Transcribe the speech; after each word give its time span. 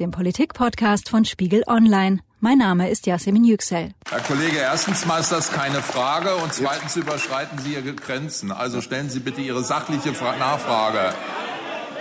dem 0.00 0.10
Politik-Podcast 0.10 1.10
von 1.10 1.26
Spiegel 1.26 1.62
Online. 1.66 2.20
Mein 2.40 2.56
Name 2.56 2.88
ist 2.88 3.06
Yasemin 3.06 3.44
Yüksel. 3.44 3.90
Herr 4.08 4.20
Kollege, 4.20 4.56
erstens 4.56 5.04
mal 5.04 5.20
ist 5.20 5.30
das 5.30 5.52
keine 5.52 5.82
Frage 5.82 6.36
und 6.36 6.54
zweitens 6.54 6.96
überschreiten 6.96 7.58
Sie 7.58 7.74
Ihre 7.74 7.92
Grenzen. 7.92 8.50
Also 8.50 8.80
stellen 8.80 9.10
Sie 9.10 9.20
bitte 9.20 9.42
Ihre 9.42 9.62
sachliche 9.62 10.12
Nachfrage. 10.12 11.14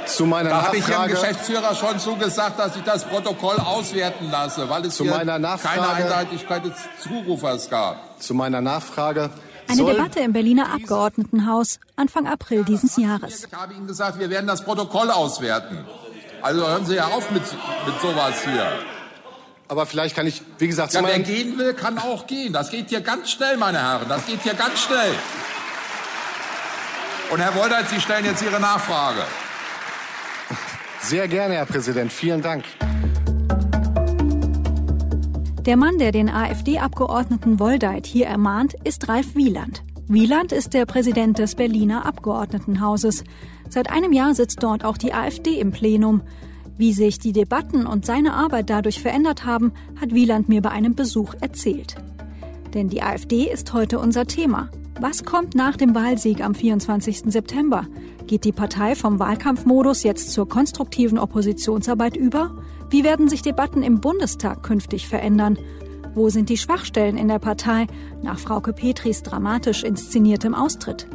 Zu 0.06 0.26
meiner 0.26 0.50
da 0.50 0.62
habe 0.68 0.78
ich 0.78 0.88
Ihrem 0.88 1.10
Geschäftsführer 1.10 1.76
schon 1.76 2.00
zugesagt, 2.00 2.58
dass 2.58 2.78
ich 2.78 2.84
das 2.84 3.04
Protokoll 3.04 3.58
auswerten 3.58 4.32
lasse, 4.32 4.70
weil 4.70 4.86
es 4.86 4.96
zu 4.96 5.04
hier 5.04 5.12
keine 5.12 5.90
Eindeutigkeit 5.90 6.64
des 6.64 6.74
Zurufers 7.04 7.70
gab. 7.70 8.22
Zu 8.22 8.34
meiner 8.34 8.62
Nachfrage. 8.62 9.30
Eine 9.68 9.84
Debatte 9.84 10.22
im 10.22 10.34
Berliner 10.34 10.74
Abgeordnetenhaus 10.74 11.80
Anfang 11.98 12.28
April 12.28 12.64
dieses 12.64 12.96
Jahres. 12.96 13.46
Ich 13.46 13.54
habe 13.54 13.74
Ihnen 13.74 13.86
gesagt, 13.86 14.18
wir 14.18 14.30
werden 14.30 14.48
das 14.48 14.64
Protokoll 14.64 15.12
auswerten. 15.12 15.86
Also 16.42 16.66
hören 16.68 16.86
Sie 16.86 16.96
ja 16.96 17.08
auf 17.08 17.32
mit, 17.32 17.44
mit 17.86 18.02
sowas 18.02 18.44
hier. 18.44 18.66
Aber 19.68 19.86
vielleicht 19.86 20.16
kann 20.16 20.26
ich, 20.26 20.42
wie 20.58 20.68
gesagt, 20.68 20.94
ja, 20.94 21.04
wer 21.06 21.20
gehen 21.20 21.58
will, 21.58 21.74
kann 21.74 22.00
auch 22.00 22.26
gehen. 22.26 22.54
Das 22.54 22.72
geht 22.72 22.90
hier 22.90 23.02
ganz 23.02 23.30
schnell, 23.32 23.58
meine 23.58 23.80
Herren. 23.80 24.10
Das 24.10 24.26
geht 24.26 24.42
hier 24.42 24.56
ganz 24.56 24.80
schnell. 24.80 25.14
Und 27.32 27.40
Herr 27.40 27.54
Woldert, 27.56 27.88
Sie 27.90 28.02
stellen 28.02 28.26
jetzt 28.26 28.42
Ihre 28.42 28.60
Nachfrage. 28.60 29.22
Sehr 31.02 31.28
gerne, 31.28 31.56
Herr 31.56 31.66
Präsident. 31.66 32.12
Vielen 32.12 32.42
Dank. 32.42 32.64
Der 35.66 35.78
Mann, 35.78 36.00
der 36.00 36.12
den 36.12 36.30
AfD-Abgeordneten 36.30 37.60
Woldeit 37.60 38.08
hier 38.08 38.26
ermahnt, 38.26 38.74
ist 38.84 39.08
Ralf 39.08 39.36
Wieland. 39.36 39.84
Wieland 40.08 40.52
ist 40.52 40.74
der 40.74 40.88
Präsident 40.88 41.38
des 41.38 41.54
Berliner 41.54 42.08
Abgeordnetenhauses. 42.08 43.24
Seit 43.70 43.92
einem 43.92 44.12
Jahr 44.12 44.34
sitzt 44.34 44.64
dort 44.64 44.84
auch 44.84 44.98
die 44.98 45.14
AfD 45.14 45.60
im 45.60 45.72
Plenum. 45.72 46.22
Wie 46.78 46.94
sich 46.94 47.20
die 47.20 47.34
Debatten 47.34 47.86
und 47.86 48.06
seine 48.06 48.34
Arbeit 48.34 48.70
dadurch 48.70 49.02
verändert 49.02 49.46
haben, 49.46 49.74
hat 50.00 50.14
Wieland 50.14 50.50
mir 50.50 50.62
bei 50.62 50.72
einem 50.72 50.96
Besuch 50.96 51.36
erzählt. 51.40 51.96
Denn 52.74 52.90
die 52.90 53.04
AfD 53.04 53.52
ist 53.52 53.74
heute 53.74 54.00
unser 54.00 54.26
Thema. 54.26 54.70
Was 55.00 55.24
kommt 55.24 55.56
nach 55.56 55.78
dem 55.78 55.96
Wahlsieg 55.96 56.44
am 56.44 56.56
24. 56.56 57.32
September? 57.32 57.88
Geht 58.28 58.44
die 58.44 58.52
Partei 58.52 58.96
vom 58.96 59.20
Wahlkampfmodus 59.20 60.04
jetzt 60.04 60.32
zur 60.32 60.50
konstruktiven 60.50 61.18
Oppositionsarbeit 61.18 62.18
über? 62.18 62.52
Wie 62.90 63.04
werden 63.04 63.30
sich 63.30 63.42
Debatten 63.42 63.84
im 63.84 64.02
Bundestag 64.02 64.64
künftig 64.64 65.08
verändern? 65.08 65.58
Wo 66.16 66.30
sind 66.30 66.50
die 66.50 66.58
Schwachstellen 66.58 67.18
in 67.18 67.28
der 67.28 67.40
Partei 67.40 67.88
nach 68.24 68.40
Frauke 68.40 68.74
Petris 68.74 69.22
dramatisch 69.24 69.84
inszeniertem 69.84 70.56
Austritt? 70.56 71.08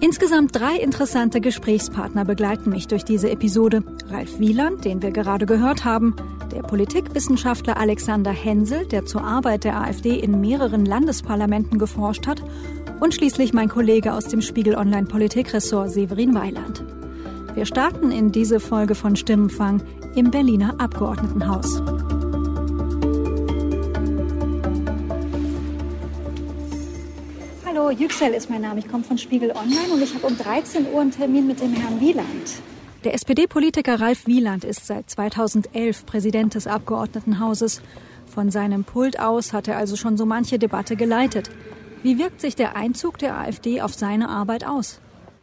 Insgesamt 0.00 0.54
drei 0.54 0.76
interessante 0.76 1.40
Gesprächspartner 1.40 2.24
begleiten 2.24 2.70
mich 2.70 2.86
durch 2.86 3.04
diese 3.04 3.30
Episode. 3.30 3.82
Ralf 4.10 4.38
Wieland, 4.38 4.84
den 4.84 5.00
wir 5.00 5.10
gerade 5.10 5.46
gehört 5.46 5.84
haben, 5.84 6.14
der 6.52 6.62
Politikwissenschaftler 6.62 7.78
Alexander 7.78 8.30
Hensel, 8.30 8.86
der 8.86 9.06
zur 9.06 9.24
Arbeit 9.24 9.64
der 9.64 9.80
AfD 9.80 10.18
in 10.18 10.40
mehreren 10.40 10.84
Landesparlamenten 10.84 11.78
geforscht 11.78 12.26
hat, 12.26 12.42
und 13.00 13.14
schließlich 13.14 13.52
mein 13.52 13.68
Kollege 13.68 14.12
aus 14.14 14.28
dem 14.28 14.40
Spiegel 14.40 14.74
Online 14.74 15.06
Politikressort 15.06 15.90
Severin 15.90 16.34
Weiland. 16.34 16.82
Wir 17.54 17.66
starten 17.66 18.10
in 18.10 18.32
diese 18.32 18.60
Folge 18.60 18.94
von 18.94 19.16
Stimmenfang 19.16 19.82
im 20.14 20.30
Berliner 20.30 20.78
Abgeordnetenhaus. 20.78 21.82
Hallo, 27.86 27.96
Yüksel 27.96 28.32
ist 28.32 28.50
mein 28.50 28.62
Name. 28.62 28.80
Ich 28.80 28.88
komme 28.88 29.04
von 29.04 29.16
Spiegel 29.16 29.52
Online 29.52 29.94
und 29.94 30.02
ich 30.02 30.12
habe 30.12 30.26
um 30.26 30.36
13 30.36 30.92
Uhr 30.92 31.02
einen 31.02 31.12
Termin 31.12 31.46
mit 31.46 31.60
dem 31.60 31.72
Herrn 31.72 32.00
Wieland. 32.00 32.26
Der 33.04 33.14
SPD-Politiker 33.14 34.00
Ralf 34.00 34.26
Wieland 34.26 34.64
ist 34.64 34.88
seit 34.88 35.08
2011 35.08 36.04
Präsident 36.04 36.56
des 36.56 36.66
Abgeordnetenhauses. 36.66 37.82
Von 38.26 38.50
seinem 38.50 38.82
Pult 38.82 39.20
aus 39.20 39.52
hat 39.52 39.68
er 39.68 39.76
also 39.76 39.94
schon 39.94 40.16
so 40.16 40.26
manche 40.26 40.58
Debatte 40.58 40.96
geleitet. 40.96 41.48
Wie 42.02 42.18
wirkt 42.18 42.40
sich 42.40 42.56
der 42.56 42.74
Einzug 42.74 43.18
der 43.18 43.38
AfD 43.38 43.80
auf 43.80 43.94
seine 43.94 44.30
Arbeit 44.30 44.66
aus? 44.66 45.00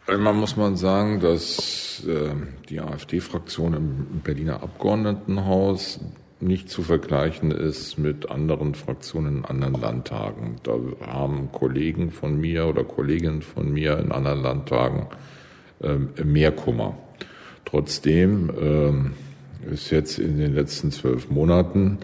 Einmal 0.08 0.34
muss 0.34 0.58
man 0.58 0.76
sagen, 0.76 1.22
dass 1.22 2.04
äh, 2.06 2.34
die 2.68 2.82
AfD-Fraktion 2.82 3.74
im 3.74 4.20
Berliner 4.22 4.62
Abgeordnetenhaus 4.64 6.02
nicht 6.44 6.70
zu 6.70 6.84
vergleichen 6.84 7.52
ist 7.52 7.98
mit 7.98 8.30
anderen 8.30 8.76
Fraktionen 8.76 9.38
in 9.38 9.46
anderen 9.46 9.80
Landtagen. 9.80 10.58
Da 10.64 10.74
haben 11.06 11.52
Kollegen 11.52 12.12
von 12.12 12.40
mir 12.40 12.68
oder 12.68 12.84
Kolleginnen 12.84 13.42
von 13.42 13.72
mir 13.72 13.98
in 14.00 14.12
anderen 14.12 14.42
Landtagen 14.42 15.08
äh, 15.82 16.24
mehr 16.24 16.52
Kummer. 16.52 16.98
Trotzdem 17.66 19.14
äh, 19.70 19.74
ist 19.74 19.90
jetzt 19.90 20.20
in 20.20 20.38
den 20.38 20.54
letzten 20.54 20.92
zwölf 20.92 21.30
Monaten 21.30 22.00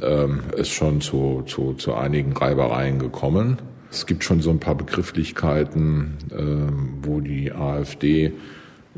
äh, 0.00 0.26
es 0.56 0.68
schon 0.68 1.00
zu, 1.00 1.42
zu, 1.46 1.74
zu 1.74 1.94
einigen 1.94 2.32
Reibereien 2.32 2.98
gekommen. 2.98 3.58
Es 3.90 4.06
gibt 4.06 4.22
schon 4.22 4.40
so 4.40 4.50
ein 4.50 4.60
paar 4.60 4.76
Begrifflichkeiten, 4.76 6.16
äh, 6.30 7.06
wo 7.06 7.20
die 7.20 7.52
AfD 7.52 8.32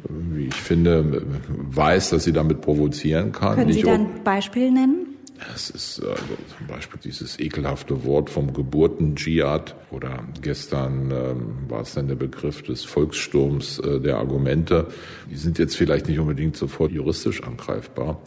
wie 0.08 0.46
ich 0.46 0.54
finde, 0.54 1.22
weiß, 1.48 2.10
dass 2.10 2.24
sie 2.24 2.32
damit 2.32 2.60
provozieren 2.60 3.32
kann. 3.32 3.56
Können 3.56 3.72
Sie 3.72 3.82
da 3.82 3.94
ein 3.94 4.24
Beispiel 4.24 4.70
nennen? 4.70 5.12
Es 5.54 5.70
ist 5.70 6.00
also 6.00 6.36
zum 6.56 6.66
Beispiel 6.66 7.00
dieses 7.02 7.38
ekelhafte 7.40 8.04
Wort 8.04 8.30
vom 8.30 8.52
Geburten-Dschihad 8.52 9.74
oder 9.90 10.22
gestern 10.40 11.10
ähm, 11.10 11.54
war 11.68 11.82
es 11.82 11.94
dann 11.94 12.08
der 12.08 12.14
Begriff 12.14 12.62
des 12.62 12.84
Volkssturms 12.84 13.78
äh, 13.80 14.00
der 14.00 14.18
Argumente. 14.18 14.88
Die 15.30 15.36
sind 15.36 15.58
jetzt 15.58 15.76
vielleicht 15.76 16.08
nicht 16.08 16.18
unbedingt 16.18 16.56
sofort 16.56 16.92
juristisch 16.92 17.42
angreifbar, 17.42 18.20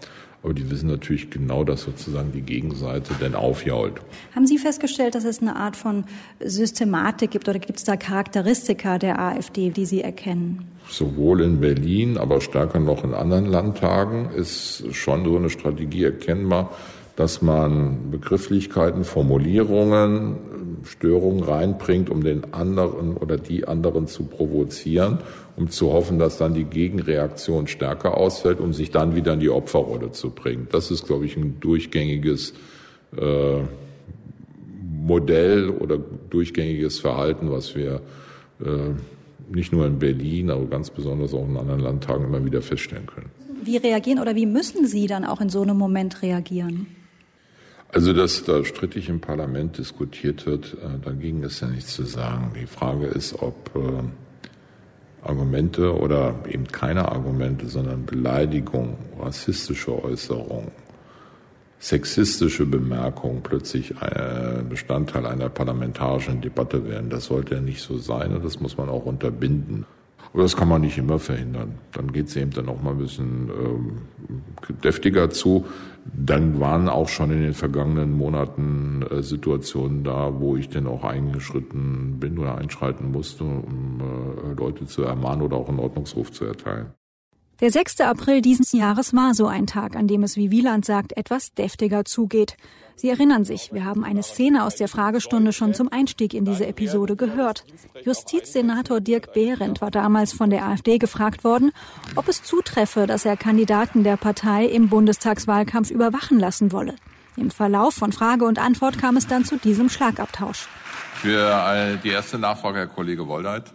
aber 0.45 0.53
die 0.53 0.69
wissen 0.69 0.89
natürlich 0.89 1.31
genau, 1.31 1.63
dass 1.63 1.81
sozusagen 1.81 2.31
die 2.31 2.43
Gegenseite 2.43 3.15
denn 3.19 3.33
aufjault. 3.33 3.93
Haben 4.35 4.45
Sie 4.45 4.59
festgestellt, 4.59 5.15
dass 5.15 5.25
es 5.25 5.41
eine 5.41 5.55
Art 5.55 5.75
von 5.75 6.05
Systematik 6.39 7.31
gibt 7.31 7.49
oder 7.49 7.57
gibt 7.57 7.79
es 7.79 7.83
da 7.83 7.97
Charakteristika 7.97 8.99
der 8.99 9.19
AfD, 9.19 9.71
die 9.71 9.85
Sie 9.85 10.01
erkennen? 10.01 10.65
Sowohl 10.87 11.41
in 11.41 11.61
Berlin, 11.61 12.19
aber 12.19 12.41
stärker 12.41 12.79
noch 12.79 13.03
in 13.03 13.15
anderen 13.15 13.47
Landtagen 13.47 14.29
ist 14.35 14.83
schon 14.91 15.25
so 15.25 15.35
eine 15.35 15.49
Strategie 15.49 16.03
erkennbar, 16.03 16.69
dass 17.15 17.41
man 17.41 18.11
Begrifflichkeiten, 18.11 19.03
Formulierungen, 19.03 20.35
Störungen 20.83 21.43
reinbringt, 21.43 22.11
um 22.11 22.23
den 22.23 22.53
anderen 22.53 23.17
oder 23.17 23.37
die 23.37 23.67
anderen 23.67 24.05
zu 24.05 24.25
provozieren, 24.25 25.19
um 25.55 25.69
zu 25.69 25.93
hoffen, 25.93 26.19
dass 26.19 26.37
dann 26.37 26.53
die 26.53 26.65
Gegenreaktion 26.65 27.67
stärker 27.67 28.17
ausfällt, 28.17 28.59
um 28.59 28.73
sich 28.73 28.91
dann 28.91 29.15
wieder 29.15 29.33
in 29.33 29.39
die 29.39 29.49
Opferrolle 29.49 30.11
zu 30.11 30.31
bringen. 30.31 30.67
Das 30.71 30.91
ist, 30.91 31.05
glaube 31.05 31.25
ich, 31.25 31.37
ein 31.37 31.59
durchgängiges 31.59 32.53
äh, 33.17 33.61
Modell 34.81 35.69
oder 35.69 35.99
durchgängiges 36.29 36.99
Verhalten, 36.99 37.51
was 37.51 37.75
wir 37.75 38.01
äh, 38.59 38.93
nicht 39.53 39.71
nur 39.71 39.85
in 39.85 39.99
Berlin, 39.99 40.49
aber 40.49 40.65
ganz 40.65 40.89
besonders 40.89 41.33
auch 41.33 41.47
in 41.47 41.57
anderen 41.57 41.79
Landtagen 41.79 42.25
immer 42.25 42.43
wieder 42.43 42.61
feststellen 42.61 43.05
können. 43.05 43.29
Wie 43.63 43.77
reagieren 43.77 44.19
oder 44.19 44.35
wie 44.35 44.45
müssen 44.45 44.87
Sie 44.87 45.07
dann 45.07 45.23
auch 45.23 45.41
in 45.41 45.49
so 45.49 45.61
einem 45.61 45.77
Moment 45.77 46.21
reagieren? 46.21 46.87
Also, 47.89 48.11
dass 48.11 48.43
da 48.43 48.65
strittig 48.65 49.07
im 49.07 49.21
Parlament 49.21 49.77
diskutiert 49.77 50.45
wird, 50.45 50.73
äh, 50.73 50.99
dagegen 51.03 51.43
ist 51.43 51.61
ja 51.61 51.67
nichts 51.67 51.93
zu 51.93 52.03
sagen. 52.03 52.51
Die 52.59 52.65
Frage 52.65 53.05
ist, 53.05 53.41
ob 53.41 53.71
äh, 53.75 53.79
Argumente 55.25 55.97
oder 55.97 56.35
eben 56.49 56.67
keine 56.67 57.09
Argumente, 57.09 57.67
sondern 57.67 58.05
Beleidigung, 58.05 58.97
rassistische 59.19 60.03
Äußerungen, 60.03 60.71
sexistische 61.79 62.65
Bemerkungen 62.65 63.41
plötzlich 63.41 63.91
äh, 64.01 64.63
Bestandteil 64.67 65.25
einer 65.25 65.49
parlamentarischen 65.49 66.41
Debatte 66.41 66.87
werden. 66.87 67.09
Das 67.09 67.25
sollte 67.25 67.55
ja 67.55 67.61
nicht 67.61 67.81
so 67.81 67.97
sein 67.97 68.33
und 68.35 68.45
das 68.45 68.59
muss 68.59 68.77
man 68.77 68.89
auch 68.89 69.05
unterbinden. 69.05 69.85
Aber 70.35 70.43
das 70.43 70.57
kann 70.57 70.67
man 70.67 70.81
nicht 70.81 70.97
immer 70.97 71.17
verhindern. 71.17 71.75
Dann 71.93 72.11
geht 72.11 72.27
es 72.27 72.35
eben 72.35 72.51
dann 72.51 72.67
auch 72.67 72.81
mal 72.81 72.91
ein 72.91 72.97
bisschen 72.97 73.49
ähm, 73.57 74.01
deftiger 74.83 75.29
zu. 75.29 75.63
Dann 76.13 76.59
waren 76.59 76.89
auch 76.89 77.07
schon 77.07 77.31
in 77.31 77.41
den 77.41 77.53
vergangenen 77.53 78.11
Monaten 78.11 79.01
äh, 79.09 79.23
Situationen 79.23 80.03
da, 80.03 80.37
wo 80.37 80.57
ich 80.57 80.67
dann 80.67 80.87
auch 80.87 81.05
eingeschritten 81.05 82.19
bin 82.19 82.37
oder 82.37 82.57
einschreiten 82.57 83.13
musste, 83.13 83.45
um 83.45 84.01
äh, 84.01 84.59
Leute 84.59 84.85
zu 84.85 85.03
ermahnen 85.03 85.41
oder 85.41 85.55
auch 85.55 85.69
einen 85.69 85.79
Ordnungsruf 85.79 86.33
zu 86.33 86.43
erteilen. 86.43 86.87
Der 87.61 87.71
6. 87.71 88.01
April 88.01 88.41
dieses 88.41 88.73
Jahres 88.73 89.13
war 89.13 89.35
so 89.35 89.47
ein 89.47 89.67
Tag, 89.67 89.95
an 89.95 90.07
dem 90.07 90.23
es, 90.23 90.35
wie 90.35 90.51
Wieland 90.51 90.83
sagt, 90.83 91.15
etwas 91.15 91.53
deftiger 91.53 92.03
zugeht. 92.03 92.57
Sie 92.97 93.09
erinnern 93.09 93.43
sich, 93.43 93.73
wir 93.73 93.83
haben 93.83 94.05
eine 94.05 94.23
Szene 94.23 94.63
aus 94.63 94.75
der 94.75 94.87
Fragestunde 94.87 95.51
schon 95.51 95.73
zum 95.73 95.91
Einstieg 95.91 96.33
in 96.33 96.45
diese 96.45 96.65
Episode 96.65 97.15
gehört. 97.15 97.65
Justizsenator 98.03 99.01
Dirk 99.01 99.33
Behrendt 99.33 99.81
war 99.81 99.91
damals 99.91 100.31
von 100.31 100.49
der 100.49 100.65
AfD 100.65 100.97
gefragt 100.97 101.43
worden, 101.43 101.71
ob 102.15 102.29
es 102.29 102.41
zutreffe, 102.43 103.05
dass 103.05 103.25
er 103.25 103.35
Kandidaten 103.35 104.03
der 104.03 104.15
Partei 104.15 104.65
im 104.65 104.87
Bundestagswahlkampf 104.87 105.91
überwachen 105.91 106.39
lassen 106.39 106.71
wolle. 106.71 106.95
Im 107.37 107.51
Verlauf 107.51 107.95
von 107.95 108.13
Frage 108.13 108.45
und 108.45 108.59
Antwort 108.59 108.97
kam 108.97 109.17
es 109.17 109.27
dann 109.27 109.43
zu 109.43 109.57
diesem 109.57 109.89
Schlagabtausch. 109.89 110.67
Für 111.15 111.99
die 112.01 112.09
erste 112.09 112.39
Nachfrage, 112.39 112.79
Herr 112.79 112.87
Kollege 112.87 113.27
Woldeit. 113.27 113.65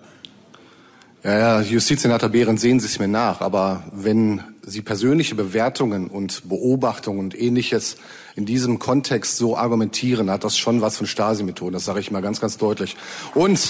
Ja, 1.23 1.39
ja, 1.39 1.61
Justizsenator 1.61 2.31
Behrendt, 2.31 2.61
sehen 2.61 2.81
Sie 2.81 2.87
es 2.87 2.99
mir 2.99 3.09
nach. 3.09 3.43
Aber 3.43 3.85
wenn 3.93 4.43
Sie 4.63 4.81
persönliche 4.81 5.35
Bewertungen 5.35 6.09
und 6.09 6.49
Beobachtungen 6.49 7.19
und 7.19 7.39
ähnliches 7.39 7.97
in 8.41 8.47
diesem 8.47 8.79
Kontext 8.79 9.37
so 9.37 9.55
argumentieren, 9.55 10.31
hat 10.31 10.45
das 10.45 10.57
schon 10.57 10.81
was 10.81 10.97
von 10.97 11.07
Stasi-Methoden. 11.07 11.75
Das 11.75 11.85
sage 11.85 12.01
ich 12.01 12.11
mal 12.11 12.23
ganz, 12.23 12.41
ganz 12.41 12.57
deutlich. 12.57 12.97
Und 13.35 13.61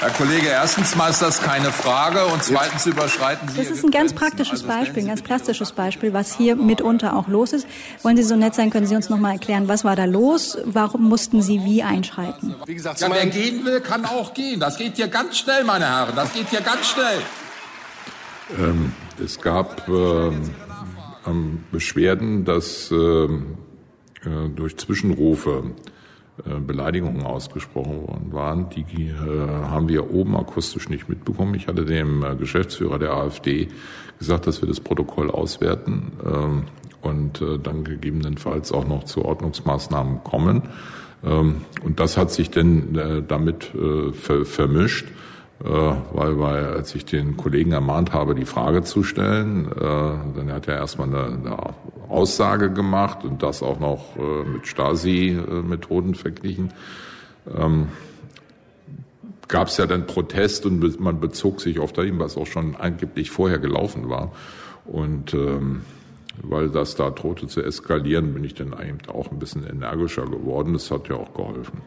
Herr 0.00 0.10
Kollege, 0.10 0.48
erstens 0.48 0.96
mal 0.96 1.10
ist 1.10 1.22
das 1.22 1.40
keine 1.40 1.70
Frage 1.70 2.24
und 2.24 2.42
zweitens 2.42 2.86
überschreiten 2.86 3.48
Sie. 3.48 3.58
Das 3.58 3.70
ist 3.70 3.84
ein 3.84 3.92
ganz 3.92 4.14
praktisches 4.14 4.64
also 4.64 4.66
Beispiel, 4.66 5.04
ein 5.04 5.08
ganz 5.08 5.22
plastisches 5.22 5.70
Beispiel, 5.72 6.12
was 6.12 6.34
hier 6.34 6.56
mitunter 6.56 7.14
auch 7.14 7.28
los 7.28 7.52
ist. 7.52 7.68
Wollen 8.02 8.16
Sie 8.16 8.24
so 8.24 8.34
nett 8.34 8.56
sein, 8.56 8.70
können 8.70 8.86
Sie 8.86 8.96
uns 8.96 9.10
noch 9.10 9.18
mal 9.18 9.32
erklären, 9.32 9.68
was 9.68 9.84
war 9.84 9.94
da 9.94 10.06
los? 10.06 10.58
Warum 10.64 11.08
mussten 11.08 11.42
Sie 11.42 11.64
wie 11.64 11.84
einschreiten? 11.84 12.56
Wie 12.66 12.74
gesagt, 12.74 13.00
ja, 13.00 13.08
wer 13.12 13.26
gehen 13.26 13.64
will, 13.64 13.80
kann 13.80 14.04
auch 14.06 14.34
gehen. 14.34 14.58
Das 14.58 14.76
geht 14.76 14.96
hier 14.96 15.08
ganz 15.08 15.38
schnell, 15.38 15.62
meine 15.62 15.86
Herren. 15.86 16.16
Das 16.16 16.32
geht 16.32 16.48
hier 16.48 16.62
ganz 16.62 16.86
schnell. 16.88 17.20
Ähm, 18.58 18.92
es 19.24 19.40
gab 19.40 19.86
ähm, 19.86 20.50
Beschwerden, 21.72 22.44
dass 22.44 22.90
ähm, 22.90 23.58
äh, 24.24 24.48
durch 24.54 24.76
Zwischenrufe 24.76 25.72
äh, 26.46 26.60
Beleidigungen 26.60 27.22
ausgesprochen 27.22 28.02
worden 28.02 28.32
waren. 28.32 28.70
Die 28.70 29.08
äh, 29.08 29.14
haben 29.16 29.88
wir 29.88 30.10
oben 30.10 30.36
akustisch 30.36 30.88
nicht 30.88 31.08
mitbekommen. 31.08 31.54
Ich 31.54 31.66
hatte 31.66 31.84
dem 31.84 32.22
äh, 32.22 32.36
Geschäftsführer 32.36 32.98
der 32.98 33.12
AfD 33.12 33.68
gesagt, 34.18 34.46
dass 34.46 34.62
wir 34.62 34.68
das 34.68 34.80
Protokoll 34.80 35.30
auswerten 35.30 36.12
ähm, 36.24 36.62
und 37.02 37.42
dann 37.62 37.82
gegebenenfalls 37.82 38.72
auch 38.72 38.86
noch 38.86 39.04
zu 39.04 39.24
Ordnungsmaßnahmen 39.24 40.22
kommen. 40.22 40.64
Ähm, 41.24 41.62
und 41.82 41.98
das 41.98 42.18
hat 42.18 42.30
sich 42.30 42.50
denn 42.50 43.24
damit 43.26 43.72
vermischt. 44.12 45.06
Äh, 45.62 45.68
weil, 45.68 46.38
weil 46.38 46.64
als 46.68 46.94
ich 46.94 47.04
den 47.04 47.36
Kollegen 47.36 47.72
ermahnt 47.72 48.14
habe, 48.14 48.34
die 48.34 48.46
Frage 48.46 48.82
zu 48.82 49.02
stellen, 49.02 49.66
äh, 49.66 49.78
dann 49.78 50.50
hat 50.52 50.68
er 50.68 50.76
erstmal 50.76 51.08
eine, 51.08 51.24
eine 51.26 51.56
Aussage 52.08 52.70
gemacht 52.72 53.24
und 53.24 53.42
das 53.42 53.62
auch 53.62 53.78
noch 53.78 54.16
äh, 54.16 54.48
mit 54.48 54.66
Stasi-Methoden 54.66 56.14
verglichen. 56.14 56.72
Ähm, 57.54 57.88
gab 59.48 59.68
es 59.68 59.76
ja 59.76 59.86
dann 59.86 60.06
Protest 60.06 60.64
und 60.64 61.00
man 61.00 61.20
bezog 61.20 61.60
sich 61.60 61.78
auf 61.78 61.92
das, 61.92 62.06
was 62.12 62.36
auch 62.38 62.46
schon 62.46 62.76
angeblich 62.76 63.30
vorher 63.30 63.58
gelaufen 63.58 64.08
war. 64.08 64.32
Und 64.86 65.34
ähm, 65.34 65.82
weil 66.42 66.70
das 66.70 66.94
da 66.94 67.10
drohte 67.10 67.48
zu 67.48 67.62
eskalieren, 67.62 68.32
bin 68.32 68.44
ich 68.44 68.54
dann 68.54 68.72
eigentlich 68.72 69.10
auch 69.10 69.30
ein 69.30 69.38
bisschen 69.38 69.66
energischer 69.66 70.24
geworden. 70.24 70.72
Das 70.72 70.90
hat 70.90 71.08
ja 71.08 71.16
auch 71.16 71.34
geholfen. 71.34 71.82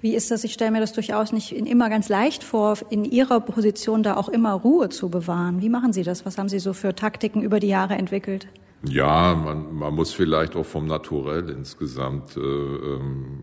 Wie 0.00 0.14
ist 0.14 0.30
das? 0.30 0.44
Ich 0.44 0.52
stelle 0.52 0.70
mir 0.70 0.80
das 0.80 0.92
durchaus 0.92 1.32
nicht 1.32 1.52
immer 1.52 1.90
ganz 1.90 2.08
leicht 2.08 2.44
vor, 2.44 2.78
in 2.90 3.04
Ihrer 3.04 3.40
Position 3.40 4.02
da 4.02 4.16
auch 4.16 4.28
immer 4.28 4.52
Ruhe 4.52 4.88
zu 4.88 5.08
bewahren. 5.08 5.60
Wie 5.60 5.68
machen 5.68 5.92
Sie 5.92 6.04
das? 6.04 6.24
Was 6.24 6.38
haben 6.38 6.48
Sie 6.48 6.60
so 6.60 6.72
für 6.72 6.94
Taktiken 6.94 7.42
über 7.42 7.58
die 7.58 7.68
Jahre 7.68 7.94
entwickelt? 7.94 8.46
Ja, 8.84 9.34
man, 9.34 9.74
man 9.74 9.94
muss 9.94 10.12
vielleicht 10.12 10.54
auch 10.54 10.66
vom 10.66 10.86
Naturell 10.86 11.50
insgesamt 11.50 12.36
äh, 12.36 12.40
ähm, 12.40 13.42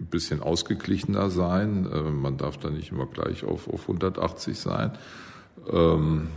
ein 0.00 0.06
bisschen 0.06 0.42
ausgeglichener 0.42 1.28
sein. 1.28 1.86
Äh, 1.92 2.10
man 2.10 2.38
darf 2.38 2.56
da 2.56 2.70
nicht 2.70 2.90
immer 2.90 3.06
gleich 3.06 3.44
auf, 3.44 3.68
auf 3.68 3.82
180 3.82 4.58
sein. 4.58 4.92
Ähm, 5.70 6.28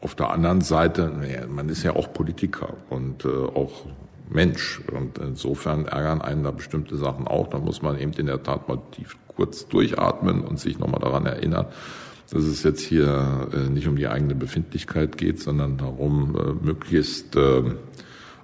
auf 0.00 0.16
der 0.16 0.30
anderen 0.30 0.62
Seite, 0.62 1.12
man 1.48 1.68
ist 1.68 1.84
ja 1.84 1.94
auch 1.94 2.12
Politiker 2.12 2.74
und 2.90 3.24
äh, 3.24 3.28
auch 3.28 3.86
Mensch. 4.32 4.80
Und 4.92 5.18
insofern 5.18 5.86
ärgern 5.86 6.20
einen 6.20 6.44
da 6.44 6.50
bestimmte 6.50 6.96
Sachen 6.96 7.26
auch. 7.26 7.48
Da 7.48 7.58
muss 7.58 7.82
man 7.82 7.98
eben 7.98 8.12
in 8.12 8.26
der 8.26 8.42
Tat 8.42 8.68
mal 8.68 8.78
tief 8.92 9.16
kurz 9.28 9.66
durchatmen 9.68 10.42
und 10.42 10.60
sich 10.60 10.78
nochmal 10.78 11.00
daran 11.00 11.26
erinnern, 11.26 11.66
dass 12.30 12.44
es 12.44 12.62
jetzt 12.62 12.80
hier 12.80 13.48
äh, 13.52 13.68
nicht 13.68 13.88
um 13.88 13.96
die 13.96 14.08
eigene 14.08 14.34
Befindlichkeit 14.34 15.18
geht, 15.18 15.40
sondern 15.40 15.76
darum, 15.76 16.36
äh, 16.36 16.64
möglichst 16.64 17.36
äh, 17.36 17.62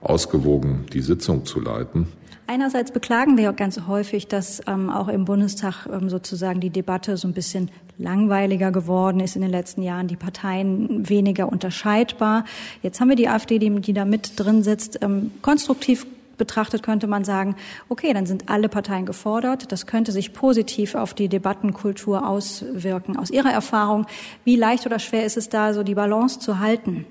ausgewogen 0.00 0.86
die 0.92 1.00
Sitzung 1.00 1.44
zu 1.44 1.60
leiten. 1.60 2.08
Einerseits 2.50 2.92
beklagen 2.92 3.36
wir 3.36 3.52
ganz 3.52 3.78
häufig, 3.86 4.26
dass 4.26 4.62
ähm, 4.66 4.88
auch 4.88 5.08
im 5.08 5.26
Bundestag 5.26 5.86
ähm, 5.92 6.08
sozusagen 6.08 6.60
die 6.60 6.70
Debatte 6.70 7.18
so 7.18 7.28
ein 7.28 7.34
bisschen 7.34 7.70
langweiliger 7.98 8.72
geworden 8.72 9.20
ist 9.20 9.36
in 9.36 9.42
den 9.42 9.50
letzten 9.50 9.82
Jahren, 9.82 10.08
die 10.08 10.16
Parteien 10.16 11.06
weniger 11.10 11.52
unterscheidbar. 11.52 12.46
Jetzt 12.82 13.02
haben 13.02 13.10
wir 13.10 13.16
die 13.16 13.28
AfD, 13.28 13.58
die, 13.58 13.68
die 13.68 13.92
da 13.92 14.06
mit 14.06 14.40
drin 14.40 14.62
sitzt. 14.62 15.02
Ähm, 15.02 15.30
konstruktiv 15.42 16.06
betrachtet 16.38 16.82
könnte 16.82 17.06
man 17.06 17.22
sagen, 17.22 17.54
okay, 17.90 18.14
dann 18.14 18.24
sind 18.24 18.48
alle 18.48 18.70
Parteien 18.70 19.04
gefordert. 19.04 19.70
Das 19.70 19.84
könnte 19.84 20.10
sich 20.10 20.32
positiv 20.32 20.94
auf 20.94 21.12
die 21.12 21.28
Debattenkultur 21.28 22.26
auswirken. 22.26 23.18
Aus 23.18 23.30
Ihrer 23.30 23.52
Erfahrung, 23.52 24.06
wie 24.44 24.56
leicht 24.56 24.86
oder 24.86 25.00
schwer 25.00 25.26
ist 25.26 25.36
es 25.36 25.50
da, 25.50 25.74
so 25.74 25.82
die 25.82 25.94
Balance 25.94 26.40
zu 26.40 26.60
halten? 26.60 27.04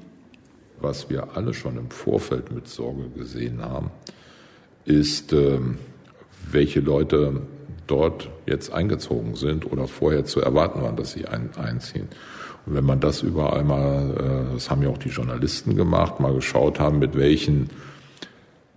Was 0.81 1.12
wir 1.12 1.36
alle 1.36 1.54
schon 1.54 1.78
im 1.78 1.92
Vorfeld 1.92 2.51
mit 2.51 2.68
Sorge 2.68 3.10
gesehen 3.10 3.62
haben, 3.62 3.92
ist, 4.88 5.34
ähm, 5.34 5.78
welche 6.50 6.80
Leute 6.80 7.42
dort 7.88 8.30
jetzt 8.45 8.72
eingezogen 8.72 9.36
sind 9.36 9.72
oder 9.72 9.88
vorher 9.88 10.25
zu 10.25 10.42
erwarten 10.42 10.81
waren, 10.81 10.95
dass 10.95 11.12
sie 11.12 11.25
ein, 11.25 11.50
einziehen. 11.57 12.07
Und 12.66 12.75
wenn 12.75 12.86
man 12.86 13.00
das 13.00 13.22
überall 13.22 13.63
mal, 13.63 14.50
äh, 14.51 14.54
das 14.54 14.69
haben 14.69 14.81
ja 14.81 14.89
auch 14.89 14.98
die 14.98 15.10
Journalisten 15.10 15.75
gemacht, 15.75 16.19
mal 16.19 16.34
geschaut 16.34 16.80
haben, 16.80 17.00
mit 17.00 17.18
welchen 17.18 17.69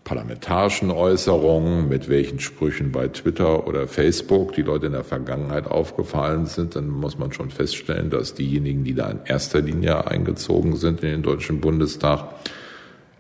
parlamentarischen 0.05 0.91
Äußerungen, 0.91 1.89
mit 1.89 2.09
welchen 2.09 2.41
Sprüchen 2.41 2.91
bei 2.91 3.07
Twitter 3.09 3.69
oder 3.69 3.87
Facebook 3.87 4.55
die 4.55 4.63
Leute 4.63 4.87
in 4.87 4.93
der 4.93 5.05
Vergangenheit 5.05 5.69
aufgefallen 5.69 6.47
sind, 6.47 6.75
dann 6.75 6.89
muss 6.89 7.19
man 7.19 7.33
schon 7.33 7.51
feststellen, 7.51 8.11
dass 8.11 8.35
diejenigen, 8.35 8.83
die 8.83 8.95
da 8.95 9.09
in 9.09 9.21
erster 9.25 9.61
Linie 9.61 10.09
eingezogen 10.09 10.75
sind 10.75 11.03
in 11.05 11.11
den 11.11 11.23
Deutschen 11.23 11.61
Bundestag, 11.61 12.27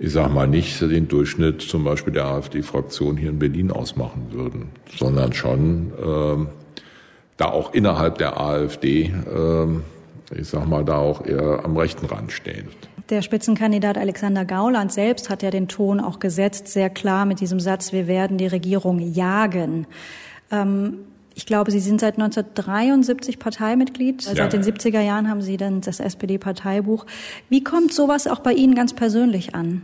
ich 0.00 0.12
sage 0.12 0.30
mal 0.30 0.48
nicht 0.48 0.80
den 0.80 1.08
Durchschnitt 1.08 1.60
zum 1.60 1.84
Beispiel 1.84 2.14
der 2.14 2.24
AfD-Fraktion 2.24 3.18
hier 3.18 3.28
in 3.28 3.38
Berlin 3.38 3.70
ausmachen 3.70 4.28
würden, 4.30 4.70
sondern 4.96 5.34
schon 5.34 5.92
ähm, 6.02 6.48
da 7.36 7.50
auch 7.50 7.74
innerhalb 7.74 8.16
der 8.16 8.40
AfD, 8.40 9.12
ähm, 9.30 9.82
ich 10.34 10.48
sage 10.48 10.66
mal, 10.66 10.86
da 10.86 10.96
auch 10.96 11.26
eher 11.26 11.64
am 11.64 11.76
rechten 11.76 12.06
Rand 12.06 12.32
stehen. 12.32 12.68
Der 13.10 13.20
Spitzenkandidat 13.20 13.98
Alexander 13.98 14.46
Gauland 14.46 14.90
selbst 14.90 15.28
hat 15.28 15.42
ja 15.42 15.50
den 15.50 15.68
Ton 15.68 16.00
auch 16.00 16.18
gesetzt, 16.18 16.68
sehr 16.68 16.88
klar 16.88 17.26
mit 17.26 17.40
diesem 17.40 17.60
Satz, 17.60 17.92
wir 17.92 18.06
werden 18.06 18.38
die 18.38 18.46
Regierung 18.46 19.00
jagen. 19.00 19.86
Ähm, 20.50 20.94
ich 21.40 21.46
glaube, 21.46 21.70
Sie 21.70 21.80
sind 21.80 22.02
seit 22.02 22.18
1973 22.18 23.38
Parteimitglied. 23.38 24.24
Ja. 24.24 24.34
Seit 24.34 24.52
den 24.52 24.62
70er 24.62 25.00
Jahren 25.00 25.30
haben 25.30 25.40
Sie 25.40 25.56
dann 25.56 25.80
das 25.80 25.98
SPD-Parteibuch. 25.98 27.06
Wie 27.48 27.64
kommt 27.64 27.94
sowas 27.94 28.26
auch 28.26 28.40
bei 28.40 28.52
Ihnen 28.52 28.74
ganz 28.74 28.92
persönlich 28.92 29.54
an? 29.54 29.80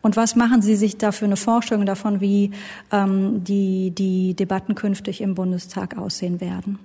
Und 0.00 0.16
was 0.16 0.34
machen 0.34 0.62
Sie 0.62 0.76
sich 0.76 0.96
da 0.96 1.12
für 1.12 1.26
eine 1.26 1.36
Vorstellung 1.36 1.84
davon, 1.84 2.22
wie 2.22 2.52
ähm, 2.90 3.44
die, 3.44 3.90
die 3.90 4.32
Debatten 4.32 4.74
künftig 4.74 5.20
im 5.20 5.34
Bundestag 5.34 5.98
aussehen 5.98 6.40
werden? 6.40 6.78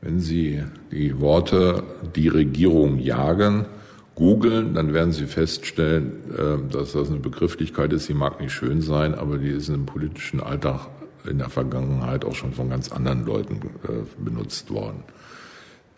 Wenn 0.00 0.18
Sie 0.18 0.62
die 0.90 1.20
Worte 1.20 1.82
die 2.14 2.28
Regierung 2.28 2.98
jagen, 2.98 3.66
googeln, 4.14 4.72
dann 4.72 4.94
werden 4.94 5.12
Sie 5.12 5.26
feststellen, 5.26 6.12
äh, 6.34 6.72
dass 6.72 6.92
das 6.92 7.10
eine 7.10 7.18
Begrifflichkeit 7.18 7.92
ist, 7.92 8.08
die 8.08 8.14
mag 8.14 8.40
nicht 8.40 8.52
schön 8.52 8.80
sein, 8.80 9.14
aber 9.14 9.36
die 9.36 9.50
ist 9.50 9.68
im 9.68 9.84
politischen 9.84 10.40
Alltag 10.40 10.88
in 11.28 11.38
der 11.38 11.50
Vergangenheit 11.50 12.24
auch 12.24 12.34
schon 12.34 12.52
von 12.52 12.70
ganz 12.70 12.90
anderen 12.90 13.24
Leuten 13.24 13.60
äh, 13.84 14.22
benutzt 14.22 14.70
worden. 14.70 15.02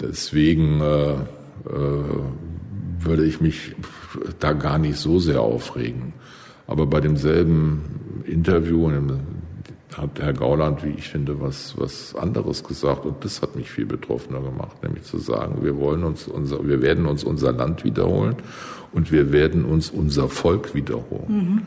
Deswegen 0.01 0.81
äh, 0.81 1.13
äh, 1.13 1.17
würde 3.01 3.25
ich 3.25 3.41
mich 3.41 3.75
da 4.39 4.53
gar 4.53 4.79
nicht 4.79 4.97
so 4.97 5.19
sehr 5.19 5.41
aufregen. 5.41 6.13
Aber 6.67 6.87
bei 6.87 7.01
demselben 7.01 8.23
Interview 8.27 8.91
hat 9.97 10.21
Herr 10.21 10.35
Gauland, 10.35 10.85
wie 10.85 10.91
ich 10.91 11.09
finde, 11.09 11.41
was, 11.41 11.75
was 11.79 12.15
anderes 12.15 12.63
gesagt. 12.63 13.07
Und 13.07 13.25
das 13.25 13.43
hat 13.43 13.57
mich 13.57 13.71
viel 13.71 13.87
betroffener 13.87 14.41
gemacht, 14.41 14.83
nämlich 14.83 15.05
zu 15.05 15.19
sagen, 15.19 15.63
wir 15.63 15.79
wollen 15.79 16.05
uns 16.05 16.29
unser, 16.29 16.67
wir 16.67 16.83
werden 16.83 17.07
uns 17.07 17.25
unser 17.25 17.53
Land 17.53 17.85
wiederholen 17.85 18.37
und 18.93 19.11
wir 19.11 19.33
werden 19.33 19.65
uns 19.65 19.91
unser 19.91 20.29
Volk 20.29 20.75
wiederholen. 20.75 21.27
Mhm. 21.29 21.63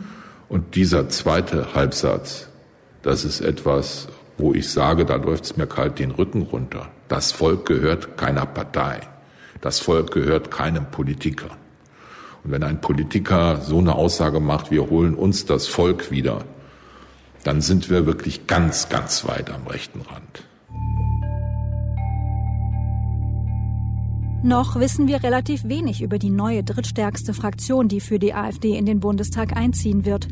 Und 0.49 0.75
dieser 0.75 1.09
zweite 1.09 1.73
Halbsatz, 1.73 2.50
das 3.03 3.25
ist 3.25 3.41
etwas, 3.41 4.07
wo 4.37 4.53
ich 4.53 4.69
sage, 4.69 5.05
da 5.05 5.15
läuft 5.15 5.45
es 5.45 5.57
mir 5.57 5.67
kalt 5.67 5.99
den 5.99 6.11
Rücken 6.11 6.43
runter. 6.43 6.89
Das 7.07 7.31
Volk 7.31 7.65
gehört 7.65 8.17
keiner 8.17 8.45
Partei. 8.45 9.01
Das 9.59 9.79
Volk 9.79 10.11
gehört 10.11 10.49
keinem 10.49 10.85
Politiker. 10.85 11.49
Und 12.43 12.51
wenn 12.51 12.63
ein 12.63 12.81
Politiker 12.81 13.61
so 13.61 13.77
eine 13.77 13.95
Aussage 13.95 14.39
macht, 14.39 14.71
wir 14.71 14.89
holen 14.89 15.13
uns 15.13 15.45
das 15.45 15.67
Volk 15.67 16.09
wieder, 16.09 16.43
dann 17.43 17.61
sind 17.61 17.89
wir 17.89 18.05
wirklich 18.05 18.47
ganz, 18.47 18.89
ganz 18.89 19.27
weit 19.27 19.51
am 19.51 19.67
rechten 19.67 20.01
Rand. 20.01 20.45
Noch 24.43 24.79
wissen 24.79 25.07
wir 25.07 25.21
relativ 25.21 25.65
wenig 25.65 26.01
über 26.01 26.17
die 26.17 26.31
neue 26.31 26.63
drittstärkste 26.63 27.35
Fraktion, 27.35 27.87
die 27.87 27.99
für 27.99 28.17
die 28.17 28.33
AfD 28.33 28.75
in 28.75 28.87
den 28.87 28.99
Bundestag 28.99 29.55
einziehen 29.55 30.03
wird. 30.03 30.27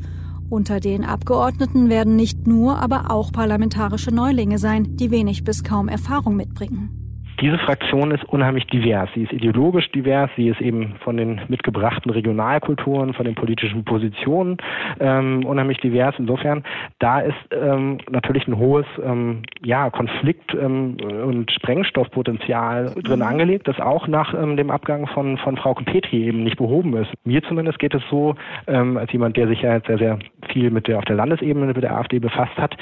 Unter 0.49 0.79
den 0.79 1.05
Abgeordneten 1.05 1.89
werden 1.89 2.15
nicht 2.15 2.47
nur, 2.47 2.79
aber 2.79 3.11
auch 3.11 3.31
parlamentarische 3.31 4.11
Neulinge 4.11 4.57
sein, 4.57 4.95
die 4.97 5.11
wenig 5.11 5.43
bis 5.43 5.63
kaum 5.63 5.87
Erfahrung 5.87 6.35
mitbringen. 6.35 6.98
Diese 7.41 7.57
Fraktion 7.57 8.11
ist 8.11 8.23
unheimlich 8.25 8.67
divers. 8.67 9.09
Sie 9.15 9.23
ist 9.23 9.31
ideologisch 9.31 9.89
divers, 9.91 10.29
sie 10.35 10.49
ist 10.49 10.59
eben 10.59 10.95
von 11.03 11.15
den 11.15 11.41
mitgebrachten 11.47 12.11
Regionalkulturen, 12.11 13.13
von 13.13 13.25
den 13.25 13.35
politischen 13.35 13.85
Positionen 13.85 14.57
ähm, 14.99 15.45
unheimlich 15.45 15.77
divers. 15.79 16.15
Insofern, 16.17 16.63
da 16.99 17.21
ist 17.21 17.37
ähm, 17.51 17.99
natürlich 18.09 18.47
ein 18.47 18.57
hohes 18.57 18.85
ähm, 19.03 19.43
ja, 19.61 19.89
Konflikt- 19.89 20.53
ähm, 20.53 20.97
und 21.25 21.51
Sprengstoffpotenzial 21.51 22.93
drin 23.03 23.19
mhm. 23.19 23.25
angelegt, 23.25 23.67
das 23.67 23.79
auch 23.79 24.07
nach 24.07 24.33
ähm, 24.33 24.57
dem 24.57 24.69
Abgang 24.69 25.07
von, 25.07 25.37
von 25.37 25.55
Frau 25.55 25.73
Petri 25.73 26.25
eben 26.25 26.43
nicht 26.43 26.57
behoben 26.57 26.95
ist. 26.97 27.11
Mir 27.23 27.41
zumindest 27.43 27.79
geht 27.79 27.93
es 27.93 28.01
so, 28.09 28.35
als 28.65 29.11
jemand, 29.11 29.37
der 29.37 29.47
sich 29.47 29.61
ja 29.61 29.75
jetzt 29.75 29.87
sehr, 29.87 29.97
sehr 29.97 30.19
viel 30.51 30.71
mit 30.71 30.87
der 30.87 30.97
auf 30.97 31.05
der 31.05 31.15
Landesebene 31.15 31.67
mit 31.67 31.81
der 31.81 31.95
AfD 31.95 32.19
befasst 32.19 32.55
hat, 32.57 32.75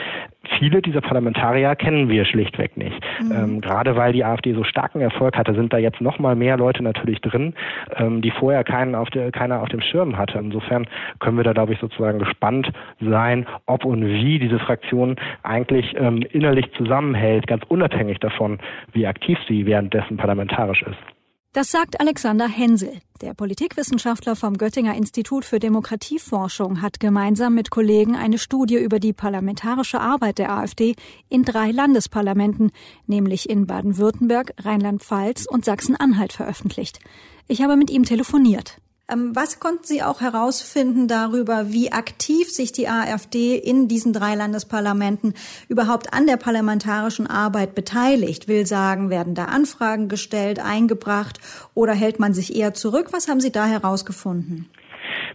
viele 0.58 0.82
dieser 0.82 1.02
Parlamentarier 1.02 1.76
kennen 1.76 2.10
wir 2.10 2.26
schlichtweg 2.26 2.78
nicht. 2.78 3.00
Mhm. 3.22 3.62
Gerade 3.62 3.96
weil 3.96 4.14
die 4.14 4.24
AfD 4.24 4.47
so 4.54 4.64
starken 4.64 5.02
Erfolg 5.02 5.38
hatte, 5.38 5.54
sind 5.54 5.74
da 5.74 5.78
jetzt 5.78 6.02
noch 6.02 6.20
mal 6.20 6.36
mehr 6.36 6.58
Leute 6.58 6.84
natürlich 6.84 7.22
drin, 7.22 7.54
ähm, 7.96 8.22
die 8.22 8.32
vorher 8.32 8.64
keinen 8.64 8.96
auf 8.96 9.10
der, 9.10 9.32
keiner 9.32 9.62
auf 9.62 9.70
dem 9.70 9.82
Schirm 9.82 10.18
hatte. 10.18 10.38
Insofern 10.38 10.88
können 11.20 11.38
wir 11.38 11.44
da, 11.44 11.54
glaube 11.54 11.74
ich, 11.74 11.80
sozusagen 11.80 12.20
gespannt 12.20 12.72
sein, 13.00 13.46
ob 13.66 13.86
und 13.86 14.06
wie 14.06 14.40
diese 14.40 14.60
Fraktion 14.60 15.16
eigentlich 15.44 15.96
ähm, 15.98 16.24
innerlich 16.32 16.72
zusammenhält, 16.74 17.48
ganz 17.48 17.64
unabhängig 17.68 18.20
davon, 18.20 18.60
wie 18.94 19.08
aktiv 19.08 19.38
sie 19.48 19.66
währenddessen 19.66 20.18
parlamentarisch 20.18 20.84
ist. 20.84 21.17
Das 21.54 21.72
sagt 21.72 22.00
Alexander 22.00 22.48
Hensel. 22.48 23.02
Der 23.22 23.34
Politikwissenschaftler 23.34 24.36
vom 24.36 24.58
Göttinger 24.58 24.96
Institut 24.96 25.44
für 25.44 25.58
Demokratieforschung 25.58 26.84
hat 26.84 27.00
gemeinsam 27.00 27.56
mit 27.56 27.72
Kollegen 27.72 28.16
eine 28.16 28.38
Studie 28.38 28.78
über 28.78 29.00
die 29.00 29.14
parlamentarische 29.14 30.00
Arbeit 30.00 30.38
der 30.38 30.52
AfD 30.52 30.96
in 31.30 31.44
drei 31.44 31.72
Landesparlamenten, 31.72 32.72
nämlich 33.08 33.50
in 33.50 33.66
Baden-Württemberg, 33.66 34.54
Rheinland-Pfalz 34.60 35.48
und 35.50 35.66
Sachsen-Anhalt 35.66 36.34
veröffentlicht. 36.34 37.00
Ich 37.48 37.64
habe 37.64 37.76
mit 37.76 37.90
ihm 37.90 38.04
telefoniert. 38.04 38.78
Ähm, 39.10 39.32
was 39.34 39.60
konnten 39.62 39.84
Sie 39.84 40.04
auch 40.04 40.20
herausfinden 40.20 41.08
darüber, 41.08 41.68
wie 41.70 41.94
aktiv 41.94 42.50
sich 42.50 42.74
die 42.74 42.90
AfD 42.90 43.56
in 43.56 43.88
diesen 43.88 44.12
drei 44.12 44.36
Landesparlamenten 44.36 45.34
überhaupt 45.70 46.14
an 46.14 46.28
der 46.28 46.36
parlamentarischen 46.36 47.28
Arbeit 47.28 47.74
beteiligt? 47.74 48.50
Will 48.50 48.66
sagen, 48.66 49.10
werden 49.10 49.34
da 49.34 49.46
Anfragen 49.46 50.10
gestellt, 50.10 50.60
eingebracht 50.60 51.40
oder 51.74 51.94
hält 51.94 52.20
man 52.20 52.34
sich 52.34 52.54
eher 52.54 52.74
zurück? 52.74 53.08
Was 53.14 53.30
haben 53.30 53.40
Sie 53.40 53.52
da 53.52 53.66
herausgefunden? 53.66 54.70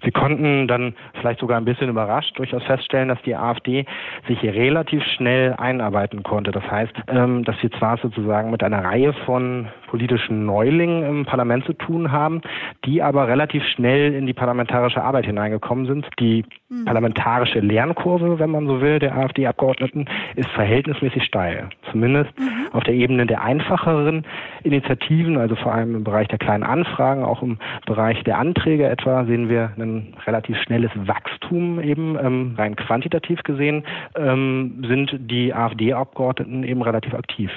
Wir 0.02 0.12
konnten 0.12 0.66
dann 0.68 0.94
vielleicht 1.14 1.40
sogar 1.40 1.56
ein 1.56 1.64
bisschen 1.64 1.88
überrascht 1.88 2.38
durchaus 2.38 2.62
feststellen, 2.64 3.08
dass 3.08 3.22
die 3.22 3.36
AfD 3.36 3.86
sich 4.28 4.42
relativ 4.42 5.02
schnell 5.16 5.54
einarbeiten 5.54 6.22
konnte. 6.22 6.50
Das 6.50 6.64
heißt, 6.64 6.92
ähm, 7.08 7.44
dass 7.44 7.56
wir 7.62 7.70
zwar 7.72 7.96
sozusagen 7.98 8.50
mit 8.50 8.62
einer 8.62 8.84
Reihe 8.84 9.12
von 9.24 9.68
politischen 9.92 10.46
Neulingen 10.46 11.04
im 11.04 11.26
Parlament 11.26 11.66
zu 11.66 11.74
tun 11.74 12.10
haben, 12.10 12.40
die 12.86 13.02
aber 13.02 13.28
relativ 13.28 13.62
schnell 13.74 14.14
in 14.14 14.24
die 14.24 14.32
parlamentarische 14.32 15.02
Arbeit 15.02 15.26
hineingekommen 15.26 15.84
sind. 15.84 16.06
Die 16.18 16.46
mhm. 16.70 16.86
parlamentarische 16.86 17.60
Lernkurve, 17.60 18.38
wenn 18.38 18.48
man 18.48 18.66
so 18.66 18.80
will, 18.80 18.98
der 19.00 19.14
AfD-Abgeordneten 19.14 20.06
ist 20.34 20.48
verhältnismäßig 20.52 21.24
steil. 21.24 21.68
Zumindest 21.90 22.30
mhm. 22.38 22.72
auf 22.72 22.84
der 22.84 22.94
Ebene 22.94 23.26
der 23.26 23.42
einfacheren 23.42 24.24
Initiativen, 24.64 25.36
also 25.36 25.56
vor 25.56 25.74
allem 25.74 25.94
im 25.94 26.04
Bereich 26.04 26.28
der 26.28 26.38
kleinen 26.38 26.62
Anfragen, 26.62 27.22
auch 27.22 27.42
im 27.42 27.58
Bereich 27.84 28.24
der 28.24 28.38
Anträge 28.38 28.88
etwa, 28.88 29.26
sehen 29.26 29.50
wir 29.50 29.72
ein 29.76 30.14
relativ 30.26 30.56
schnelles 30.62 30.90
Wachstum 30.94 31.82
eben, 31.82 32.16
ähm, 32.18 32.54
rein 32.56 32.76
quantitativ 32.76 33.42
gesehen, 33.42 33.84
ähm, 34.16 34.82
sind 34.88 35.10
die 35.30 35.52
AfD-Abgeordneten 35.52 36.64
eben 36.64 36.80
relativ 36.80 37.12
aktiv. 37.12 37.50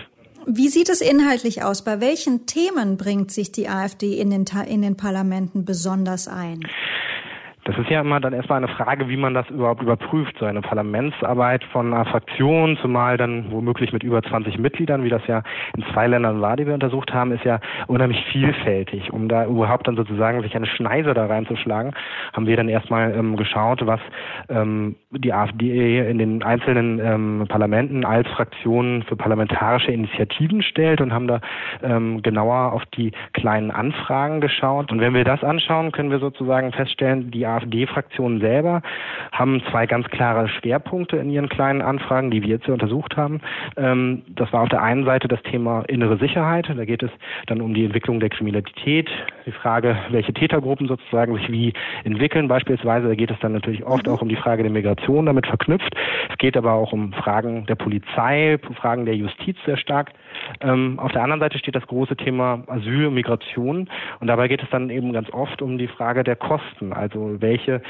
Wie 0.47 0.69
sieht 0.69 0.89
es 0.89 1.01
inhaltlich 1.01 1.63
aus? 1.63 1.83
Bei 1.83 1.99
welchen 1.99 2.45
Themen 2.45 2.97
bringt 2.97 3.31
sich 3.31 3.51
die 3.51 3.67
AfD 3.67 4.19
in 4.19 4.29
den, 4.29 4.45
in 4.67 4.81
den 4.83 4.95
Parlamenten 4.95 5.65
besonders 5.65 6.27
ein? 6.27 6.59
Das 7.65 7.75
ist 7.79 7.89
ja 7.89 8.01
immer 8.01 8.19
dann 8.19 8.33
erstmal 8.33 8.59
eine 8.59 8.67
Frage, 8.67 9.09
wie 9.09 9.17
man 9.17 9.33
das 9.33 9.49
überhaupt 9.49 9.81
überprüft, 9.81 10.37
so 10.37 10.45
eine 10.45 10.61
Parlamentsarbeit 10.61 11.63
von 11.63 11.91
einer 11.91 12.05
Fraktion, 12.05 12.77
zumal 12.79 13.17
dann 13.17 13.51
womöglich 13.51 13.91
mit 13.91 14.03
über 14.03 14.21
20 14.21 14.59
Mitgliedern, 14.59 15.03
wie 15.03 15.09
das 15.09 15.25
ja 15.25 15.41
in 15.75 15.83
zwei 15.91 16.05
Ländern 16.05 16.41
war, 16.41 16.57
die 16.57 16.67
wir 16.67 16.75
untersucht 16.75 17.11
haben, 17.11 17.31
ist 17.31 17.43
ja 17.43 17.59
unheimlich 17.87 18.23
vielfältig. 18.31 19.11
Um 19.11 19.27
da 19.27 19.45
überhaupt 19.45 19.87
dann 19.87 19.95
sozusagen 19.95 20.43
sich 20.43 20.55
eine 20.55 20.67
Schneise 20.67 21.15
da 21.15 21.25
reinzuschlagen, 21.25 21.93
haben 22.33 22.45
wir 22.45 22.55
dann 22.55 22.69
erstmal 22.69 23.11
ähm, 23.15 23.35
geschaut, 23.35 23.83
was 23.87 23.99
ähm, 24.47 24.95
die 25.09 25.33
AfD 25.33 26.07
in 26.07 26.19
den 26.19 26.43
einzelnen 26.43 26.99
ähm, 26.99 27.45
Parlamenten 27.49 28.05
als 28.05 28.27
Fraktion 28.27 29.03
für 29.07 29.15
parlamentarische 29.15 29.91
Initiativen 29.91 30.61
stellt 30.61 31.01
und 31.01 31.11
haben 31.11 31.27
da 31.27 31.41
ähm, 31.81 32.21
genauer 32.21 32.73
auf 32.73 32.85
die 32.95 33.11
kleinen 33.33 33.71
Anfragen 33.71 34.39
geschaut. 34.39 34.91
Und 34.91 35.01
wenn 35.01 35.15
wir 35.15 35.23
das 35.23 35.43
anschauen, 35.43 35.91
können 35.91 36.11
wir 36.11 36.19
sozusagen 36.19 36.71
feststellen, 36.71 37.31
die 37.31 37.54
AfD-Fraktionen 37.55 38.39
selber 38.39 38.81
haben 39.31 39.61
zwei 39.71 39.85
ganz 39.85 40.07
klare 40.07 40.47
Schwerpunkte 40.49 41.17
in 41.17 41.29
ihren 41.29 41.49
kleinen 41.49 41.81
Anfragen, 41.81 42.31
die 42.31 42.41
wir 42.41 42.49
jetzt 42.49 42.65
hier 42.65 42.73
untersucht 42.73 43.17
haben. 43.17 43.41
Ähm, 43.77 44.23
das 44.27 44.51
war 44.53 44.61
auf 44.61 44.69
der 44.69 44.81
einen 44.81 45.05
Seite 45.05 45.27
das 45.27 45.41
Thema 45.43 45.83
innere 45.87 46.17
Sicherheit. 46.17 46.67
Da 46.75 46.85
geht 46.85 47.03
es 47.03 47.11
dann 47.47 47.61
um 47.61 47.73
die 47.73 47.85
Entwicklung 47.85 48.19
der 48.19 48.29
Kriminalität, 48.29 49.09
die 49.45 49.51
Frage, 49.51 49.97
welche 50.09 50.33
Tätergruppen 50.33 50.87
sozusagen 50.87 51.35
sich 51.35 51.51
wie 51.51 51.73
entwickeln 52.03 52.47
beispielsweise. 52.47 53.07
Da 53.07 53.15
geht 53.15 53.31
es 53.31 53.39
dann 53.39 53.53
natürlich 53.53 53.83
oft 53.85 54.07
auch 54.07 54.21
um 54.21 54.29
die 54.29 54.35
Frage 54.35 54.63
der 54.63 54.71
Migration 54.71 55.25
damit 55.25 55.47
verknüpft. 55.47 55.95
Es 56.29 56.37
geht 56.37 56.57
aber 56.57 56.73
auch 56.73 56.93
um 56.93 57.13
Fragen 57.13 57.65
der 57.65 57.75
Polizei, 57.75 58.57
Fragen 58.75 59.05
der 59.05 59.15
Justiz 59.15 59.57
sehr 59.65 59.77
stark. 59.77 60.11
Ähm, 60.61 60.99
auf 60.99 61.11
der 61.11 61.23
anderen 61.23 61.39
Seite 61.39 61.57
steht 61.57 61.75
das 61.75 61.87
große 61.87 62.15
Thema 62.15 62.63
Asyl 62.67 63.09
Migration. 63.11 63.89
Und 64.19 64.27
dabei 64.27 64.47
geht 64.47 64.63
es 64.63 64.69
dann 64.69 64.89
eben 64.89 65.13
ganz 65.13 65.29
oft 65.31 65.61
um 65.61 65.77
die 65.77 65.87
Frage 65.87 66.23
der 66.23 66.35
Kosten. 66.35 66.93
Also 66.93 67.41
welche 67.41 67.81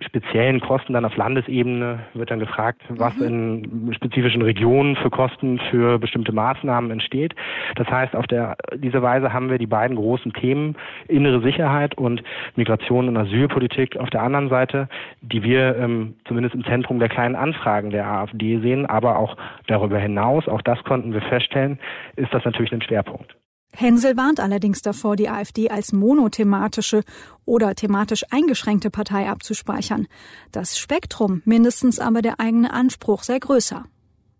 speziellen 0.00 0.60
Kosten 0.60 0.92
dann 0.92 1.04
auf 1.04 1.16
Landesebene 1.16 2.00
wird 2.14 2.30
dann 2.30 2.38
gefragt, 2.38 2.82
was 2.88 3.16
mhm. 3.16 3.24
in 3.24 3.94
spezifischen 3.94 4.42
Regionen 4.42 4.94
für 4.96 5.10
Kosten 5.10 5.58
für 5.70 5.98
bestimmte 5.98 6.32
Maßnahmen 6.32 6.90
entsteht. 6.90 7.34
Das 7.74 7.88
heißt, 7.88 8.14
auf 8.14 8.26
der, 8.26 8.56
diese 8.76 9.02
Weise 9.02 9.32
haben 9.32 9.50
wir 9.50 9.58
die 9.58 9.66
beiden 9.66 9.96
großen 9.96 10.32
Themen 10.34 10.76
innere 11.08 11.40
Sicherheit 11.40 11.98
und 11.98 12.22
Migration 12.54 13.08
und 13.08 13.16
Asylpolitik 13.16 13.96
auf 13.96 14.10
der 14.10 14.22
anderen 14.22 14.48
Seite, 14.48 14.88
die 15.20 15.42
wir 15.42 15.76
ähm, 15.76 16.14
zumindest 16.26 16.54
im 16.54 16.64
Zentrum 16.64 17.00
der 17.00 17.08
kleinen 17.08 17.34
Anfragen 17.34 17.90
der 17.90 18.06
AfD 18.06 18.58
sehen, 18.60 18.86
aber 18.86 19.18
auch 19.18 19.36
darüber 19.66 19.98
hinaus, 19.98 20.46
auch 20.46 20.62
das 20.62 20.82
konnten 20.84 21.12
wir 21.12 21.22
feststellen, 21.22 21.78
ist 22.14 22.32
das 22.32 22.44
natürlich 22.44 22.72
ein 22.72 22.82
Schwerpunkt. 22.82 23.34
Hensel 23.74 24.16
warnt 24.16 24.40
allerdings 24.40 24.82
davor, 24.82 25.16
die 25.16 25.28
AfD 25.28 25.70
als 25.70 25.92
monothematische 25.92 27.02
oder 27.44 27.74
thematisch 27.74 28.24
eingeschränkte 28.30 28.90
Partei 28.90 29.28
abzuspeichern. 29.28 30.06
Das 30.52 30.78
Spektrum, 30.78 31.42
mindestens 31.44 32.00
aber 32.00 32.22
der 32.22 32.40
eigene 32.40 32.72
Anspruch 32.72 33.22
sei 33.22 33.38
größer 33.38 33.84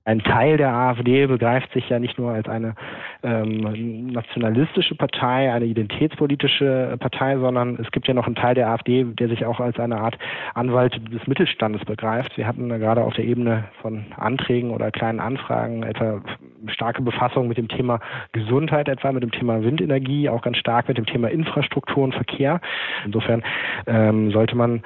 ein 0.09 0.21
Teil 0.21 0.57
der 0.57 0.73
AfD 0.73 1.27
begreift 1.27 1.71
sich 1.75 1.87
ja 1.91 1.99
nicht 1.99 2.19
nur 2.19 2.33
als 2.33 2.49
eine 2.49 2.75
ähm, 3.23 4.09
nationalistische 4.13 4.95
Partei, 4.95 5.53
eine 5.53 5.65
identitätspolitische 5.65 6.97
Partei, 7.01 7.37
sondern 7.39 7.77
es 7.77 7.91
gibt 7.91 8.07
ja 8.07 8.15
noch 8.15 8.27
einen 8.27 8.37
Teil 8.37 8.55
der 8.55 8.69
AfD, 8.71 9.05
der 9.05 9.29
sich 9.29 9.45
auch 9.45 9.61
als 9.61 9.79
eine 9.79 9.99
Art 9.99 10.19
Anwalt 10.55 11.01
des 11.13 11.27
Mittelstandes 11.27 11.85
begreift. 11.85 12.37
Wir 12.37 12.47
hatten 12.47 12.69
gerade 12.69 13.03
auf 13.03 13.15
der 13.15 13.25
Ebene 13.25 13.65
von 13.83 14.07
Anträgen 14.17 14.71
oder 14.71 14.91
kleinen 14.91 15.21
Anfragen 15.21 15.83
etwa 15.83 16.21
starke 16.67 17.03
Befassung 17.03 17.49
mit 17.49 17.59
dem 17.59 17.69
Thema 17.69 18.01
Gesundheit, 18.33 18.89
etwa 18.89 19.13
mit 19.13 19.23
dem 19.23 19.33
Thema 19.33 19.63
Windenergie, 19.63 20.29
auch 20.29 20.43
ganz 20.43 20.59
stark 20.59 20.89
mit 20.89 20.99
dem 20.99 21.07
Thema 21.07 21.29
Infrastruktur 21.29 22.05
und 22.05 22.15
Verkehr. 22.15 22.61
Insofern 23.05 23.43
ähm, 23.87 24.31
sollte 24.31 24.57
man 24.57 24.83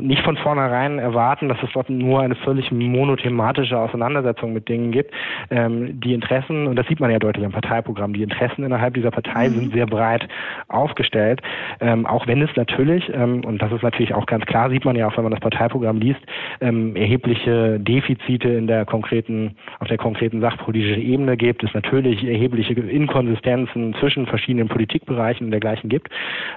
nicht 0.00 0.22
von 0.22 0.36
vornherein 0.36 0.98
erwarten, 0.98 1.48
dass 1.48 1.62
es 1.62 1.70
dort 1.72 1.90
nur 1.90 2.20
eine 2.20 2.34
völlig 2.34 2.70
monothematische 2.72 3.78
Auseinandersetzung 3.78 4.52
mit 4.52 4.68
Dingen 4.68 4.92
gibt. 4.92 5.12
Ähm, 5.50 6.00
die 6.00 6.14
Interessen, 6.14 6.66
und 6.66 6.76
das 6.76 6.86
sieht 6.86 7.00
man 7.00 7.10
ja 7.10 7.18
deutlich 7.18 7.44
am 7.44 7.52
Partei 7.52 7.73
Parteiprogramm. 7.74 8.12
Die 8.12 8.22
Interessen 8.22 8.64
innerhalb 8.64 8.94
dieser 8.94 9.10
Partei 9.10 9.48
mhm. 9.48 9.54
sind 9.54 9.74
sehr 9.74 9.86
breit 9.86 10.28
aufgestellt, 10.68 11.40
ähm, 11.80 12.06
auch 12.06 12.26
wenn 12.26 12.42
es 12.42 12.50
natürlich, 12.56 13.10
ähm, 13.12 13.44
und 13.44 13.60
das 13.60 13.72
ist 13.72 13.82
natürlich 13.82 14.14
auch 14.14 14.26
ganz 14.26 14.44
klar, 14.46 14.70
sieht 14.70 14.84
man 14.84 14.96
ja 14.96 15.08
auch, 15.08 15.16
wenn 15.16 15.24
man 15.24 15.32
das 15.32 15.40
Parteiprogramm 15.40 15.98
liest, 15.98 16.20
ähm, 16.60 16.94
erhebliche 16.96 17.80
Defizite 17.80 18.48
in 18.48 18.66
der 18.66 18.84
konkreten, 18.84 19.56
auf 19.80 19.88
der 19.88 19.98
konkreten 19.98 20.40
sachpolitischen 20.40 21.02
Ebene 21.02 21.36
gibt, 21.36 21.64
es 21.64 21.74
natürlich 21.74 22.24
erhebliche 22.24 22.74
Inkonsistenzen 22.74 23.94
zwischen 23.98 24.26
verschiedenen 24.26 24.68
Politikbereichen 24.68 25.46
und 25.46 25.50
dergleichen 25.50 25.88
gibt. 25.88 26.08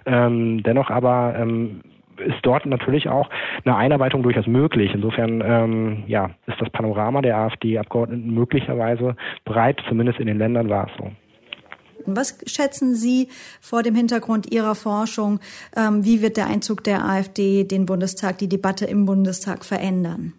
Ähm, 0.06 0.62
dennoch 0.64 0.90
aber 0.90 1.36
ähm, 1.38 1.82
ist 2.20 2.40
dort 2.44 2.66
natürlich 2.66 3.10
auch 3.10 3.30
eine 3.66 3.76
Einarbeitung 3.76 4.24
durchaus 4.24 4.48
möglich. 4.48 4.92
Insofern 4.94 5.42
ähm, 5.46 6.04
ja, 6.08 6.32
ist 6.48 6.60
das 6.60 6.70
Panorama 6.70 7.22
der 7.22 7.38
AfD-Abgeordneten 7.38 8.34
möglicherweise 8.34 9.16
breit, 9.46 9.82
zumindest 9.88 10.20
in 10.20 10.28
den 10.28 10.38
Ländern 10.38 10.70
war 10.70 10.88
es 10.88 10.92
so. 10.98 11.12
Was 12.06 12.40
schätzen 12.48 12.96
Sie 12.96 13.28
vor 13.60 13.84
dem 13.84 13.94
Hintergrund 13.94 14.52
Ihrer 14.52 14.76
Forschung? 14.76 15.40
Ähm, 15.76 16.06
wie 16.06 16.22
wird 16.22 16.38
der 16.38 16.48
Einzug 16.48 16.84
der 16.84 17.04
AfD 17.04 17.66
den 17.66 17.86
Bundestag, 17.86 18.38
die 18.38 18.48
Debatte 18.48 18.86
im 18.86 19.06
Bundestag 19.06 19.66
verändern? 19.66 20.34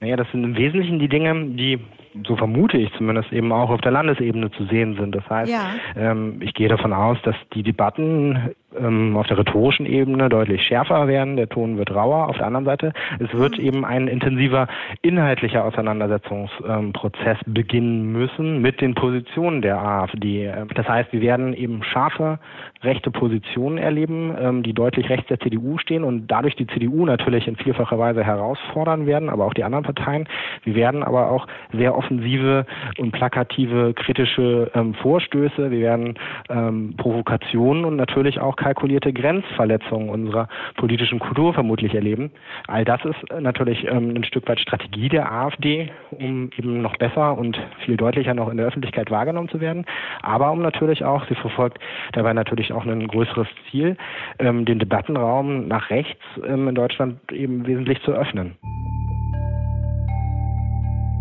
Naja, 0.00 0.16
das 0.16 0.30
sind 0.30 0.44
im 0.44 0.56
Wesentlichen 0.56 0.98
die 0.98 1.08
Dinge, 1.08 1.34
die 1.56 1.80
so 2.26 2.36
vermute 2.36 2.76
ich 2.76 2.92
zumindest 2.98 3.32
eben 3.32 3.52
auch 3.52 3.70
auf 3.70 3.80
der 3.80 3.92
Landesebene 3.92 4.50
zu 4.52 4.66
sehen 4.66 4.96
sind. 4.98 5.14
Das 5.14 5.28
heißt, 5.28 5.50
ja. 5.50 5.74
ähm, 5.96 6.40
ich 6.40 6.54
gehe 6.54 6.68
davon 6.68 6.92
aus, 6.92 7.18
dass 7.22 7.36
die 7.54 7.62
Debatten 7.62 8.54
ähm, 8.78 9.16
auf 9.16 9.26
der 9.26 9.38
rhetorischen 9.38 9.86
Ebene 9.86 10.28
deutlich 10.28 10.62
schärfer 10.62 11.08
werden, 11.08 11.36
der 11.36 11.48
Ton 11.48 11.78
wird 11.78 11.90
rauer. 11.94 12.28
Auf 12.28 12.36
der 12.36 12.46
anderen 12.46 12.64
Seite, 12.64 12.92
es 13.18 13.32
wird 13.32 13.58
mhm. 13.58 13.64
eben 13.64 13.84
ein 13.84 14.08
intensiver 14.08 14.68
inhaltlicher 15.02 15.64
Auseinandersetzungsprozess 15.64 17.38
ähm, 17.46 17.54
beginnen 17.54 18.12
müssen 18.12 18.60
mit 18.60 18.80
den 18.80 18.94
Positionen 18.94 19.62
der 19.62 19.80
AfD. 19.80 20.52
Das 20.74 20.88
heißt, 20.88 21.12
wir 21.12 21.20
werden 21.20 21.54
eben 21.54 21.82
scharfe 21.82 22.38
rechte 22.82 23.10
Positionen 23.10 23.78
erleben, 23.78 24.34
ähm, 24.38 24.62
die 24.62 24.72
deutlich 24.72 25.08
rechts 25.08 25.28
der 25.28 25.40
CDU 25.40 25.78
stehen 25.78 26.04
und 26.04 26.26
dadurch 26.28 26.56
die 26.56 26.66
CDU 26.66 27.06
natürlich 27.06 27.46
in 27.46 27.56
vielfacher 27.56 27.98
Weise 27.98 28.24
herausfordern 28.24 29.06
werden, 29.06 29.28
aber 29.28 29.46
auch 29.46 29.54
die 29.54 29.64
anderen 29.64 29.84
Parteien. 29.84 30.28
Wir 30.64 30.74
werden 30.74 31.02
aber 31.02 31.30
auch 31.30 31.46
sehr 31.72 31.96
offensive 31.96 32.66
und 32.98 33.12
plakative 33.12 33.94
kritische 33.94 34.70
ähm, 34.74 34.94
Vorstöße, 34.94 35.70
wir 35.70 35.80
werden 35.80 36.14
ähm, 36.48 36.94
Provokationen 36.96 37.84
und 37.84 37.96
natürlich 37.96 38.40
auch 38.40 38.56
kalkulierte 38.62 39.12
Grenzverletzungen 39.12 40.08
unserer 40.08 40.48
politischen 40.76 41.18
Kultur 41.18 41.52
vermutlich 41.52 41.94
erleben. 41.94 42.30
All 42.68 42.84
das 42.84 43.04
ist 43.04 43.40
natürlich 43.40 43.86
ähm, 43.88 44.14
ein 44.14 44.24
Stück 44.24 44.48
weit 44.48 44.60
Strategie 44.60 45.08
der 45.08 45.30
AfD, 45.30 45.90
um 46.10 46.50
eben 46.56 46.80
noch 46.80 46.96
besser 46.96 47.36
und 47.36 47.58
viel 47.84 47.96
deutlicher 47.96 48.34
noch 48.34 48.48
in 48.48 48.56
der 48.56 48.66
Öffentlichkeit 48.66 49.10
wahrgenommen 49.10 49.48
zu 49.48 49.60
werden. 49.60 49.84
Aber 50.22 50.52
um 50.52 50.62
natürlich 50.62 51.04
auch, 51.04 51.26
sie 51.28 51.34
verfolgt 51.34 51.78
dabei 52.12 52.32
natürlich 52.32 52.72
auch 52.72 52.86
ein 52.86 53.08
größeres 53.08 53.48
Ziel, 53.70 53.96
ähm, 54.38 54.64
den 54.64 54.78
Debattenraum 54.78 55.66
nach 55.66 55.90
rechts 55.90 56.22
ähm, 56.46 56.68
in 56.68 56.74
Deutschland 56.74 57.18
eben 57.32 57.66
wesentlich 57.66 58.00
zu 58.02 58.12
öffnen. 58.12 58.56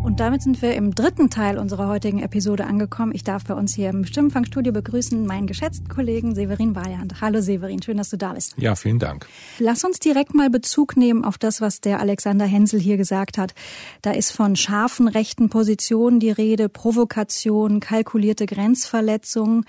Und 0.04 0.20
damit 0.20 0.42
sind 0.42 0.64
wir 0.64 0.74
im 0.74 0.96
dritten 0.96 1.30
Teil 1.30 1.60
unserer 1.60 1.88
heutigen 1.88 2.24
Episode 2.24 2.66
angekommen. 2.66 3.12
Ich 3.14 3.24
darf 3.24 3.46
bei 3.46 3.54
uns 3.54 3.76
hier 3.76 3.92
im 3.92 4.04
Stimmenfangstudio 4.04 4.74
begrüßen 4.74 5.26
meinen 5.28 5.46
geschätzten 5.46 5.88
Kollegen 5.90 6.34
Severin 6.34 6.74
Bayernd. 6.74 7.22
Hallo 7.22 7.40
Severin, 7.40 7.84
schön, 7.84 7.98
dass 7.98 8.10
du 8.10 8.18
da 8.18 8.34
bist. 8.34 8.56
Ja, 8.58 8.76
vielen 8.76 8.98
Dank. 8.98 9.28
Lass 9.60 9.84
uns 9.84 10.00
direkt 10.00 10.34
mal 10.34 10.50
Bezug 10.50 10.98
nehmen 10.98 11.24
auf 11.24 11.38
das, 11.38 11.62
was 11.62 11.82
der 11.82 12.00
Alexander 12.00 12.46
Hensel 12.46 12.80
hier 12.80 12.98
gesagt 12.98 13.38
hat. 13.38 13.54
Da 14.02 14.12
ist 14.12 14.32
von 14.32 14.56
scharfen 14.56 15.08
rechten 15.08 15.50
Positionen 15.50 16.20
die 16.20 16.32
Rede, 16.32 16.68
Provokation, 16.68 17.80
kalkulierte 17.80 18.48
Grenzverletzungen 18.48 19.66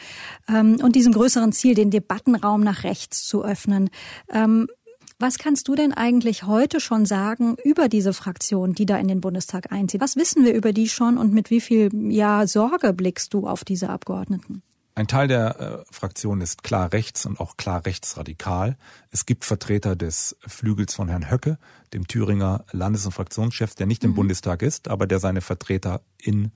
ähm, 0.48 0.78
und 0.82 0.96
diesem 0.96 1.12
größeren 1.12 1.52
Ziel, 1.52 1.74
den 1.74 1.90
Debattenraum 1.90 2.62
nach 2.62 2.84
rechts 2.84 3.26
zu 3.26 3.44
öffnen. 3.44 3.90
Ähm, 4.32 4.66
was 5.22 5.38
kannst 5.38 5.68
du 5.68 5.74
denn 5.74 5.92
eigentlich 5.94 6.42
heute 6.42 6.80
schon 6.80 7.06
sagen 7.06 7.56
über 7.62 7.88
diese 7.88 8.12
Fraktion, 8.12 8.74
die 8.74 8.86
da 8.86 8.98
in 8.98 9.08
den 9.08 9.20
Bundestag 9.20 9.70
einzieht? 9.72 10.00
Was 10.00 10.16
wissen 10.16 10.44
wir 10.44 10.52
über 10.52 10.72
die 10.72 10.88
schon 10.88 11.16
und 11.16 11.32
mit 11.32 11.48
wie 11.48 11.60
viel 11.60 11.90
ja, 12.12 12.46
Sorge 12.46 12.92
blickst 12.92 13.32
du 13.32 13.46
auf 13.46 13.64
diese 13.64 13.88
Abgeordneten? 13.88 14.62
Ein 14.94 15.06
Teil 15.06 15.28
der 15.28 15.60
äh, 15.60 15.84
Fraktion 15.90 16.42
ist 16.42 16.62
klar 16.62 16.92
rechts 16.92 17.24
und 17.24 17.40
auch 17.40 17.56
klar 17.56 17.86
rechtsradikal. 17.86 18.76
Es 19.10 19.24
gibt 19.24 19.46
Vertreter 19.46 19.96
des 19.96 20.36
Flügels 20.46 20.94
von 20.94 21.08
Herrn 21.08 21.30
Höcke, 21.30 21.56
dem 21.94 22.06
Thüringer 22.06 22.66
Landes- 22.72 23.06
und 23.06 23.12
Fraktionschef, 23.12 23.74
der 23.74 23.86
nicht 23.86 24.04
im 24.04 24.10
mhm. 24.10 24.16
Bundestag 24.16 24.60
ist, 24.60 24.88
aber 24.88 25.06
der 25.06 25.18
seine 25.18 25.40
Vertreter 25.40 26.02
in 26.18 26.50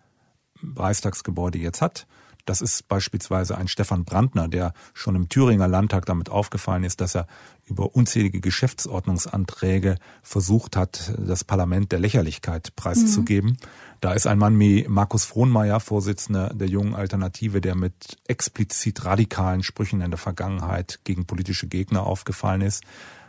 Reichstagsgebäude 0.74 1.58
jetzt 1.58 1.80
hat. 1.80 2.06
Das 2.46 2.62
ist 2.62 2.88
beispielsweise 2.88 3.58
ein 3.58 3.68
Stefan 3.68 4.04
Brandner, 4.04 4.48
der 4.48 4.72
schon 4.94 5.16
im 5.16 5.28
Thüringer 5.28 5.68
Landtag 5.68 6.06
damit 6.06 6.30
aufgefallen 6.30 6.84
ist, 6.84 7.00
dass 7.00 7.14
er 7.14 7.26
über 7.66 7.94
unzählige 7.94 8.40
Geschäftsordnungsanträge 8.40 9.96
versucht 10.22 10.76
hat, 10.76 11.12
das 11.18 11.44
Parlament 11.44 11.92
der 11.92 11.98
Lächerlichkeit 11.98 12.74
preiszugeben. 12.76 13.50
Mhm. 13.50 13.56
Da 14.00 14.12
ist 14.12 14.26
ein 14.26 14.38
Mann 14.38 14.58
wie 14.60 14.86
Markus 14.88 15.24
Frohnmeier, 15.24 15.80
Vorsitzender 15.80 16.54
der 16.54 16.68
jungen 16.68 16.94
Alternative, 16.94 17.60
der 17.60 17.74
mit 17.74 18.16
explizit 18.28 19.04
radikalen 19.04 19.64
Sprüchen 19.64 20.00
in 20.00 20.12
der 20.12 20.18
Vergangenheit 20.18 21.00
gegen 21.02 21.26
politische 21.26 21.66
Gegner 21.66 22.06
aufgefallen 22.06 22.60
ist. 22.60 22.84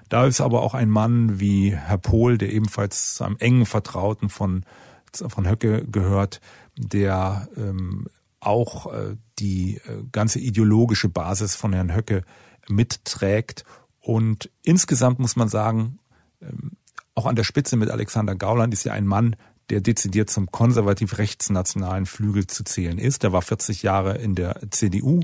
Da 0.09 0.27
ist 0.27 0.39
aber 0.39 0.61
auch 0.61 0.75
ein 0.75 0.89
Mann 0.89 1.39
wie 1.39 1.75
Herr 1.75 1.97
Pohl, 1.97 2.37
der 2.37 2.53
ebenfalls 2.53 3.15
zu 3.15 3.23
einem 3.23 3.37
engen 3.39 3.65
Vertrauten 3.65 4.29
von, 4.29 4.63
von 5.11 5.49
Höcke 5.49 5.85
gehört, 5.85 6.39
der 6.77 7.47
ähm, 7.57 8.07
auch 8.47 8.91
äh, 8.93 9.17
die 9.39 9.75
äh, 9.75 10.03
ganze 10.11 10.39
ideologische 10.39 11.09
Basis 11.09 11.55
von 11.55 11.73
Herrn 11.73 11.93
Höcke 11.93 12.23
mitträgt. 12.69 13.65
Und 13.99 14.49
insgesamt 14.63 15.19
muss 15.19 15.35
man 15.35 15.49
sagen, 15.49 15.99
ähm, 16.41 16.71
auch 17.13 17.25
an 17.25 17.35
der 17.35 17.43
Spitze 17.43 17.75
mit 17.75 17.91
Alexander 17.91 18.35
Gauland 18.35 18.73
ist 18.73 18.85
ja 18.85 18.93
ein 18.93 19.05
Mann, 19.05 19.35
der 19.69 19.81
dezidiert 19.81 20.29
zum 20.29 20.49
konservativ 20.49 21.17
rechtsnationalen 21.17 22.05
Flügel 22.05 22.47
zu 22.47 22.63
zählen 22.63 22.97
ist. 22.97 23.25
Er 23.25 23.33
war 23.33 23.41
40 23.41 23.83
Jahre 23.83 24.17
in 24.17 24.33
der 24.33 24.61
CDU. 24.71 25.19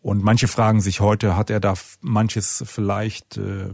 Und 0.00 0.24
manche 0.24 0.48
fragen 0.48 0.80
sich 0.80 1.00
heute, 1.00 1.36
hat 1.36 1.50
er 1.50 1.60
da 1.60 1.74
manches 2.00 2.64
vielleicht 2.66 3.36
äh, 3.36 3.68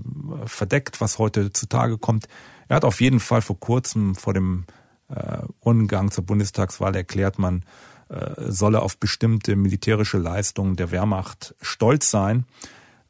verdeckt, 0.47 1.01
was 1.01 1.19
heute 1.19 1.53
zutage 1.53 1.99
kommt? 1.99 2.27
Er 2.67 2.77
hat 2.77 2.85
auf 2.85 3.01
jeden 3.01 3.21
Fall 3.21 3.43
vor 3.43 3.61
kurzem 3.61 4.17
vor 4.17 4.35
dem 4.35 4.65
äh, 5.09 5.39
Umgang 5.61 6.11
zur 6.11 6.27
Bundestagswahl 6.27 6.97
erklärt, 6.97 7.39
man 7.39 7.63
solle 8.09 8.83
auf 8.83 8.99
bestimmte 8.99 9.57
militärische 9.57 10.19
Leistungen 10.19 10.77
der 10.77 10.91
Wehrmacht 10.91 11.55
stolz 11.61 12.11
sein. 12.11 12.47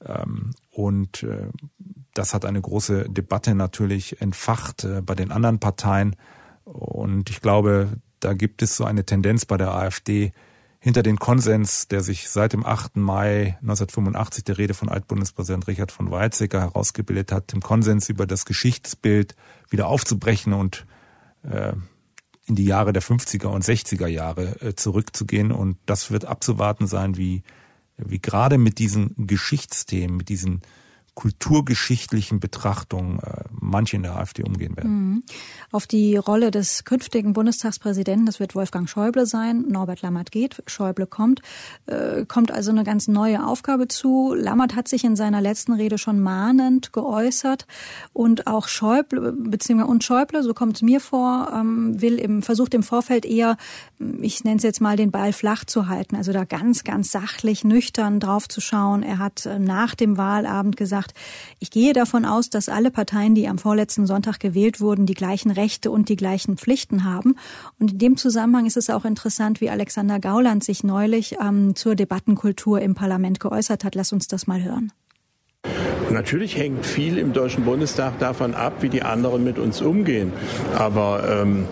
Ähm, 0.05 0.53
und 0.71 1.23
äh, 1.23 1.49
das 2.15 2.35
hat 2.35 2.45
eine 2.45 2.61
große 2.61 3.09
Debatte 3.09 3.55
natürlich 3.55 4.21
entfacht 4.21 4.85
äh, 4.85 5.03
bei 5.03 5.15
den 5.15 5.33
anderen 5.33 5.59
Parteien. 5.59 6.17
Und 6.65 7.31
ich 7.31 7.41
glaube, 7.41 7.89
da 8.21 8.33
gibt 8.33 8.63
es 8.63 8.77
so 8.77 8.85
eine 8.85 9.05
Tendenz 9.05 9.45
bei 9.45 9.57
der 9.57 9.75
AfD, 9.75 10.33
hinter 10.79 11.03
den 11.03 11.19
Konsens, 11.19 11.89
der 11.89 12.03
sich 12.03 12.29
seit 12.29 12.53
dem 12.53 12.65
8. 12.65 12.97
Mai 12.97 13.59
1985 13.61 14.45
der 14.45 14.59
Rede 14.59 14.73
von 14.73 14.89
Altbundespräsident 14.89 15.67
Richard 15.67 15.91
von 15.91 16.13
Weizsäcker 16.13 16.61
herausgebildet 16.61 17.33
hat, 17.33 17.53
dem 17.53 17.61
Konsens 17.61 18.09
über 18.09 18.25
das 18.25 18.45
Geschichtsbild 18.45 19.35
wieder 19.69 19.89
aufzubrechen 19.89 20.53
und 20.53 20.87
äh, 21.43 21.73
in 22.47 22.55
die 22.55 22.65
Jahre 22.65 22.93
der 22.93 23.03
50er 23.03 23.47
und 23.47 23.65
60er 23.65 24.07
Jahre 24.07 24.61
äh, 24.61 24.75
zurückzugehen. 24.75 25.53
Und 25.53 25.77
das 25.87 26.11
wird 26.11 26.25
abzuwarten 26.25 26.87
sein, 26.87 27.17
wie, 27.17 27.43
wie 27.97 28.21
gerade 28.21 28.57
mit 28.57 28.79
diesen 28.79 29.27
Geschichtsthemen, 29.27 30.17
mit 30.17 30.29
diesen 30.29 30.63
kulturgeschichtlichen 31.17 32.41
Betrachtung 32.41 33.21
äh, 33.21 33.45
manche 33.51 33.97
in 33.97 34.03
der 34.03 34.17
AfD 34.17 34.45
umgehen 34.45 34.77
werden. 34.77 34.91
Mhm. 34.91 35.23
Auf 35.73 35.87
die 35.87 36.17
Rolle 36.17 36.51
des 36.51 36.85
künftigen 36.85 37.33
Bundestagspräsidenten, 37.33 38.27
das 38.27 38.39
wird 38.39 38.55
Wolfgang 38.55 38.89
Schäuble 38.89 39.25
sein. 39.25 39.65
Norbert 39.67 40.03
Lammert 40.03 40.31
geht, 40.31 40.63
Schäuble 40.67 41.07
kommt. 41.07 41.41
Äh, 41.87 42.27
kommt 42.27 42.51
also 42.51 42.71
eine 42.71 42.85
ganz 42.85 43.09
neue 43.09 43.47
Aufgabe 43.47 43.89
zu. 43.89 44.35
Lammert 44.35 44.77
hat 44.77 44.89
sich 44.89 45.05
in 45.05 45.17
seiner 45.17 45.41
letzten 45.41 45.73
Rede 45.73 45.97
schon 45.97 46.21
mahnend 46.21 46.93
geäußert 46.93 47.67
und 48.13 48.47
auch 48.47 48.69
Schäuble, 48.69 49.33
beziehungsweise 49.33 49.91
und 49.91 50.05
Schäuble, 50.05 50.43
so 50.43 50.53
kommt 50.53 50.77
es 50.77 50.83
mir 50.83 51.01
vor, 51.01 51.51
ähm, 51.55 52.01
will 52.01 52.19
im, 52.19 52.43
versucht 52.43 52.75
im 52.75 52.83
Vorfeld 52.83 53.25
eher, 53.25 53.57
ich 54.21 54.45
nenne 54.45 54.59
es 54.59 54.63
jetzt 54.63 54.83
mal, 54.83 54.97
den 54.97 55.13
Ball 55.13 55.33
flach 55.33 55.65
zu 55.65 55.89
halten. 55.89 56.15
Also 56.15 56.33
da 56.33 56.45
ganz, 56.45 56.85
ganz 56.85 57.11
sachlich, 57.11 57.65
nüchtern 57.65 58.21
drauf 58.21 58.49
zu 58.49 58.61
schauen. 58.61 59.03
Er 59.03 59.19
hat 59.19 59.47
äh, 59.47 59.59
nach 59.59 59.95
dem 59.95 60.19
Wahlabend 60.19 60.77
gesagt, 60.77 61.06
gesagt, 61.07 61.15
ich 61.59 61.71
gehe 61.71 61.93
davon 61.93 62.25
aus, 62.25 62.51
dass 62.51 62.69
alle 62.69 62.91
Parteien, 62.91 63.35
die 63.35 63.49
am 63.49 63.59
vorletzten 63.59 64.07
Sonntag 64.07 64.41
gewählt 64.41 64.81
wurden, 64.81 65.07
die 65.07 65.15
gleichen 65.15 65.51
Rechte 65.51 65.91
und 65.91 66.09
die 66.09 66.17
gleichen 66.17 66.57
Pflichten 66.57 67.05
haben. 67.05 67.37
Und 67.79 67.93
in 67.93 67.99
dem 67.99 68.17
Zusammenhang 68.17 68.67
ist 68.67 68.77
es 68.77 68.91
auch 68.91 69.05
interessant, 69.05 69.61
wie 69.61 69.71
Alexander 69.71 70.21
Gauland 70.21 70.65
sich 70.65 70.85
neulich 70.85 71.37
ähm, 71.41 71.75
zur 71.75 71.95
Debattenkultur 71.95 72.81
im 72.81 72.95
Parlament 72.95 73.41
geäußert 73.41 73.85
hat. 73.85 73.95
Lass 73.95 74.13
uns 74.13 74.29
das 74.29 74.47
mal 74.47 74.63
hören. 74.63 74.93
Natürlich 76.11 76.57
hängt 76.57 76.87
viel 76.87 77.19
im 77.19 77.33
Deutschen 77.33 77.65
Bundestag 77.65 78.19
davon 78.19 78.55
ab, 78.55 78.75
wie 78.81 78.89
die 78.89 79.03
anderen 79.03 79.45
mit 79.45 79.59
uns 79.59 79.81
umgehen. 79.81 80.33
Aber 80.77 81.23
ähm, 81.29 81.67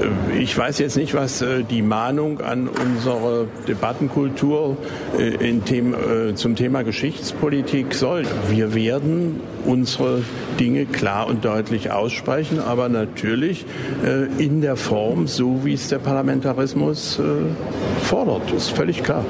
äh, 0.00 0.38
ich 0.38 0.56
weiß 0.56 0.78
jetzt 0.78 0.96
nicht, 0.96 1.14
was 1.14 1.42
äh, 1.42 1.64
die 1.64 1.82
Mahnung 1.82 2.40
an 2.40 2.68
unsere 2.68 3.48
Debattenkultur 3.68 4.76
äh, 5.18 5.48
in 5.48 5.64
Thema, 5.64 5.96
äh, 5.98 6.34
zum 6.34 6.56
Thema 6.56 6.82
Geschichtspolitik 6.82 7.94
soll. 7.94 8.24
Wir 8.48 8.74
werden 8.74 9.40
unsere 9.64 10.22
Dinge 10.58 10.86
klar 10.86 11.26
und 11.26 11.44
deutlich 11.44 11.90
aussprechen, 11.90 12.60
aber 12.60 12.88
natürlich 12.88 13.64
äh, 14.04 14.26
in 14.42 14.60
der 14.60 14.76
Form, 14.76 15.26
so 15.26 15.64
wie 15.64 15.74
es 15.74 15.88
der 15.88 15.98
Parlamentarismus 15.98 17.18
äh, 17.18 18.04
fordert. 18.04 18.42
Das 18.52 18.64
ist 18.64 18.70
völlig 18.70 19.02
klar. 19.02 19.24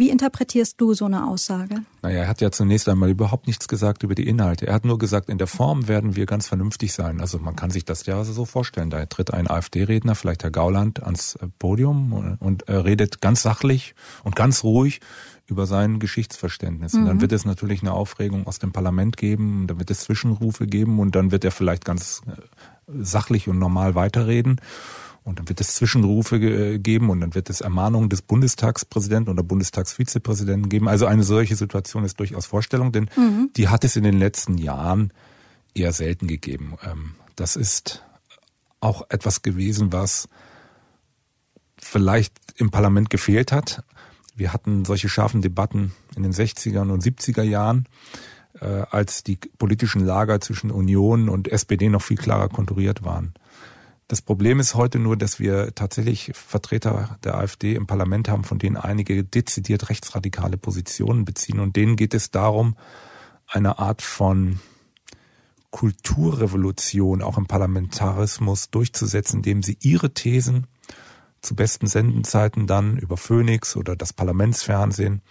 Wie 0.00 0.08
interpretierst 0.08 0.80
du 0.80 0.94
so 0.94 1.04
eine 1.04 1.28
Aussage? 1.28 1.82
Naja, 2.00 2.20
er 2.20 2.28
hat 2.28 2.40
ja 2.40 2.50
zunächst 2.50 2.88
einmal 2.88 3.10
überhaupt 3.10 3.46
nichts 3.46 3.68
gesagt 3.68 4.02
über 4.02 4.14
die 4.14 4.26
Inhalte. 4.26 4.66
Er 4.66 4.72
hat 4.72 4.86
nur 4.86 4.96
gesagt, 4.96 5.28
in 5.28 5.36
der 5.36 5.46
Form 5.46 5.88
werden 5.88 6.16
wir 6.16 6.24
ganz 6.24 6.48
vernünftig 6.48 6.94
sein. 6.94 7.20
Also 7.20 7.38
man 7.38 7.54
kann 7.54 7.70
sich 7.70 7.84
das 7.84 8.06
ja 8.06 8.24
so 8.24 8.46
vorstellen. 8.46 8.88
Da 8.88 9.04
tritt 9.04 9.30
ein 9.34 9.46
AfD-Redner, 9.46 10.14
vielleicht 10.14 10.42
Herr 10.42 10.50
Gauland, 10.50 11.02
ans 11.02 11.38
Podium 11.58 12.14
und, 12.14 12.36
und 12.40 12.66
redet 12.66 13.20
ganz 13.20 13.42
sachlich 13.42 13.94
und 14.24 14.34
ganz 14.36 14.64
ruhig 14.64 15.00
über 15.44 15.66
sein 15.66 15.98
Geschichtsverständnis. 15.98 16.94
Und 16.94 17.04
dann 17.04 17.16
mhm. 17.16 17.20
wird 17.20 17.32
es 17.32 17.44
natürlich 17.44 17.82
eine 17.82 17.92
Aufregung 17.92 18.46
aus 18.46 18.58
dem 18.58 18.72
Parlament 18.72 19.18
geben, 19.18 19.66
dann 19.66 19.80
wird 19.80 19.90
es 19.90 20.00
Zwischenrufe 20.00 20.66
geben 20.66 20.98
und 20.98 21.14
dann 21.14 21.30
wird 21.30 21.44
er 21.44 21.50
vielleicht 21.50 21.84
ganz 21.84 22.22
äh, 22.26 22.40
sachlich 22.86 23.48
und 23.48 23.58
normal 23.58 23.94
weiterreden. 23.94 24.62
Und 25.30 25.38
dann 25.38 25.48
wird 25.48 25.60
es 25.60 25.76
Zwischenrufe 25.76 26.36
äh, 26.36 26.78
geben 26.80 27.08
und 27.08 27.20
dann 27.20 27.36
wird 27.36 27.50
es 27.50 27.60
Ermahnungen 27.60 28.08
des 28.08 28.20
Bundestagspräsidenten 28.20 29.30
oder 29.30 29.44
Bundestagsvizepräsidenten 29.44 30.68
geben. 30.68 30.88
Also 30.88 31.06
eine 31.06 31.22
solche 31.22 31.54
Situation 31.54 32.04
ist 32.04 32.18
durchaus 32.18 32.46
Vorstellung, 32.46 32.90
denn 32.90 33.08
mhm. 33.16 33.50
die 33.56 33.68
hat 33.68 33.84
es 33.84 33.94
in 33.94 34.02
den 34.02 34.18
letzten 34.18 34.58
Jahren 34.58 35.12
eher 35.72 35.92
selten 35.92 36.26
gegeben. 36.26 36.74
Ähm, 36.84 37.12
das 37.36 37.54
ist 37.54 38.04
auch 38.80 39.06
etwas 39.08 39.42
gewesen, 39.42 39.92
was 39.92 40.28
vielleicht 41.78 42.34
im 42.56 42.72
Parlament 42.72 43.08
gefehlt 43.08 43.52
hat. 43.52 43.84
Wir 44.34 44.52
hatten 44.52 44.84
solche 44.84 45.08
scharfen 45.08 45.42
Debatten 45.42 45.92
in 46.16 46.24
den 46.24 46.32
60er 46.32 46.80
und 46.90 47.04
70er 47.04 47.42
Jahren, 47.42 47.86
äh, 48.60 48.66
als 48.90 49.22
die 49.22 49.36
politischen 49.58 50.04
Lager 50.04 50.40
zwischen 50.40 50.72
Union 50.72 51.28
und 51.28 51.46
SPD 51.46 51.88
noch 51.88 52.02
viel 52.02 52.16
klarer 52.16 52.48
konturiert 52.48 53.04
waren. 53.04 53.32
Das 54.10 54.22
Problem 54.22 54.58
ist 54.58 54.74
heute 54.74 54.98
nur, 54.98 55.16
dass 55.16 55.38
wir 55.38 55.72
tatsächlich 55.72 56.32
Vertreter 56.34 57.16
der 57.22 57.36
AfD 57.36 57.76
im 57.76 57.86
Parlament 57.86 58.28
haben, 58.28 58.42
von 58.42 58.58
denen 58.58 58.76
einige 58.76 59.22
dezidiert 59.22 59.88
rechtsradikale 59.88 60.56
Positionen 60.56 61.24
beziehen. 61.24 61.60
Und 61.60 61.76
denen 61.76 61.94
geht 61.94 62.12
es 62.12 62.32
darum, 62.32 62.74
eine 63.46 63.78
Art 63.78 64.02
von 64.02 64.58
Kulturrevolution 65.70 67.22
auch 67.22 67.38
im 67.38 67.46
Parlamentarismus 67.46 68.70
durchzusetzen, 68.70 69.36
indem 69.36 69.62
sie 69.62 69.78
ihre 69.80 70.12
Thesen 70.12 70.66
zu 71.40 71.54
besten 71.54 71.86
Sendenzeiten 71.86 72.66
dann 72.66 72.96
über 72.96 73.16
Phoenix 73.16 73.76
oder 73.76 73.94
das 73.94 74.12
Parlamentsfernsehen 74.12 75.22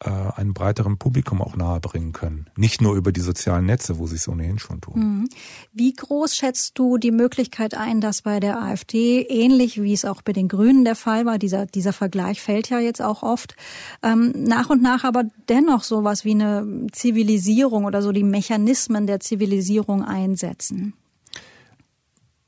äh, 0.00 0.10
einem 0.10 0.54
breiteren 0.54 0.98
Publikum 0.98 1.40
auch 1.40 1.56
nahebringen 1.56 2.12
können. 2.12 2.50
Nicht 2.56 2.80
nur 2.80 2.94
über 2.94 3.12
die 3.12 3.20
sozialen 3.20 3.66
Netze, 3.66 3.98
wo 3.98 4.06
sie 4.06 4.16
es 4.16 4.28
ohnehin 4.28 4.58
schon 4.58 4.80
tun. 4.80 5.00
Mhm. 5.00 5.28
Wie 5.72 5.92
groß 5.92 6.36
schätzt 6.36 6.78
du 6.78 6.98
die 6.98 7.10
Möglichkeit 7.10 7.74
ein, 7.74 8.00
dass 8.00 8.22
bei 8.22 8.40
der 8.40 8.60
AfD, 8.60 9.22
ähnlich 9.22 9.80
wie 9.80 9.92
es 9.92 10.04
auch 10.04 10.22
bei 10.22 10.32
den 10.32 10.48
Grünen 10.48 10.84
der 10.84 10.96
Fall 10.96 11.26
war, 11.26 11.38
dieser, 11.38 11.66
dieser 11.66 11.92
Vergleich 11.92 12.42
fällt 12.42 12.70
ja 12.70 12.78
jetzt 12.78 13.00
auch 13.00 13.22
oft, 13.22 13.56
ähm, 14.02 14.32
nach 14.36 14.68
und 14.68 14.82
nach 14.82 15.04
aber 15.04 15.24
dennoch 15.48 15.84
sowas 15.84 16.24
wie 16.24 16.32
eine 16.32 16.88
Zivilisierung 16.92 17.84
oder 17.84 18.02
so 18.02 18.12
die 18.12 18.24
Mechanismen 18.24 19.06
der 19.06 19.20
Zivilisierung 19.20 20.04
einsetzen? 20.04 20.94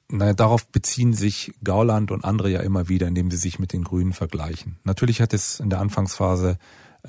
Naja, 0.08 0.34
darauf 0.34 0.66
beziehen 0.68 1.14
sich 1.14 1.52
Gauland 1.64 2.12
und 2.12 2.24
andere 2.24 2.50
ja 2.50 2.60
immer 2.60 2.88
wieder, 2.88 3.08
indem 3.08 3.30
sie 3.30 3.38
sich 3.38 3.58
mit 3.58 3.72
den 3.72 3.82
Grünen 3.82 4.12
vergleichen. 4.12 4.78
Natürlich 4.84 5.20
hat 5.20 5.32
es 5.32 5.58
in 5.58 5.70
der 5.70 5.80
Anfangsphase 5.80 6.58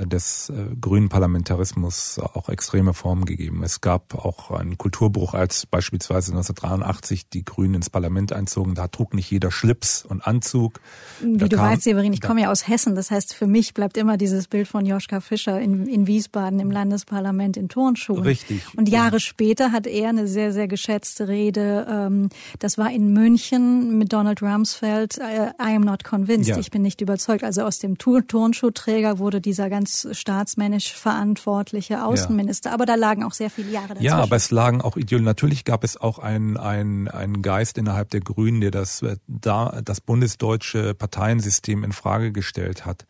des 0.06 0.50
äh, 0.50 0.76
grünen 0.80 1.10
Parlamentarismus 1.10 2.20
auch 2.20 2.50
extreme 2.50 2.94
Formen 2.94 3.26
gegeben. 3.26 3.64
Es 3.64 3.82
gab 3.82 4.14
auch 4.16 4.52
einen 4.52 4.78
Kulturbruch, 4.78 5.34
als 5.34 5.66
beispielsweise 5.66 6.32
1983 6.32 7.30
die 7.30 7.44
Grünen 7.44 7.76
ins 7.76 7.90
Parlament 7.90 8.34
einzogen. 8.34 8.76
Da 8.76 8.88
trug 8.88 9.14
nicht 9.14 9.32
jeder 9.32 9.52
Schlips 9.52 10.06
und 10.06 10.26
Anzug. 10.26 10.80
Wie 11.22 11.38
da 11.38 11.48
du 11.48 11.56
kam, 11.56 11.72
weißt, 11.72 11.84
Severin, 11.84 12.14
ich 12.14 12.22
komme 12.22 12.42
ja 12.42 12.52
aus 12.52 12.68
Hessen. 12.68 12.96
Das 12.96 13.12
heißt, 13.12 13.34
für 13.34 13.48
mich 13.48 13.74
bleibt 13.74 13.98
immer 13.98 14.18
dieses 14.18 14.48
Bild 14.48 14.68
von 14.68 14.86
Joschka 14.86 15.20
Fischer 15.20 15.60
in, 15.60 15.88
in 15.88 16.08
Wiesbaden 16.08 16.60
im 16.60 16.72
Landesparlament 16.72 17.58
in 17.58 17.70
Turnschuhen. 17.70 18.22
Richtig. 18.22 18.62
Und 18.76 18.90
Jahre 18.90 19.20
später 19.20 19.72
hat 19.72 19.88
er 19.88 20.10
eine 20.10 20.28
sehr, 20.28 20.54
sehr 20.54 20.68
geschätzte 20.68 21.28
Rede. 21.28 21.88
Ähm, 21.90 22.30
das 22.60 22.78
war 22.78 22.92
in 22.92 23.14
München 23.14 23.98
mit 23.98 24.14
Donald 24.14 24.42
Rumsfeld. 24.42 25.18
I 25.18 25.76
am 25.76 25.82
not 25.82 26.04
convinced. 26.04 26.50
Ja. 26.50 26.58
Ich 26.58 26.72
bin 26.72 26.82
nicht 26.82 27.02
überzeugt. 27.02 27.44
Also 27.44 27.64
aus 27.64 27.80
dem 27.80 27.98
Turnschuhträger 27.98 29.20
wurde 29.20 29.42
dieser 29.42 29.70
ganz 29.70 29.87
ganz 29.88 30.08
staatsmännisch 30.12 30.94
verantwortliche 30.94 32.04
Außenminister. 32.04 32.70
Ja. 32.70 32.74
Aber 32.74 32.86
da 32.86 32.96
lagen 32.96 33.24
auch 33.24 33.32
sehr 33.32 33.50
viele 33.50 33.72
Jahre 33.72 33.90
dazwischen. 33.90 34.06
Ja, 34.06 34.18
aber 34.18 34.36
es 34.36 34.52
lagen 34.52 34.82
auch 34.82 34.98
Ideologien. 34.98 35.26
Natürlich 35.26 35.64
gab 35.64 35.84
es 35.84 35.96
auch 35.96 36.20
einen, 36.20 36.58
einen, 36.58 37.08
einen 37.08 37.42
Geist 37.42 37.78
innerhalb 37.78 38.10
der 38.10 38.20
Grünen, 38.20 38.60
der 38.62 38.72
das, 38.72 39.02
äh, 39.02 39.18
da, 39.28 39.82
das 39.84 40.02
bundesdeutsche 40.02 40.94
Parteiensystem 40.94 41.84
in 41.84 41.94
Frage 41.94 42.32
gestellt 42.32 42.86
hat. 42.86 43.06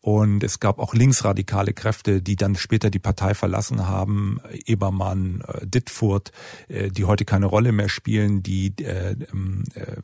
Und 0.00 0.42
es 0.42 0.58
gab 0.58 0.78
auch 0.78 0.94
linksradikale 0.94 1.72
Kräfte, 1.72 2.22
die 2.22 2.36
dann 2.36 2.56
später 2.56 2.90
die 2.90 2.98
Partei 2.98 3.34
verlassen 3.34 3.86
haben, 3.88 4.40
Ebermann, 4.66 5.42
äh, 5.46 5.66
Dittfurt, 5.66 6.30
äh, 6.68 6.90
die 6.90 7.04
heute 7.04 7.24
keine 7.24 7.46
Rolle 7.46 7.72
mehr 7.72 7.88
spielen, 7.88 8.42
die 8.42 8.74
äh, 8.78 9.16
ähm, 9.32 9.64
äh, 9.74 9.96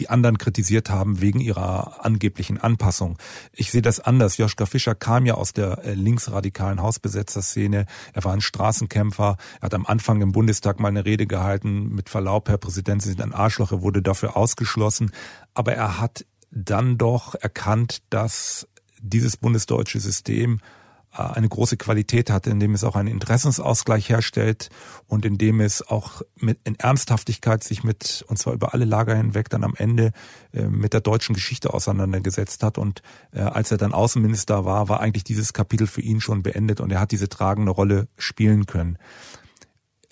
die 0.00 0.08
anderen 0.08 0.38
kritisiert 0.38 0.90
haben 0.90 1.20
wegen 1.20 1.40
ihrer 1.40 2.04
angeblichen 2.04 2.58
Anpassung. 2.58 3.18
Ich 3.52 3.70
sehe 3.70 3.82
das 3.82 4.00
anders. 4.00 4.38
Joschka 4.38 4.66
Fischer 4.66 4.94
kam 4.94 5.26
ja 5.26 5.34
aus 5.34 5.52
der 5.52 5.84
äh, 5.84 5.94
linksradikalen 5.94 6.80
Hausbesetzerszene. 6.80 7.86
Er 8.14 8.24
war 8.24 8.32
ein 8.32 8.40
Straßenkämpfer. 8.40 9.36
Er 9.60 9.62
hat 9.62 9.74
am 9.74 9.86
Anfang 9.86 10.22
im 10.22 10.32
Bundestag 10.32 10.80
mal 10.80 10.88
eine 10.88 11.04
Rede 11.04 11.26
gehalten. 11.26 11.90
Mit 11.90 12.08
Verlaub, 12.08 12.48
Herr 12.48 12.58
Präsident, 12.58 13.02
Sie 13.02 13.10
sind 13.10 13.20
ein 13.20 13.34
Arschloch. 13.34 13.72
Er 13.72 13.82
wurde 13.82 14.02
dafür 14.02 14.36
ausgeschlossen. 14.36 15.12
Aber 15.54 15.74
er 15.74 16.00
hat 16.00 16.24
dann 16.50 16.98
doch 16.98 17.34
erkannt, 17.34 18.02
dass 18.10 18.66
dieses 19.02 19.36
bundesdeutsche 19.36 20.00
System 20.00 20.60
eine 21.12 21.48
große 21.48 21.76
Qualität 21.76 22.30
hat, 22.30 22.46
indem 22.46 22.72
es 22.72 22.84
auch 22.84 22.94
einen 22.94 23.08
Interessensausgleich 23.08 24.08
herstellt 24.08 24.68
und 25.06 25.24
indem 25.24 25.60
es 25.60 25.86
auch 25.86 26.22
mit 26.36 26.58
in 26.64 26.76
Ernsthaftigkeit 26.76 27.64
sich 27.64 27.82
mit, 27.82 28.24
und 28.28 28.38
zwar 28.38 28.52
über 28.54 28.74
alle 28.74 28.84
Lager 28.84 29.16
hinweg, 29.16 29.48
dann 29.48 29.64
am 29.64 29.74
Ende 29.76 30.12
äh, 30.52 30.62
mit 30.62 30.92
der 30.92 31.00
deutschen 31.00 31.34
Geschichte 31.34 31.74
auseinandergesetzt 31.74 32.62
hat. 32.62 32.78
Und 32.78 33.02
äh, 33.32 33.40
als 33.40 33.72
er 33.72 33.78
dann 33.78 33.92
Außenminister 33.92 34.64
war, 34.64 34.88
war 34.88 35.00
eigentlich 35.00 35.24
dieses 35.24 35.52
Kapitel 35.52 35.88
für 35.88 36.00
ihn 36.00 36.20
schon 36.20 36.44
beendet 36.44 36.80
und 36.80 36.92
er 36.92 37.00
hat 37.00 37.10
diese 37.10 37.28
tragende 37.28 37.72
Rolle 37.72 38.06
spielen 38.16 38.66
können. 38.66 38.96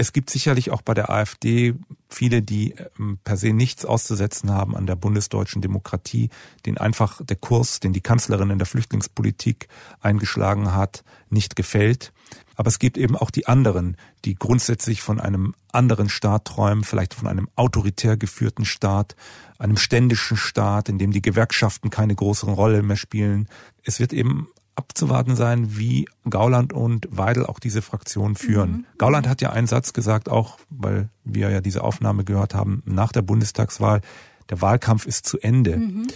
Es 0.00 0.12
gibt 0.12 0.30
sicherlich 0.30 0.70
auch 0.70 0.80
bei 0.80 0.94
der 0.94 1.10
AfD 1.10 1.74
viele, 2.08 2.40
die 2.40 2.76
ähm, 3.00 3.18
per 3.24 3.36
se 3.36 3.52
nichts 3.52 3.84
auszusetzen 3.84 4.52
haben 4.52 4.76
an 4.76 4.86
der 4.86 4.94
bundesdeutschen 4.94 5.60
Demokratie, 5.60 6.30
den 6.66 6.78
einfach 6.78 7.20
der 7.24 7.34
Kurs, 7.34 7.80
den 7.80 7.92
die 7.92 8.00
Kanzlerin 8.00 8.50
in 8.50 8.58
der 8.58 8.66
Flüchtlingspolitik 8.66 9.66
eingeschlagen 10.00 10.72
hat, 10.72 11.02
nicht 11.30 11.56
gefällt. 11.56 12.12
Aber 12.54 12.68
es 12.68 12.78
gibt 12.78 12.96
eben 12.96 13.16
auch 13.16 13.32
die 13.32 13.48
anderen, 13.48 13.96
die 14.24 14.36
grundsätzlich 14.36 15.02
von 15.02 15.20
einem 15.20 15.56
anderen 15.72 16.08
Staat 16.08 16.44
träumen, 16.44 16.84
vielleicht 16.84 17.14
von 17.14 17.26
einem 17.26 17.48
autoritär 17.56 18.16
geführten 18.16 18.64
Staat, 18.64 19.16
einem 19.58 19.76
ständischen 19.76 20.36
Staat, 20.36 20.88
in 20.88 20.98
dem 20.98 21.10
die 21.10 21.22
Gewerkschaften 21.22 21.90
keine 21.90 22.14
größere 22.14 22.52
Rolle 22.52 22.82
mehr 22.82 22.96
spielen. 22.96 23.48
Es 23.82 23.98
wird 23.98 24.12
eben 24.12 24.46
abzuwarten 24.78 25.36
sein, 25.36 25.76
wie 25.76 26.08
Gauland 26.30 26.72
und 26.72 27.08
Weidel 27.10 27.44
auch 27.44 27.58
diese 27.58 27.82
Fraktion 27.82 28.36
führen. 28.36 28.70
Mhm. 28.70 28.84
Gauland 28.96 29.28
hat 29.28 29.42
ja 29.42 29.50
einen 29.50 29.66
Satz 29.66 29.92
gesagt, 29.92 30.28
auch 30.28 30.58
weil 30.70 31.10
wir 31.24 31.50
ja 31.50 31.60
diese 31.60 31.82
Aufnahme 31.82 32.24
gehört 32.24 32.54
haben, 32.54 32.82
nach 32.86 33.12
der 33.12 33.22
Bundestagswahl, 33.22 34.00
der 34.48 34.62
Wahlkampf 34.62 35.04
ist 35.06 35.26
zu 35.26 35.38
Ende. 35.40 35.76
Mhm. 35.76 36.06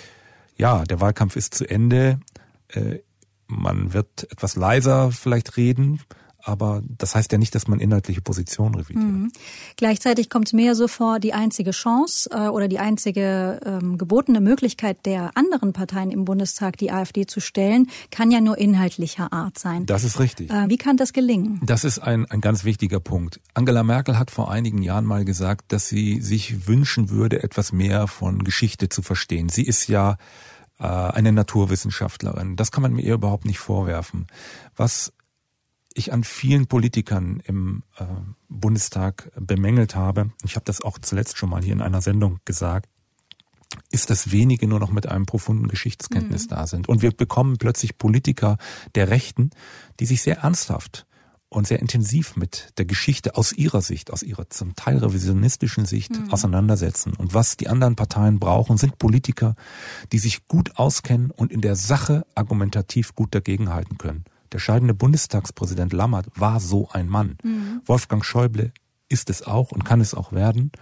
Ja, 0.56 0.84
der 0.84 1.00
Wahlkampf 1.00 1.36
ist 1.36 1.54
zu 1.54 1.68
Ende. 1.68 2.20
Äh, 2.68 3.00
man 3.46 3.92
wird 3.92 4.30
etwas 4.30 4.56
leiser 4.56 5.12
vielleicht 5.12 5.56
reden, 5.56 6.00
aber 6.42 6.82
das 6.86 7.14
heißt 7.14 7.32
ja 7.32 7.38
nicht, 7.38 7.54
dass 7.54 7.68
man 7.68 7.80
inhaltliche 7.80 8.20
Positionen 8.20 8.74
revidiert. 8.74 9.04
Mhm. 9.04 9.32
Gleichzeitig 9.76 10.28
kommt 10.28 10.48
es 10.48 10.52
mir 10.52 10.74
so 10.74 10.88
vor, 10.88 11.20
die 11.20 11.32
einzige 11.32 11.70
Chance 11.70 12.28
äh, 12.32 12.48
oder 12.48 12.68
die 12.68 12.78
einzige 12.78 13.60
ähm, 13.64 13.98
gebotene 13.98 14.40
Möglichkeit 14.40 15.06
der 15.06 15.36
anderen 15.36 15.72
Parteien 15.72 16.10
im 16.10 16.24
Bundestag, 16.24 16.76
die 16.78 16.90
AfD 16.90 17.26
zu 17.26 17.40
stellen, 17.40 17.88
kann 18.10 18.30
ja 18.30 18.40
nur 18.40 18.58
inhaltlicher 18.58 19.32
Art 19.32 19.58
sein. 19.58 19.86
Das 19.86 20.04
ist 20.04 20.18
richtig. 20.18 20.50
Äh, 20.50 20.68
wie 20.68 20.78
kann 20.78 20.96
das 20.96 21.12
gelingen? 21.12 21.60
Das 21.64 21.84
ist 21.84 22.00
ein, 22.00 22.26
ein 22.26 22.40
ganz 22.40 22.64
wichtiger 22.64 23.00
Punkt. 23.00 23.40
Angela 23.54 23.82
Merkel 23.82 24.18
hat 24.18 24.30
vor 24.30 24.50
einigen 24.50 24.82
Jahren 24.82 25.04
mal 25.04 25.24
gesagt, 25.24 25.72
dass 25.72 25.88
sie 25.88 26.20
sich 26.20 26.66
wünschen 26.66 27.10
würde, 27.10 27.42
etwas 27.42 27.72
mehr 27.72 28.08
von 28.08 28.44
Geschichte 28.44 28.88
zu 28.88 29.02
verstehen. 29.02 29.48
Sie 29.48 29.64
ist 29.64 29.86
ja 29.88 30.16
äh, 30.78 30.84
eine 30.86 31.32
Naturwissenschaftlerin. 31.32 32.56
Das 32.56 32.72
kann 32.72 32.82
man 32.82 32.92
mir 32.92 33.02
ihr 33.02 33.14
überhaupt 33.14 33.44
nicht 33.44 33.58
vorwerfen. 33.58 34.26
Was 34.74 35.12
ich 35.94 36.12
an 36.12 36.24
vielen 36.24 36.66
Politikern 36.66 37.42
im 37.44 37.82
äh, 37.98 38.04
Bundestag 38.48 39.30
bemängelt 39.38 39.94
habe, 39.94 40.32
ich 40.44 40.56
habe 40.56 40.64
das 40.64 40.80
auch 40.80 40.98
zuletzt 40.98 41.38
schon 41.38 41.50
mal 41.50 41.62
hier 41.62 41.72
in 41.72 41.82
einer 41.82 42.02
Sendung 42.02 42.40
gesagt, 42.44 42.88
ist, 43.90 44.10
dass 44.10 44.32
wenige 44.32 44.66
nur 44.66 44.80
noch 44.80 44.90
mit 44.90 45.06
einem 45.06 45.26
profunden 45.26 45.68
Geschichtskenntnis 45.68 46.44
mhm. 46.44 46.48
da 46.50 46.66
sind. 46.66 46.88
Und 46.88 47.02
wir 47.02 47.12
bekommen 47.12 47.56
plötzlich 47.58 47.98
Politiker 47.98 48.58
der 48.94 49.08
Rechten, 49.08 49.50
die 50.00 50.06
sich 50.06 50.22
sehr 50.22 50.38
ernsthaft 50.38 51.06
und 51.48 51.66
sehr 51.66 51.80
intensiv 51.80 52.36
mit 52.36 52.72
der 52.78 52.86
Geschichte 52.86 53.36
aus 53.36 53.52
ihrer 53.52 53.82
Sicht, 53.82 54.10
aus 54.10 54.22
ihrer 54.22 54.48
zum 54.48 54.74
Teil 54.74 54.98
revisionistischen 54.98 55.84
Sicht 55.84 56.18
mhm. 56.18 56.30
auseinandersetzen. 56.30 57.12
Und 57.14 57.34
was 57.34 57.56
die 57.56 57.68
anderen 57.68 57.96
Parteien 57.96 58.38
brauchen, 58.38 58.78
sind 58.78 58.98
Politiker, 58.98 59.54
die 60.12 60.18
sich 60.18 60.48
gut 60.48 60.76
auskennen 60.76 61.30
und 61.30 61.52
in 61.52 61.60
der 61.60 61.76
Sache 61.76 62.26
argumentativ 62.34 63.14
gut 63.14 63.34
dagegenhalten 63.34 63.98
können. 63.98 64.24
Der 64.52 64.58
scheidende 64.58 64.94
Bundestagspräsident 64.94 65.92
Lammert 65.92 66.26
war 66.34 66.60
so 66.60 66.88
ein 66.92 67.08
Mann. 67.08 67.38
Mhm. 67.42 67.80
Wolfgang 67.86 68.24
Schäuble 68.24 68.72
ist 69.08 69.30
es 69.30 69.42
auch 69.42 69.72
und 69.72 69.84
kann 69.84 70.00
es 70.00 70.14
auch 70.14 70.32
werden. 70.32 70.72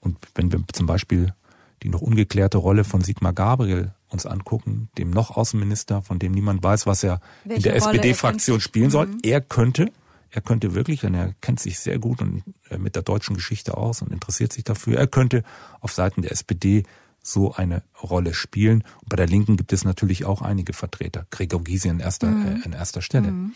Und 0.00 0.18
wenn 0.34 0.52
wir 0.52 0.62
zum 0.72 0.86
Beispiel 0.86 1.34
die 1.82 1.88
noch 1.88 2.02
ungeklärte 2.02 2.58
Rolle 2.58 2.84
von 2.84 3.00
Sigmar 3.00 3.32
Gabriel 3.32 3.94
uns 4.08 4.26
angucken, 4.26 4.90
dem 4.98 5.10
noch 5.10 5.36
Außenminister, 5.36 6.02
von 6.02 6.18
dem 6.18 6.32
niemand 6.32 6.62
weiß, 6.62 6.86
was 6.86 7.04
er 7.04 7.20
Welche 7.44 7.56
in 7.56 7.62
der 7.62 7.76
SPD-Fraktion 7.76 8.60
spielen 8.60 8.90
soll, 8.90 9.06
mhm. 9.06 9.18
er 9.22 9.40
könnte 9.40 9.90
er 10.30 10.40
könnte 10.40 10.74
wirklich, 10.74 11.00
denn 11.00 11.14
er 11.14 11.34
kennt 11.40 11.60
sich 11.60 11.78
sehr 11.80 11.98
gut 11.98 12.22
und 12.22 12.44
äh, 12.70 12.78
mit 12.78 12.94
der 12.94 13.02
deutschen 13.02 13.34
Geschichte 13.34 13.76
aus 13.76 14.00
und 14.00 14.12
interessiert 14.12 14.52
sich 14.52 14.64
dafür, 14.64 14.96
er 14.96 15.06
könnte 15.06 15.42
auf 15.80 15.92
Seiten 15.92 16.22
der 16.22 16.32
SPD 16.32 16.84
so 17.22 17.52
eine 17.52 17.82
Rolle 18.02 18.34
spielen. 18.34 18.84
Und 19.00 19.08
bei 19.08 19.16
der 19.16 19.26
Linken 19.26 19.56
gibt 19.56 19.72
es 19.72 19.84
natürlich 19.84 20.24
auch 20.24 20.42
einige 20.42 20.72
Vertreter. 20.72 21.26
Gregor 21.30 21.62
Gysi 21.62 21.88
in 21.88 22.00
erster, 22.00 22.28
mhm. 22.28 22.46
äh, 22.46 22.64
in 22.64 22.72
erster 22.72 23.02
Stelle. 23.02 23.30
Mhm. 23.30 23.52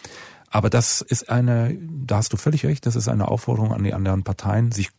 Aber 0.51 0.71
das 0.71 1.01
ist 1.01 1.31
eine, 1.31 1.77
da 1.81 2.19
hast 2.19 2.33
du 2.33 2.37
völlig 2.37 2.65
recht, 2.65 2.87
das 2.87 2.95
ist 2.95 3.09
eine 3.09 3.29
Aufforderung 3.29 3.73
an 3.73 3.83
die 3.83 3.93
anderen 3.93 4.23
Parteien, 4.23 4.71
sich 4.71 4.91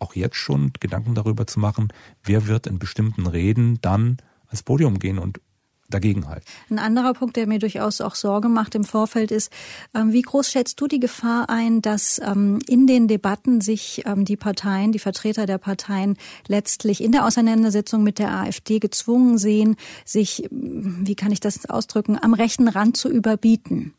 auch 0.00 0.14
jetzt 0.14 0.36
schon 0.36 0.72
Gedanken 0.80 1.14
darüber 1.14 1.46
zu 1.46 1.60
machen, 1.60 1.92
wer 2.24 2.46
wird 2.46 2.66
in 2.66 2.78
bestimmten 2.78 3.26
Reden 3.26 3.78
dann 3.80 4.18
ans 4.48 4.62
Podium 4.62 4.98
gehen 4.98 5.18
und 5.18 5.40
dagegenhalten. 5.88 6.46
Ein 6.70 6.78
anderer 6.78 7.12
Punkt, 7.14 7.36
der 7.36 7.46
mir 7.46 7.58
durchaus 7.58 8.00
auch 8.00 8.14
Sorge 8.14 8.48
macht 8.48 8.74
im 8.74 8.84
Vorfeld, 8.84 9.30
ist, 9.30 9.52
ähm, 9.94 10.12
wie 10.12 10.22
groß 10.22 10.50
schätzt 10.50 10.80
du 10.80 10.86
die 10.86 11.00
Gefahr 11.00 11.50
ein, 11.50 11.82
dass 11.82 12.20
ähm, 12.24 12.58
in 12.66 12.86
den 12.86 13.08
Debatten 13.08 13.60
sich 13.60 14.02
ähm, 14.06 14.24
die 14.24 14.36
Parteien, 14.36 14.92
die 14.92 14.98
Vertreter 14.98 15.46
der 15.46 15.58
Parteien 15.58 16.16
letztlich 16.48 17.02
in 17.02 17.12
der 17.12 17.26
Auseinandersetzung 17.26 18.02
mit 18.02 18.18
der 18.18 18.32
AfD 18.32 18.78
gezwungen 18.78 19.38
sehen, 19.38 19.76
sich, 20.04 20.48
wie 20.50 21.14
kann 21.14 21.32
ich 21.32 21.40
das 21.40 21.68
ausdrücken, 21.68 22.18
am 22.20 22.34
rechten 22.34 22.68
Rand 22.68 22.96
zu 22.96 23.08
überbieten? 23.08 23.94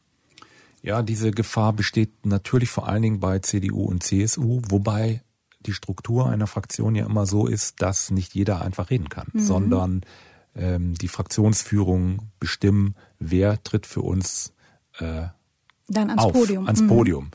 Ja, 0.81 1.01
diese 1.01 1.31
Gefahr 1.31 1.73
besteht 1.73 2.25
natürlich 2.25 2.69
vor 2.69 2.87
allen 2.87 3.01
Dingen 3.01 3.19
bei 3.19 3.39
CDU 3.39 3.85
und 3.85 4.03
CSU, 4.03 4.61
wobei 4.69 5.21
die 5.65 5.73
Struktur 5.73 6.29
einer 6.29 6.45
Fraktion 6.45 6.93
ja 6.93 7.05
immer 7.05 7.25
so 7.25 7.47
ist, 7.47 7.81
dass 7.81 8.11
nicht 8.11 8.35
jeder 8.35 8.61
einfach 8.61 8.91
reden 8.91 9.09
kann, 9.09 9.27
mhm. 9.33 9.39
sondern 9.39 10.01
ähm, 10.55 10.95
die 10.95 11.07
Fraktionsführung 11.07 12.31
bestimmen, 12.39 12.95
wer 13.19 13.61
tritt 13.63 13.85
für 13.85 14.01
uns 14.01 14.53
äh, 14.99 15.27
dann 15.87 16.09
ans 16.09 16.23
auf, 16.23 16.33
Podium. 16.33 16.65
Ans 16.65 16.81
mhm. 16.81 16.87
Podium. 16.87 17.31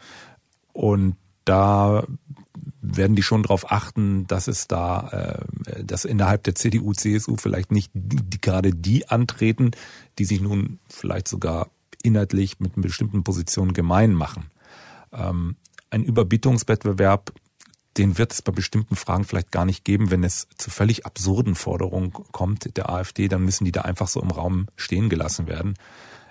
Und 0.72 1.16
da 1.44 2.06
werden 2.82 3.16
die 3.16 3.22
schon 3.22 3.42
darauf 3.42 3.70
achten, 3.70 4.26
dass 4.26 4.48
es 4.48 4.68
da, 4.68 5.44
äh, 5.66 5.84
dass 5.84 6.04
innerhalb 6.04 6.42
der 6.44 6.54
CDU, 6.54 6.92
CSU 6.92 7.36
vielleicht 7.36 7.72
nicht 7.72 7.90
die, 7.94 8.40
gerade 8.40 8.72
die 8.72 9.08
antreten, 9.08 9.72
die 10.18 10.24
sich 10.24 10.40
nun 10.40 10.78
vielleicht 10.88 11.28
sogar 11.28 11.68
inhaltlich 12.02 12.60
mit 12.60 12.74
einer 12.74 12.82
bestimmten 12.82 13.24
Position 13.24 13.72
gemein 13.72 14.12
machen. 14.12 14.46
Ähm, 15.12 15.56
ein 15.90 16.04
Überbietungswettbewerb 16.04 17.32
den 17.96 18.18
wird 18.18 18.32
es 18.32 18.42
bei 18.42 18.52
bestimmten 18.52 18.96
Fragen 18.96 19.24
vielleicht 19.24 19.50
gar 19.50 19.64
nicht 19.64 19.84
geben, 19.84 20.10
wenn 20.10 20.24
es 20.24 20.46
zu 20.56 20.70
völlig 20.70 21.06
absurden 21.06 21.54
Forderungen 21.54 22.12
kommt 22.12 22.76
der 22.76 22.88
AfD, 22.90 23.28
dann 23.28 23.44
müssen 23.44 23.64
die 23.64 23.72
da 23.72 23.82
einfach 23.82 24.08
so 24.08 24.20
im 24.20 24.30
Raum 24.30 24.68
stehen 24.76 25.08
gelassen 25.08 25.48
werden. 25.48 25.74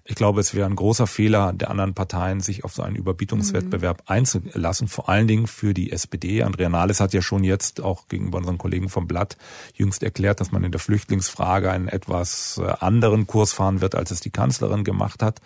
Ich 0.10 0.16
glaube, 0.16 0.40
es 0.40 0.56
wäre 0.56 0.68
ein 0.68 0.76
großer 0.76 1.06
Fehler 1.06 1.54
der 1.54 1.70
anderen 1.70 1.94
Parteien, 1.94 2.40
sich 2.40 2.64
auf 2.64 2.74
so 2.74 2.82
einen 2.82 2.96
Überbietungswettbewerb 2.96 4.00
mhm. 4.00 4.06
einzulassen, 4.08 4.88
vor 4.88 5.08
allen 5.08 5.28
Dingen 5.28 5.46
für 5.46 5.76
die 5.76 5.92
SPD. 5.92 6.42
Andrea 6.42 6.68
Nahles 6.68 7.00
hat 7.00 7.14
ja 7.14 7.22
schon 7.22 7.44
jetzt 7.44 7.80
auch 7.80 8.08
gegenüber 8.08 8.40
unseren 8.40 8.58
Kollegen 8.58 8.90
vom 8.90 9.08
Blatt 9.08 9.38
jüngst 9.76 10.02
erklärt, 10.02 10.40
dass 10.40 10.52
man 10.52 10.64
in 10.64 10.72
der 10.72 10.80
Flüchtlingsfrage 10.80 11.70
einen 11.70 11.88
etwas 11.88 12.58
äh, 12.58 12.74
anderen 12.80 13.28
Kurs 13.28 13.54
fahren 13.54 13.82
wird, 13.82 13.94
als 13.94 14.10
es 14.10 14.20
die 14.20 14.32
Kanzlerin 14.32 14.84
gemacht 14.84 15.22
hat. 15.22 15.42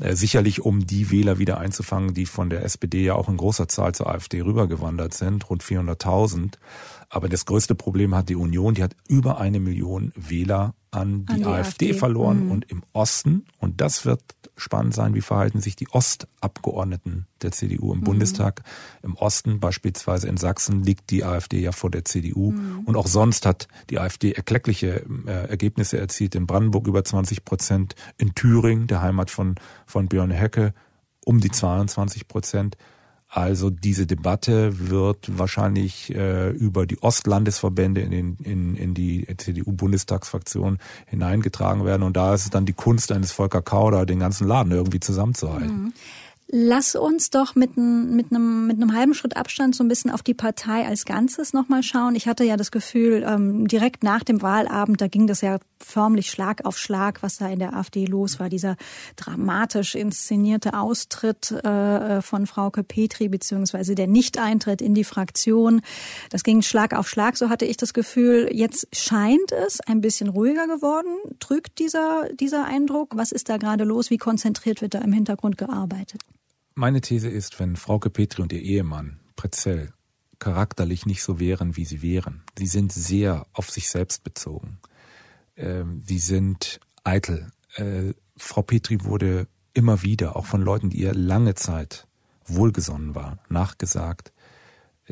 Äh, 0.00 0.14
sicherlich 0.14 0.60
um 0.60 0.86
die 0.86 1.10
Wähler 1.10 1.38
wieder 1.38 1.58
einzufangen, 1.58 2.12
die 2.12 2.26
von 2.26 2.50
der 2.50 2.62
SPD 2.64 3.02
ja 3.02 3.14
auch 3.14 3.28
in 3.28 3.36
großer 3.36 3.68
Zahl 3.68 3.94
zur 3.94 4.08
AfD 4.08 4.42
rübergewandert 4.42 5.14
sind, 5.14 5.48
rund 5.48 5.62
400.000. 5.62 6.54
Aber 7.08 7.28
das 7.28 7.46
größte 7.46 7.74
Problem 7.74 8.14
hat 8.14 8.28
die 8.28 8.36
Union, 8.36 8.74
die 8.74 8.82
hat 8.82 8.96
über 9.08 9.38
eine 9.38 9.60
Million 9.60 10.12
Wähler 10.16 10.74
an 10.90 11.26
die, 11.26 11.32
an 11.32 11.38
die 11.38 11.44
AfD, 11.44 11.86
AfD, 11.88 11.94
verloren 11.94 12.46
mhm. 12.46 12.50
und 12.50 12.70
im 12.70 12.82
Osten, 12.92 13.44
und 13.58 13.80
das 13.80 14.04
wird 14.04 14.22
spannend 14.56 14.94
sein, 14.94 15.14
wie 15.14 15.20
verhalten 15.20 15.60
sich 15.60 15.76
die 15.76 15.88
Ostabgeordneten 15.90 17.26
der 17.42 17.52
CDU 17.52 17.92
im 17.92 18.00
mhm. 18.00 18.04
Bundestag. 18.04 18.62
Im 19.02 19.14
Osten, 19.16 19.60
beispielsweise 19.60 20.28
in 20.28 20.36
Sachsen, 20.38 20.82
liegt 20.82 21.10
die 21.10 21.24
AfD 21.24 21.60
ja 21.60 21.72
vor 21.72 21.90
der 21.90 22.04
CDU. 22.04 22.52
Mhm. 22.52 22.80
Und 22.86 22.96
auch 22.96 23.06
sonst 23.06 23.44
hat 23.44 23.68
die 23.90 23.98
AfD 23.98 24.32
erkleckliche 24.32 25.04
äh, 25.26 25.48
Ergebnisse 25.48 25.98
erzielt. 25.98 26.34
In 26.34 26.46
Brandenburg 26.46 26.86
über 26.86 27.04
20 27.04 27.44
Prozent, 27.44 27.94
in 28.16 28.34
Thüringen, 28.34 28.86
der 28.86 29.02
Heimat 29.02 29.30
von, 29.30 29.56
von 29.84 30.08
Björn 30.08 30.32
Höcke, 30.40 30.72
um 31.24 31.40
die 31.40 31.50
22 31.50 32.28
Prozent. 32.28 32.76
Also 33.28 33.70
diese 33.70 34.06
Debatte 34.06 34.88
wird 34.88 35.38
wahrscheinlich 35.38 36.14
äh, 36.14 36.50
über 36.50 36.86
die 36.86 37.02
Ostlandesverbände 37.02 38.00
in, 38.00 38.10
den, 38.10 38.36
in, 38.42 38.74
in 38.76 38.94
die 38.94 39.26
CDU-Bundestagsfraktion 39.36 40.78
hineingetragen 41.06 41.84
werden. 41.84 42.02
Und 42.02 42.16
da 42.16 42.34
ist 42.34 42.44
es 42.44 42.50
dann 42.50 42.66
die 42.66 42.72
Kunst 42.72 43.12
eines 43.12 43.32
Volker 43.32 43.62
Kauder, 43.62 44.06
den 44.06 44.20
ganzen 44.20 44.46
Laden 44.46 44.72
irgendwie 44.72 45.00
zusammenzuhalten. 45.00 45.82
Mhm. 45.82 45.92
Lass 46.48 46.94
uns 46.94 47.30
doch 47.30 47.56
mit, 47.56 47.76
ein, 47.76 48.14
mit, 48.14 48.30
einem, 48.30 48.68
mit 48.68 48.76
einem 48.76 48.94
halben 48.94 49.14
Schritt 49.14 49.36
Abstand 49.36 49.74
so 49.74 49.82
ein 49.82 49.88
bisschen 49.88 50.12
auf 50.12 50.22
die 50.22 50.34
Partei 50.34 50.86
als 50.86 51.04
Ganzes 51.04 51.52
nochmal 51.52 51.82
schauen. 51.82 52.14
Ich 52.14 52.28
hatte 52.28 52.44
ja 52.44 52.56
das 52.56 52.70
Gefühl, 52.70 53.24
ähm, 53.26 53.66
direkt 53.66 54.04
nach 54.04 54.22
dem 54.22 54.42
Wahlabend, 54.42 55.00
da 55.00 55.08
ging 55.08 55.26
das 55.26 55.40
ja 55.40 55.58
förmlich 55.78 56.30
Schlag 56.30 56.64
auf 56.64 56.78
Schlag, 56.78 57.22
was 57.22 57.38
da 57.38 57.48
in 57.48 57.58
der 57.58 57.74
AfD 57.74 58.04
los 58.06 58.38
war. 58.40 58.48
Dieser 58.48 58.76
dramatisch 59.16 59.94
inszenierte 59.94 60.74
Austritt 60.74 61.50
äh, 61.50 62.22
von 62.22 62.46
Frauke 62.46 62.82
Petri, 62.82 63.28
beziehungsweise 63.28 63.94
der 63.94 64.06
Nichteintritt 64.06 64.82
in 64.82 64.94
die 64.94 65.04
Fraktion. 65.04 65.80
Das 66.30 66.42
ging 66.42 66.62
Schlag 66.62 66.94
auf 66.94 67.08
Schlag, 67.08 67.36
so 67.36 67.48
hatte 67.48 67.64
ich 67.64 67.76
das 67.76 67.94
Gefühl. 67.94 68.48
Jetzt 68.52 68.88
scheint 68.92 69.52
es 69.52 69.80
ein 69.80 70.00
bisschen 70.00 70.28
ruhiger 70.28 70.66
geworden. 70.66 71.16
Trügt 71.40 71.78
dieser, 71.78 72.28
dieser 72.40 72.64
Eindruck? 72.64 73.16
Was 73.16 73.32
ist 73.32 73.48
da 73.48 73.56
gerade 73.56 73.84
los? 73.84 74.10
Wie 74.10 74.18
konzentriert 74.18 74.82
wird 74.82 74.94
da 74.94 74.98
im 75.00 75.12
Hintergrund 75.12 75.58
gearbeitet? 75.58 76.22
Meine 76.74 77.00
These 77.00 77.28
ist, 77.28 77.58
wenn 77.58 77.76
Frauke 77.76 78.10
Petri 78.10 78.42
und 78.42 78.52
ihr 78.52 78.60
Ehemann 78.60 79.18
Pretzel 79.34 79.92
charakterlich 80.38 81.06
nicht 81.06 81.22
so 81.22 81.40
wären, 81.40 81.76
wie 81.76 81.84
sie 81.84 82.02
wären, 82.02 82.42
sie 82.58 82.66
sind 82.66 82.92
sehr 82.92 83.46
auf 83.52 83.70
sich 83.70 83.88
selbst 83.88 84.24
bezogen. 84.24 84.78
Ähm, 85.56 86.02
sie 86.04 86.18
sind 86.18 86.80
eitel. 87.04 87.50
Äh, 87.74 88.14
Frau 88.36 88.62
Petri 88.62 89.04
wurde 89.04 89.48
immer 89.74 90.02
wieder, 90.02 90.36
auch 90.36 90.46
von 90.46 90.62
Leuten, 90.62 90.90
die 90.90 91.00
ihr 91.00 91.14
lange 91.14 91.54
Zeit 91.54 92.06
wohlgesonnen 92.46 93.14
waren, 93.14 93.38
nachgesagt, 93.48 94.32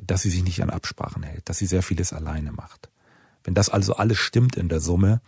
dass 0.02 0.22
sie 0.22 0.30
sich 0.30 0.42
nicht 0.42 0.62
an 0.62 0.70
Absprachen 0.70 1.22
hält, 1.22 1.48
dass 1.48 1.58
sie 1.58 1.66
sehr 1.66 1.82
vieles 1.82 2.12
alleine 2.12 2.52
macht. 2.52 2.90
Wenn 3.44 3.54
das 3.54 3.68
also 3.68 3.94
alles 3.96 4.18
stimmt 4.18 4.56
in 4.56 4.68
der 4.68 4.80
Summe, 4.80 5.20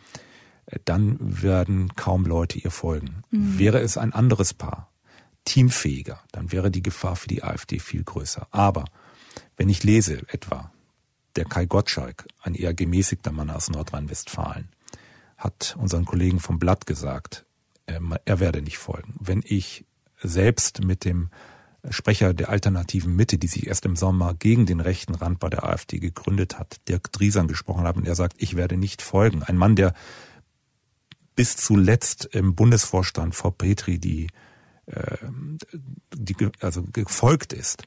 äh, 0.66 0.78
dann 0.84 1.16
werden 1.20 1.94
kaum 1.96 2.24
Leute 2.24 2.58
ihr 2.58 2.70
folgen. 2.70 3.22
Mhm. 3.30 3.58
Wäre 3.58 3.80
es 3.80 3.98
ein 3.98 4.12
anderes 4.12 4.54
Paar, 4.54 4.90
teamfähiger, 5.44 6.20
dann 6.32 6.50
wäre 6.52 6.70
die 6.70 6.82
Gefahr 6.82 7.16
für 7.16 7.28
die 7.28 7.42
AfD 7.42 7.78
viel 7.78 8.04
größer. 8.04 8.48
Aber 8.50 8.84
wenn 9.56 9.68
ich 9.68 9.84
lese 9.84 10.22
etwa, 10.28 10.72
der 11.36 11.44
Kai 11.44 11.66
Gottschalk, 11.66 12.26
ein 12.40 12.54
eher 12.54 12.74
gemäßigter 12.74 13.30
Mann 13.30 13.50
aus 13.50 13.70
Nordrhein-Westfalen, 13.70 14.70
hat 15.36 15.76
unseren 15.78 16.04
Kollegen 16.04 16.40
vom 16.40 16.58
Blatt 16.58 16.86
gesagt, 16.86 17.46
ähm, 17.86 18.14
er 18.24 18.40
werde 18.40 18.62
nicht 18.62 18.78
folgen. 18.78 19.14
Wenn 19.20 19.42
ich 19.44 19.84
selbst 20.22 20.82
mit 20.82 21.04
dem 21.04 21.30
Sprecher 21.90 22.34
der 22.34 22.48
alternativen 22.48 23.14
Mitte, 23.14 23.38
die 23.38 23.46
sich 23.46 23.66
erst 23.66 23.84
im 23.84 23.96
Sommer 23.96 24.34
gegen 24.34 24.66
den 24.66 24.80
rechten 24.80 25.14
Rand 25.14 25.38
bei 25.38 25.48
der 25.48 25.64
AfD 25.64 25.98
gegründet 25.98 26.58
hat, 26.58 26.80
Dirk 26.88 27.12
Driesan 27.12 27.48
gesprochen 27.48 27.84
habe 27.84 28.00
und 28.00 28.08
er 28.08 28.14
sagt, 28.14 28.36
ich 28.38 28.56
werde 28.56 28.76
nicht 28.76 29.02
folgen. 29.02 29.42
Ein 29.42 29.56
Mann, 29.56 29.76
der 29.76 29.94
bis 31.36 31.56
zuletzt 31.56 32.24
im 32.32 32.54
Bundesvorstand 32.54 33.34
vor 33.34 33.56
Petri 33.56 33.98
die 33.98 34.28
die 36.14 36.36
also 36.60 36.84
gefolgt 36.92 37.52
ist 37.52 37.84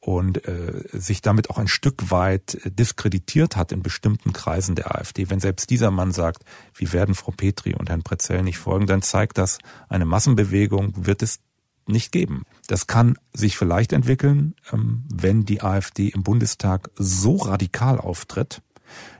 und 0.00 0.44
äh, 0.48 0.82
sich 0.92 1.22
damit 1.22 1.50
auch 1.50 1.58
ein 1.58 1.68
Stück 1.68 2.10
weit 2.10 2.58
diskreditiert 2.64 3.56
hat 3.56 3.70
in 3.70 3.82
bestimmten 3.82 4.32
Kreisen 4.32 4.74
der 4.74 4.96
AfD. 4.96 5.30
Wenn 5.30 5.38
selbst 5.38 5.70
dieser 5.70 5.92
Mann 5.92 6.10
sagt, 6.10 6.44
wir 6.74 6.92
werden 6.92 7.14
Frau 7.14 7.30
Petri 7.30 7.74
und 7.74 7.88
Herrn 7.88 8.02
Prezell 8.02 8.42
nicht 8.42 8.58
folgen, 8.58 8.86
dann 8.86 9.02
zeigt 9.02 9.38
das 9.38 9.58
eine 9.88 10.04
Massenbewegung, 10.04 11.06
wird 11.06 11.22
es 11.22 11.38
nicht 11.86 12.10
geben. 12.10 12.42
Das 12.66 12.86
kann 12.86 13.16
sich 13.32 13.56
vielleicht 13.56 13.92
entwickeln, 13.92 14.54
ähm, 14.72 15.04
wenn 15.12 15.44
die 15.44 15.62
AfD 15.62 16.08
im 16.08 16.24
Bundestag 16.24 16.90
so 16.96 17.36
radikal 17.36 17.98
auftritt, 17.98 18.62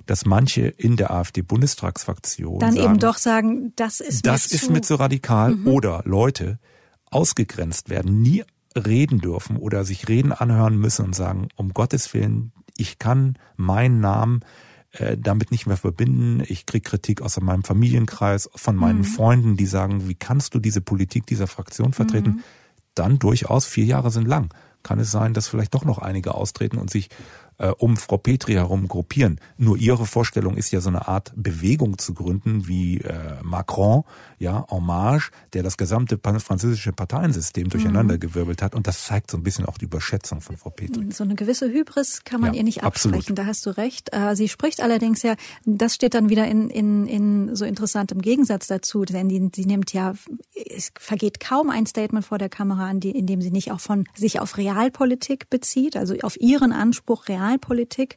dass 0.07 0.27
manche 0.27 0.63
in 0.63 0.97
der 0.97 1.13
AfD-Bundestagsfraktion 1.13 2.59
dann 2.59 2.75
sagen, 2.75 2.85
eben 2.85 2.99
doch 2.99 3.19
sagen, 3.19 3.73
das 3.77 4.01
ist 4.01 4.27
das 4.27 4.51
mir 4.51 4.57
ist 4.57 4.65
zu. 4.65 4.73
mir 4.73 4.81
zu 4.83 4.95
radikal 4.97 5.55
mhm. 5.55 5.69
oder 5.69 6.03
Leute 6.05 6.59
ausgegrenzt 7.13 7.91
werden, 7.91 8.21
nie 8.23 8.45
reden 8.77 9.21
dürfen 9.21 9.57
oder 9.57 9.85
sich 9.85 10.09
Reden 10.09 10.33
anhören 10.33 10.79
müssen 10.79 11.05
und 11.05 11.15
sagen, 11.15 11.49
um 11.57 11.75
Gottes 11.75 12.13
Willen, 12.15 12.53
ich 12.77 12.99
kann 12.99 13.39
meinen 13.57 14.01
Namen 14.01 14.41
äh, 14.93 15.17
damit 15.19 15.51
nicht 15.51 15.67
mehr 15.67 15.77
verbinden. 15.77 16.43
Ich 16.47 16.67
krieg 16.67 16.85
Kritik 16.85 17.23
aus 17.23 17.41
meinem 17.41 17.65
Familienkreis, 17.65 18.51
von 18.55 18.77
meinen 18.77 18.99
mhm. 18.99 19.05
Freunden, 19.05 19.57
die 19.57 19.67
sagen, 19.67 20.09
wie 20.09 20.15
kannst 20.15 20.55
du 20.55 20.59
diese 20.59 20.81
Politik 20.81 21.27
dieser 21.27 21.47
Fraktion 21.47 21.93
vertreten? 21.93 22.31
Mhm. 22.31 22.43
Dann 22.95 23.19
durchaus 23.19 23.67
vier 23.67 23.85
Jahre 23.85 24.11
sind 24.11 24.29
lang. 24.29 24.53
Kann 24.83 24.99
es 24.99 25.11
sein, 25.11 25.33
dass 25.33 25.49
vielleicht 25.49 25.75
doch 25.75 25.85
noch 25.85 25.99
einige 25.99 26.35
austreten 26.35 26.77
und 26.77 26.91
sich 26.91 27.09
äh, 27.59 27.69
um 27.69 27.97
Frau 27.97 28.19
Petri 28.19 28.55
herum 28.55 28.89
gruppieren. 28.89 29.41
Nur 29.57 29.79
ihre 29.79 30.07
Vorstellung 30.07 30.57
ist 30.57 30.73
ja 30.73 30.81
so 30.81 30.89
eine 30.89 31.09
Art 31.09 31.33
Bewegung 31.37 31.99
zu 31.99 32.13
gründen 32.13 32.67
wie 32.67 32.99
äh, 32.99 33.43
Macron, 33.43 34.03
ja, 34.43 34.67
Marche, 34.81 35.31
der 35.53 35.63
das 35.63 35.77
gesamte 35.77 36.19
französische 36.19 36.93
Parteiensystem 36.93 37.69
durcheinandergewirbelt 37.69 38.61
hat. 38.61 38.75
Und 38.75 38.87
das 38.89 39.07
zeigt 39.07 39.31
so 39.31 39.37
ein 39.37 39.45
bisschen 39.45 39.65
auch 39.65 39.79
die 39.79 39.85
Überschätzung 39.85 40.41
von 40.41 40.57
Frau 40.57 40.71
Petri. 40.71 41.13
So 41.13 41.23
eine 41.23 41.37
gewisse 41.37 41.71
Hybris 41.71 42.25
kann 42.25 42.41
man 42.41 42.53
ja, 42.53 42.59
ihr 42.59 42.65
nicht 42.65 42.83
absprechen, 42.83 43.19
absolut. 43.19 43.39
da 43.39 43.47
hast 43.47 43.65
du 43.65 43.71
recht. 43.71 44.11
Äh, 44.13 44.35
sie 44.35 44.49
spricht 44.49 44.83
allerdings 44.83 45.23
ja, 45.23 45.37
das 45.65 45.95
steht 45.95 46.15
dann 46.15 46.29
wieder 46.29 46.47
in, 46.49 46.69
in, 46.71 47.07
in 47.07 47.55
so 47.55 47.65
interessantem 47.65 48.21
Gegensatz 48.21 48.67
dazu, 48.67 49.05
denn 49.05 49.29
die, 49.29 49.51
sie 49.55 49.67
nimmt 49.67 49.93
ja, 49.93 50.15
es 50.55 50.91
vergeht 50.99 51.39
kaum 51.39 51.71
ein 51.71 51.87
Statement 51.87 52.25
vor 52.25 52.39
der 52.39 52.49
Kamera, 52.49 52.91
in 52.91 53.27
dem 53.27 53.41
sie 53.41 53.53
nicht 53.53 53.71
auch 53.71 53.81
von 53.81 54.05
sich 54.15 54.41
auf 54.41 54.57
Realpolitik 54.57 55.51
bezieht, 55.51 55.97
also 55.97 56.15
auf 56.23 56.41
ihren 56.41 56.73
Anspruch, 56.73 57.29
Realpolitik 57.29 58.17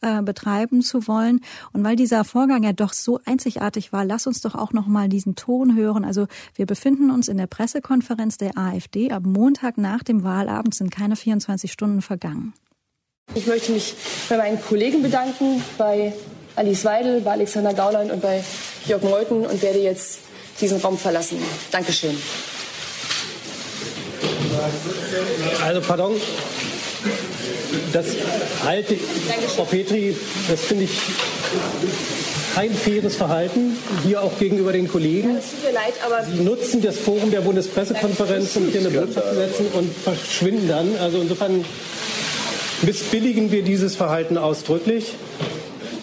äh, 0.00 0.20
betreiben 0.22 0.82
zu 0.82 1.06
wollen. 1.06 1.40
Und 1.72 1.84
weil 1.84 1.94
dieser 1.94 2.24
Vorgang 2.24 2.64
ja 2.64 2.72
doch 2.72 2.92
so 2.92 3.20
einzigartig 3.24 3.92
war, 3.92 4.04
lass 4.04 4.26
uns 4.26 4.40
doch 4.40 4.56
auch 4.56 4.72
noch 4.72 4.88
mal 4.88 5.08
diesen 5.08 5.36
Ton 5.36 5.59
hören. 5.74 6.04
Also 6.04 6.26
wir 6.54 6.66
befinden 6.66 7.10
uns 7.10 7.28
in 7.28 7.36
der 7.36 7.46
Pressekonferenz 7.46 8.38
der 8.38 8.56
AfD. 8.56 9.10
Am 9.12 9.24
Montag 9.24 9.78
nach 9.78 10.02
dem 10.02 10.24
Wahlabend 10.24 10.74
sind 10.74 10.90
keine 10.90 11.16
24 11.16 11.70
Stunden 11.70 12.02
vergangen. 12.02 12.54
Ich 13.34 13.46
möchte 13.46 13.72
mich 13.72 13.94
bei 14.28 14.36
meinen 14.36 14.60
Kollegen 14.60 15.02
bedanken, 15.02 15.62
bei 15.78 16.12
Alice 16.56 16.84
Weidel, 16.84 17.20
bei 17.20 17.32
Alexander 17.32 17.74
Gauland 17.74 18.10
und 18.10 18.20
bei 18.20 18.42
Jörg 18.86 19.02
Meuthen 19.02 19.46
und 19.46 19.62
werde 19.62 19.78
jetzt 19.78 20.20
diesen 20.60 20.80
Raum 20.80 20.98
verlassen. 20.98 21.38
Dankeschön. 21.70 22.16
Also, 25.62 25.80
pardon, 25.80 26.12
das 27.92 28.06
halte 28.64 28.94
ich, 28.94 29.00
Frau 29.54 29.64
Petri, 29.64 30.16
das 30.48 30.60
finde 30.60 30.84
ich 30.84 30.90
kein 32.54 32.72
faires 32.72 33.16
Verhalten, 33.16 33.76
hier 34.04 34.22
auch 34.22 34.38
gegenüber 34.38 34.72
den 34.72 34.88
Kollegen. 34.88 35.36
Es 35.36 35.50
tut 35.50 35.64
mir 35.64 35.72
leid, 35.72 35.94
aber 36.04 36.24
Sie 36.24 36.42
nutzen 36.42 36.82
das 36.82 36.96
Forum 36.98 37.30
der 37.30 37.40
Bundespressekonferenz, 37.40 38.56
um 38.56 38.68
hier 38.68 38.80
eine 38.80 38.90
Botschaft 38.90 39.28
zu 39.28 39.34
setzen 39.34 39.66
und 39.72 39.92
verschwinden 39.96 40.68
dann. 40.68 40.96
Also 41.00 41.20
insofern 41.20 41.64
missbilligen 42.82 43.52
wir 43.52 43.62
dieses 43.62 43.96
Verhalten 43.96 44.38
ausdrücklich. 44.38 45.14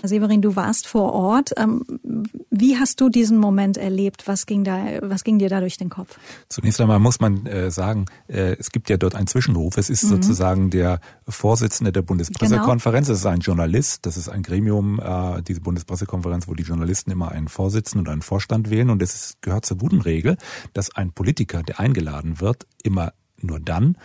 Severin, 0.03 0.41
du 0.41 0.55
warst 0.55 0.88
vor 0.88 1.13
Ort. 1.13 1.51
Ähm, 1.57 1.83
wie 2.49 2.77
hast 2.77 3.01
du 3.01 3.10
diesen 3.10 3.38
Moment 3.38 3.77
erlebt? 3.77 4.27
Was 4.27 4.45
ging 4.45 4.63
da, 4.63 4.77
was 5.01 5.23
ging 5.23 5.39
dir 5.39 5.49
da 5.49 5.60
durch 5.60 5.77
den 5.77 5.89
Kopf? 5.89 6.17
Zunächst 6.49 6.81
einmal 6.81 6.99
muss 6.99 7.19
man 7.19 7.45
äh, 7.45 7.71
sagen, 7.71 8.05
äh, 8.27 8.55
es 8.60 8.71
gibt 8.71 8.89
ja 8.89 8.97
dort 8.97 9.15
einen 9.15 9.27
Zwischenruf. 9.27 9.77
Es 9.77 9.89
ist 9.89 10.03
mhm. 10.03 10.10
sozusagen 10.10 10.69
der 10.69 10.99
Vorsitzende 11.27 11.91
der 11.91 12.01
Bundespressekonferenz. 12.01 13.07
Genau. 13.07 13.13
Das 13.13 13.19
ist 13.19 13.25
ein 13.25 13.39
Journalist. 13.39 14.05
Das 14.05 14.17
ist 14.17 14.29
ein 14.29 14.43
Gremium, 14.43 14.99
äh, 14.99 15.41
diese 15.43 15.62
Bundespressekonferenz, 15.62 16.47
wo 16.47 16.53
die 16.53 16.63
Journalisten 16.63 17.12
immer 17.12 17.31
einen 17.31 17.47
Vorsitzenden 17.47 18.07
und 18.07 18.12
einen 18.12 18.21
Vorstand 18.21 18.69
wählen. 18.69 18.89
Und 18.89 19.01
es 19.01 19.13
ist, 19.15 19.41
gehört 19.41 19.65
zur 19.65 19.77
guten 19.77 20.01
Regel, 20.01 20.38
dass 20.73 20.95
ein 20.95 21.12
Politiker, 21.12 21.63
der 21.63 21.79
eingeladen 21.79 22.39
wird, 22.39 22.65
immer 22.83 23.13
nur 23.39 23.60
dann 23.60 23.97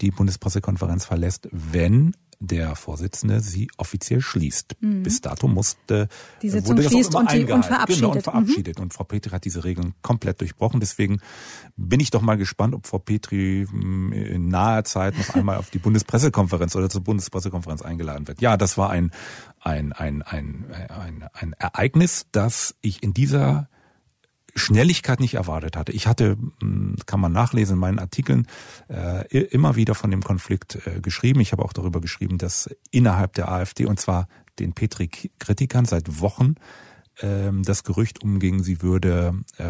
die 0.00 0.12
Bundespressekonferenz 0.12 1.04
verlässt, 1.04 1.48
wenn 1.50 2.14
der 2.38 2.76
Vorsitzende 2.76 3.40
sie 3.40 3.68
offiziell 3.76 4.20
schließt. 4.20 4.76
Mhm. 4.80 5.02
Bis 5.02 5.20
dato 5.20 5.48
musste 5.48 6.08
die 6.42 6.50
Sitzung 6.50 6.76
wurde 6.76 6.88
schließt 6.88 7.14
und, 7.14 7.32
die, 7.32 7.44
und 7.44 7.64
verabschiedet. 7.64 8.00
Genau, 8.00 8.12
und 8.12 8.22
verabschiedet. 8.22 8.78
Mhm. 8.78 8.82
Und 8.82 8.94
Frau 8.94 9.04
Petri 9.04 9.30
hat 9.30 9.44
diese 9.44 9.64
Regeln 9.64 9.94
komplett 10.02 10.40
durchbrochen. 10.40 10.80
Deswegen 10.80 11.20
bin 11.76 12.00
ich 12.00 12.10
doch 12.10 12.22
mal 12.22 12.36
gespannt, 12.36 12.74
ob 12.74 12.86
Frau 12.86 12.98
Petri 12.98 13.66
hm, 13.68 14.12
in 14.12 14.48
naher 14.48 14.84
Zeit 14.84 15.16
noch 15.16 15.28
einmal 15.34 15.56
auf 15.56 15.70
die 15.70 15.78
Bundespressekonferenz 15.78 16.76
oder 16.76 16.88
zur 16.88 17.02
Bundespressekonferenz 17.02 17.82
eingeladen 17.82 18.28
wird. 18.28 18.40
Ja, 18.40 18.56
das 18.56 18.76
war 18.76 18.90
ein 18.90 19.10
ein 19.60 19.92
ein 19.92 20.22
ein 20.22 20.66
ein, 20.88 21.24
ein 21.32 21.52
Ereignis, 21.54 22.26
das 22.32 22.74
ich 22.82 23.02
in 23.02 23.14
dieser 23.14 23.68
Schnelligkeit 24.56 25.20
nicht 25.20 25.34
erwartet 25.34 25.76
hatte. 25.76 25.92
Ich 25.92 26.06
hatte, 26.06 26.36
hm, 26.60 26.96
kann 27.06 27.20
man 27.20 27.32
nachlesen 27.32 27.74
in 27.74 27.80
meinen 27.80 27.98
Artikeln, 27.98 28.46
äh, 28.88 29.26
immer 29.28 29.76
wieder 29.76 29.94
von 29.94 30.10
dem 30.10 30.22
Konflikt 30.22 30.78
äh, 30.86 31.00
geschrieben. 31.00 31.40
Ich 31.40 31.52
habe 31.52 31.64
auch 31.64 31.72
darüber 31.72 32.00
geschrieben, 32.00 32.38
dass 32.38 32.68
innerhalb 32.90 33.34
der 33.34 33.50
AfD, 33.50 33.84
und 33.86 34.00
zwar 34.00 34.28
den 34.58 34.72
Petri-Kritikern 34.72 35.84
seit 35.84 36.20
Wochen, 36.20 36.54
ähm, 37.20 37.62
das 37.62 37.84
Gerücht 37.84 38.22
umging, 38.22 38.62
sie 38.62 38.82
würde 38.82 39.34
äh, 39.58 39.64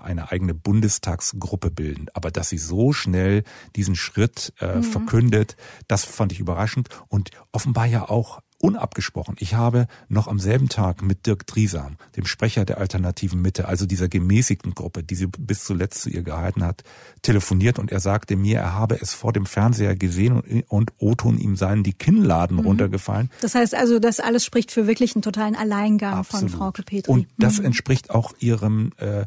eine 0.00 0.30
eigene 0.30 0.54
Bundestagsgruppe 0.54 1.70
bilden. 1.70 2.06
Aber 2.14 2.30
dass 2.30 2.48
sie 2.48 2.58
so 2.58 2.92
schnell 2.92 3.42
diesen 3.76 3.96
Schritt 3.96 4.52
mhm. 4.60 4.82
verkündet, 4.82 5.56
das 5.88 6.04
fand 6.04 6.32
ich 6.32 6.40
überraschend 6.40 6.88
und 7.08 7.30
offenbar 7.52 7.86
ja 7.86 8.08
auch 8.08 8.40
unabgesprochen. 8.60 9.36
Ich 9.38 9.54
habe 9.54 9.86
noch 10.08 10.28
am 10.28 10.38
selben 10.38 10.68
Tag 10.68 11.02
mit 11.02 11.26
Dirk 11.26 11.46
Driesam, 11.46 11.96
dem 12.16 12.26
Sprecher 12.26 12.64
der 12.64 12.78
alternativen 12.78 13.40
Mitte, 13.40 13.66
also 13.66 13.86
dieser 13.86 14.08
gemäßigten 14.08 14.74
Gruppe, 14.74 15.02
die 15.02 15.14
sie 15.14 15.26
bis 15.26 15.64
zuletzt 15.64 16.02
zu 16.02 16.10
ihr 16.10 16.22
gehalten 16.22 16.62
hat, 16.64 16.84
telefoniert 17.22 17.78
und 17.78 17.90
er 17.90 18.00
sagte 18.00 18.36
mir, 18.36 18.58
er 18.58 18.74
habe 18.74 19.00
es 19.00 19.14
vor 19.14 19.32
dem 19.32 19.46
Fernseher 19.46 19.96
gesehen 19.96 20.40
und, 20.40 20.64
und 20.68 20.92
Oton 20.98 21.38
ihm 21.38 21.56
seien 21.56 21.82
die 21.82 21.94
Kinnladen 21.94 22.58
mhm. 22.58 22.66
runtergefallen. 22.66 23.30
Das 23.40 23.54
heißt 23.54 23.74
also, 23.74 23.98
das 23.98 24.20
alles 24.20 24.44
spricht 24.44 24.70
für 24.70 24.86
wirklich 24.86 25.14
einen 25.14 25.22
totalen 25.22 25.56
Alleingang 25.56 26.14
Absolut. 26.14 26.50
von 26.50 26.58
Frau 26.58 26.70
Petri. 26.70 27.10
Und 27.10 27.28
das 27.38 27.58
mhm. 27.58 27.66
entspricht 27.66 28.10
auch 28.10 28.34
ihrem 28.38 28.92
äh, 28.98 29.24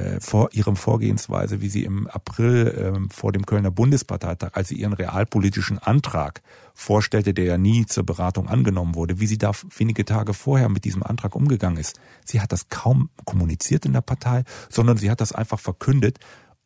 äh, 0.00 0.20
vor 0.20 0.50
ihrem 0.52 0.76
Vorgehensweise, 0.76 1.60
wie 1.60 1.68
sie 1.68 1.84
im 1.84 2.06
April 2.06 2.66
äh, 2.66 3.14
vor 3.14 3.32
dem 3.32 3.44
Kölner 3.44 3.70
Bundesparteitag, 3.70 4.50
als 4.54 4.68
sie 4.68 4.76
ihren 4.76 4.92
realpolitischen 4.92 5.78
Antrag 5.78 6.42
vorstellte, 6.74 7.34
der 7.34 7.44
ja 7.44 7.58
nie 7.58 7.84
zur 7.86 8.04
Beratung 8.04 8.48
angenommen 8.48 8.94
wurde, 8.94 9.20
wie 9.20 9.26
sie 9.26 9.38
da 9.38 9.52
wenige 9.76 10.04
Tage 10.04 10.32
vorher 10.32 10.68
mit 10.68 10.84
diesem 10.84 11.02
Antrag 11.02 11.36
umgegangen 11.36 11.78
ist. 11.78 12.00
Sie 12.24 12.40
hat 12.40 12.52
das 12.52 12.68
kaum 12.68 13.10
kommuniziert 13.24 13.84
in 13.84 13.92
der 13.92 14.00
Partei, 14.00 14.44
sondern 14.70 14.96
sie 14.96 15.10
hat 15.10 15.20
das 15.20 15.32
einfach 15.32 15.60
verkündet. 15.60 16.18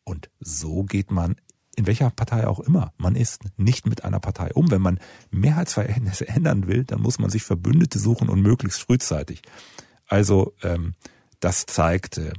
Und 0.05 0.29
so 0.39 0.83
geht 0.83 1.11
man 1.11 1.35
in 1.75 1.87
welcher 1.87 2.09
Partei 2.09 2.47
auch 2.47 2.59
immer. 2.61 2.93
Man 2.97 3.15
ist 3.15 3.41
nicht 3.57 3.85
mit 3.85 4.05
einer 4.05 4.19
Partei 4.21 4.53
um. 4.53 4.71
Wenn 4.71 4.81
man 4.81 4.99
Mehrheitsverhältnisse 5.31 6.27
ändern 6.29 6.67
will, 6.67 6.85
dann 6.85 7.01
muss 7.01 7.19
man 7.19 7.29
sich 7.29 7.43
Verbündete 7.43 7.99
suchen 7.99 8.29
und 8.29 8.41
möglichst 8.41 8.81
frühzeitig. 8.81 9.41
Also 10.07 10.53
ähm, 10.63 10.93
das 11.39 11.65
zeigt, 11.65 12.17
äh, 12.17 12.31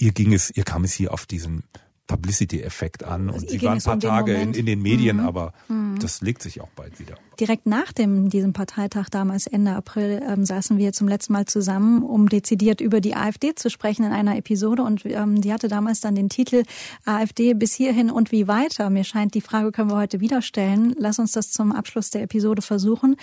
ihr 0.00 0.12
ging 0.12 0.32
es, 0.32 0.50
ihr 0.50 0.64
kam 0.64 0.84
es 0.84 0.92
hier 0.92 1.12
auf 1.12 1.26
diesen 1.26 1.64
Publicity-Effekt 2.06 3.04
an 3.04 3.28
also 3.28 3.40
und 3.40 3.50
sie 3.50 3.62
waren 3.62 3.78
ein 3.78 3.82
paar 3.82 3.94
um 3.94 4.00
Tage 4.00 4.34
in, 4.34 4.52
in, 4.52 4.66
den 4.66 4.82
Medien, 4.82 5.18
mhm. 5.18 5.26
aber 5.26 5.52
mhm. 5.68 5.96
das 6.00 6.22
legt 6.22 6.42
sich 6.42 6.60
auch 6.60 6.70
bald 6.74 6.98
wieder. 6.98 7.14
Direkt 7.38 7.66
nach 7.66 7.92
dem, 7.92 8.30
diesem 8.30 8.52
Parteitag 8.52 9.10
damals 9.10 9.46
Ende 9.46 9.76
April 9.76 10.20
ähm, 10.28 10.44
saßen 10.44 10.76
wir 10.76 10.92
zum 10.92 11.06
letzten 11.06 11.34
Mal 11.34 11.46
zusammen, 11.46 12.02
um 12.02 12.28
dezidiert 12.28 12.80
über 12.80 13.00
die 13.00 13.14
AfD 13.14 13.54
zu 13.54 13.70
sprechen 13.70 14.04
in 14.04 14.10
einer 14.10 14.36
Episode 14.36 14.82
und 14.82 15.06
ähm, 15.06 15.40
die 15.40 15.52
hatte 15.52 15.68
damals 15.68 16.00
dann 16.00 16.16
den 16.16 16.28
Titel 16.28 16.64
AfD 17.04 17.54
bis 17.54 17.74
hierhin 17.74 18.10
und 18.10 18.32
wie 18.32 18.48
weiter. 18.48 18.90
Mir 18.90 19.04
scheint, 19.04 19.34
die 19.34 19.40
Frage 19.40 19.70
können 19.70 19.90
wir 19.90 19.96
heute 19.96 20.18
wieder 20.20 20.42
stellen. 20.42 20.96
Lass 20.98 21.20
uns 21.20 21.30
das 21.30 21.52
zum 21.52 21.70
Abschluss 21.70 22.10
der 22.10 22.22
Episode 22.22 22.60
versuchen. 22.60 23.14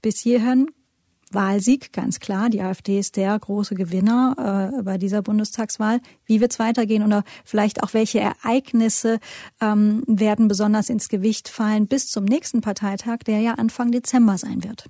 Bis 0.00 0.18
hierhin 0.18 0.66
Wahlsieg, 1.34 1.92
ganz 1.92 2.20
klar. 2.20 2.50
Die 2.50 2.62
AfD 2.62 2.98
ist 2.98 3.16
der 3.16 3.38
große 3.38 3.74
Gewinner 3.74 4.72
äh, 4.78 4.82
bei 4.82 4.98
dieser 4.98 5.22
Bundestagswahl. 5.22 6.00
Wie 6.26 6.40
wird 6.40 6.52
es 6.52 6.58
weitergehen 6.58 7.02
oder 7.02 7.24
vielleicht 7.44 7.82
auch 7.82 7.94
welche 7.94 8.20
Ereignisse 8.20 9.18
ähm, 9.60 10.02
werden 10.06 10.48
besonders 10.48 10.88
ins 10.88 11.08
Gewicht 11.08 11.48
fallen 11.48 11.86
bis 11.86 12.08
zum 12.08 12.24
nächsten 12.24 12.60
Parteitag, 12.60 13.18
der 13.26 13.40
ja 13.40 13.54
Anfang 13.54 13.92
Dezember 13.92 14.38
sein 14.38 14.64
wird? 14.64 14.86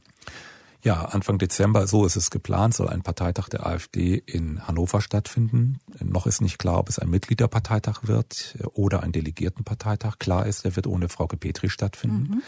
Ja, 0.85 1.05
Anfang 1.05 1.39
Dezember, 1.39 1.87
so 1.87 2.05
ist 2.05 2.17
es 2.17 2.31
geplant, 2.31 2.75
soll 2.75 2.89
ein 2.89 3.03
Parteitag 3.03 3.49
der 3.49 3.65
AfD 3.65 4.21
in 4.27 4.67
Hannover 4.67 5.01
stattfinden. 5.01 5.79
Noch 6.01 6.27
ist 6.27 6.41
nicht 6.41 6.59
klar, 6.59 6.79
ob 6.81 6.89
es 6.89 6.99
ein 6.99 7.09
Mitgliederparteitag 7.09 8.01
wird 8.03 8.59
oder 8.73 9.05
ein 9.05 9.13
Delegiertenparteitag. 9.13 10.19
Klar 10.19 10.45
ist, 10.47 10.65
er 10.65 10.75
wird 10.75 10.89
ohne 10.89 11.09
Frauke 11.09 11.37
Petri 11.37 11.71
stattfinden. 11.71 12.35
Mhm. 12.35 12.43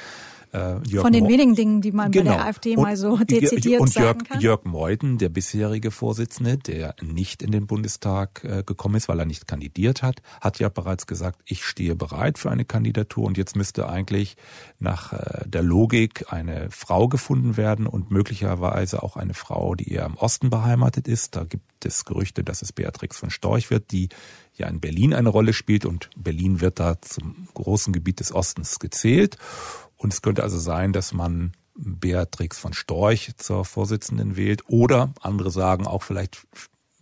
Äh, 0.55 0.79
Jörg 0.89 1.03
Von 1.03 1.13
den 1.13 1.25
Mo 1.25 1.31
wenigen 1.31 1.55
Dingen, 1.55 1.81
die 1.81 1.93
man 1.93 2.13
genau. 2.13 2.31
bei 2.31 2.37
der 2.37 2.47
AfD 2.47 2.77
und, 2.77 2.83
mal 2.83 2.97
so 2.97 3.17
dezidiert 3.19 3.81
und 3.81 3.95
Jörg, 3.95 4.07
sagen 4.07 4.25
kann. 4.25 4.41
Jörg 4.41 4.65
Meuthen, 4.65 5.19
der 5.19 5.29
bisherige 5.29 5.91
Vorsitzende, 5.91 6.57
der 6.57 6.95
nicht 7.03 7.43
in 7.43 7.51
den 7.51 7.67
Bundestag 7.67 8.45
äh, 8.45 8.63
gekommen 8.63 8.95
ist, 8.95 9.09
weil 9.09 9.19
er 9.19 9.27
nicht 9.27 9.49
kandidiert 9.49 10.03
hat, 10.03 10.23
hat 10.41 10.61
ja 10.61 10.69
bereits 10.69 11.07
gesagt, 11.07 11.41
ich 11.45 11.65
stehe 11.65 11.97
bereit 11.97 12.39
für 12.39 12.51
eine 12.51 12.65
Kandidatur 12.65 13.25
und 13.25 13.37
jetzt 13.37 13.57
müsste 13.57 13.89
eigentlich 13.89 14.37
nach 14.79 15.13
äh, 15.13 15.49
der 15.49 15.63
Logik 15.63 16.33
eine 16.33 16.69
Frau 16.71 17.09
gefunden 17.09 17.57
werden 17.57 17.87
und 17.87 18.11
möglicherweise 18.11 19.03
auch 19.03 19.17
eine 19.17 19.35
Frau, 19.35 19.75
die 19.75 19.93
eher 19.93 20.07
im 20.07 20.15
Osten 20.15 20.51
beheimatet 20.51 21.09
ist. 21.09 21.35
Da 21.35 21.45
gibt 21.45 21.85
es 21.85 22.05
Gerüchte, 22.05 22.45
dass 22.45 22.63
es 22.63 22.73
Beatrix 22.73 23.19
von 23.19 23.31
Storch 23.31 23.71
wird, 23.71 23.91
die 23.91 24.09
ja 24.57 24.69
in 24.69 24.81
Berlin 24.81 25.15
eine 25.15 25.29
Rolle 25.29 25.53
spielt 25.53 25.85
und 25.85 26.11
Berlin 26.17 26.61
wird 26.61 26.79
da 26.79 27.01
zum 27.01 27.49
großen 27.55 27.93
Gebiet 27.93 28.21
des 28.21 28.33
Ostens 28.33 28.79
gezählt. 28.79 29.37
Und 30.05 30.13
es 30.13 30.21
könnte 30.21 30.43
also 30.43 30.59
sein, 30.59 30.93
dass 30.93 31.15
man 31.15 31.53
Beatrix 31.75 32.59
von 32.59 32.75
Storch 32.75 33.33
zur 33.39 33.65
Vorsitzenden 33.65 34.37
wählt 34.37 34.69
oder 34.69 35.15
andere 35.23 35.51
sagen 35.51 35.87
auch 35.87 36.03
vielleicht 36.03 36.47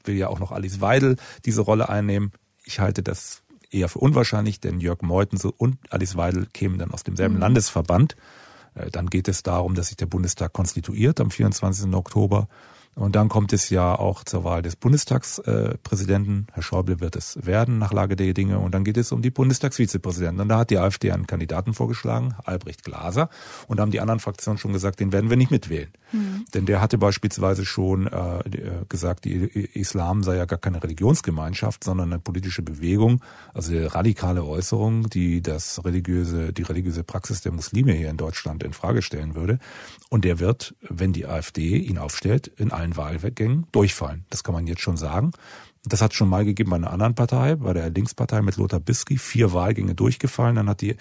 will 0.05 0.15
ja 0.15 0.29
auch 0.29 0.39
noch 0.39 0.53
Alice 0.53 0.81
Weidel 0.81 1.17
diese 1.45 1.63
Rolle 1.63 1.89
einnehmen. 1.89 2.31
Ich 2.65 2.79
halte 2.79 3.03
das 3.03 3.43
eher 3.73 3.89
für 3.89 3.99
unwahrscheinlich, 3.99 4.61
denn 4.61 4.79
Jörg 4.79 5.03
Meuthen 5.03 5.41
und 5.57 5.79
Alice 5.91 6.17
Weidel 6.17 6.47
kämen 6.47 6.79
dann 6.79 6.93
aus 6.93 7.03
demselben 7.03 7.35
mhm. 7.35 7.41
Landesverband. 7.41 8.15
Äh, 8.77 8.93
dann 8.93 9.11
geht 9.11 9.27
es 9.27 9.43
darum, 9.43 9.75
dass 9.75 9.89
sich 9.89 9.97
der 9.97 10.07
Bundestag 10.07 10.53
konstituiert 10.53 11.21
am 11.21 11.33
24. 11.33 11.93
Oktober 11.95 12.47
und 12.95 13.17
dann 13.17 13.31
kommt 13.31 13.55
es 13.55 13.71
ja 13.71 13.99
auch 13.99 14.23
zur 14.23 14.45
Wahl 14.45 14.61
des 14.61 14.77
Bundestagspräsidenten. 14.77 16.47
Herr 16.53 16.63
Schäuble 16.63 17.01
wird 17.01 17.17
es 17.17 17.39
werden 17.45 17.79
nach 17.79 17.93
Lage 17.93 18.17
der 18.17 18.35
Dinge. 18.35 18.59
Und 18.59 18.75
dann 18.75 18.85
geht 18.85 18.99
es 18.99 19.13
um 19.13 19.23
die 19.23 19.31
Bundestagsvizepräsidenten. 19.31 20.43
Und 20.43 20.49
da 20.49 20.59
hat 20.59 20.69
die 20.69 20.79
AfD 20.79 21.11
einen 21.11 21.27
Kandidaten 21.27 21.73
vorgeschlagen, 21.73 22.35
Albrecht 22.45 22.85
Glaser. 22.85 23.31
Und 23.67 23.79
da 23.79 23.83
haben 23.83 23.93
die 23.93 24.01
anderen 24.01 24.21
Fraktionen 24.21 24.59
schon 24.59 24.75
gesagt, 24.75 25.01
den 25.01 25.11
werden 25.11 25.31
wir 25.31 25.39
nicht 25.39 25.51
mitwählen. 25.51 25.91
Mhm. 26.13 26.45
Denn 26.53 26.67
der 26.67 26.83
hatte 26.83 26.99
beispielsweise 26.99 27.65
schon 27.65 28.09
äh, 28.09 28.39
äh 28.41 28.85
gesagt, 28.91 29.25
die 29.25 29.37
Islam 29.37 30.23
sei 30.23 30.37
ja 30.37 30.45
gar 30.45 30.59
keine 30.59 30.83
Religionsgemeinschaft, 30.83 31.85
sondern 31.85 32.13
eine 32.13 32.21
politische 32.21 32.63
Bewegung. 32.63 33.23
Also 33.55 33.73
eine 33.73 33.95
radikale 33.95 34.45
Äußerung, 34.45 35.09
die 35.09 35.41
das 35.41 35.83
religiöse, 35.83 36.53
die 36.53 36.63
religiöse 36.63 37.05
Praxis 37.05 37.41
der 37.41 37.53
Muslime 37.53 37.93
hier 37.93 38.11
in 38.11 38.19
Deutschland 38.19 38.63
in 38.63 38.75
Frage 38.75 39.01
stellen 39.01 39.35
würde. 39.35 39.59
Und 40.11 40.27
der 40.27 40.41
wird, 40.41 40.75
wenn 40.83 41.15
die 41.15 41.27
AfD 41.27 41.79
ihn 41.79 41.97
aufstellt, 41.97 42.49
in 42.59 42.71
allen 42.83 42.97
Wahlgängen 42.97 43.67
durchfallen. 43.73 44.27
Das 44.31 44.45
kann 44.45 44.55
man 44.55 44.67
jetzt 44.67 44.83
schon 44.83 44.97
sagen. 44.97 45.31
Das 45.85 46.03
hat 46.03 46.15
schon 46.15 46.29
mal 46.29 46.45
gegeben 46.45 46.71
bei 46.71 46.77
einer 46.77 46.93
anderen 46.93 47.15
Partei, 47.15 47.57
bei 47.57 47.73
der 47.73 47.91
Linkspartei 47.91 48.43
mit 48.43 48.57
Lothar 48.57 48.81
Bisky, 48.81 49.19
vier 49.19 49.53
Wahlgänge 49.53 49.95
durchgefallen. 49.95 50.57
Dann 50.57 50.69
hat 50.69 50.81
die 50.81 50.97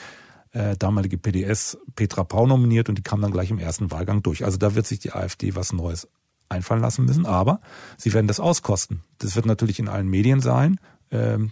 äh, 0.52 0.76
damalige 0.78 1.18
PDS 1.18 1.78
Petra 1.96 2.24
Pau 2.24 2.48
nominiert 2.48 2.90
und 2.90 2.98
die 2.98 3.04
kam 3.04 3.22
dann 3.22 3.32
gleich 3.32 3.52
im 3.52 3.60
ersten 3.60 3.92
Wahlgang 3.92 4.24
durch. 4.24 4.46
Also 4.46 4.58
da 4.58 4.76
wird 4.76 4.88
sich 4.88 5.00
die 5.00 5.14
AfD 5.14 5.56
was 5.56 5.74
Neues 5.74 6.08
einfallen 6.50 6.82
lassen 6.82 7.06
müssen, 7.06 7.26
aber 7.26 7.62
sie 7.98 8.14
werden 8.14 8.28
das 8.28 8.40
auskosten. 8.40 9.04
Das 9.20 9.36
wird 9.36 9.46
natürlich 9.46 9.80
in 9.80 9.88
allen 9.88 10.10
Medien 10.10 10.42
sein. 10.42 10.80
Ähm, 11.10 11.52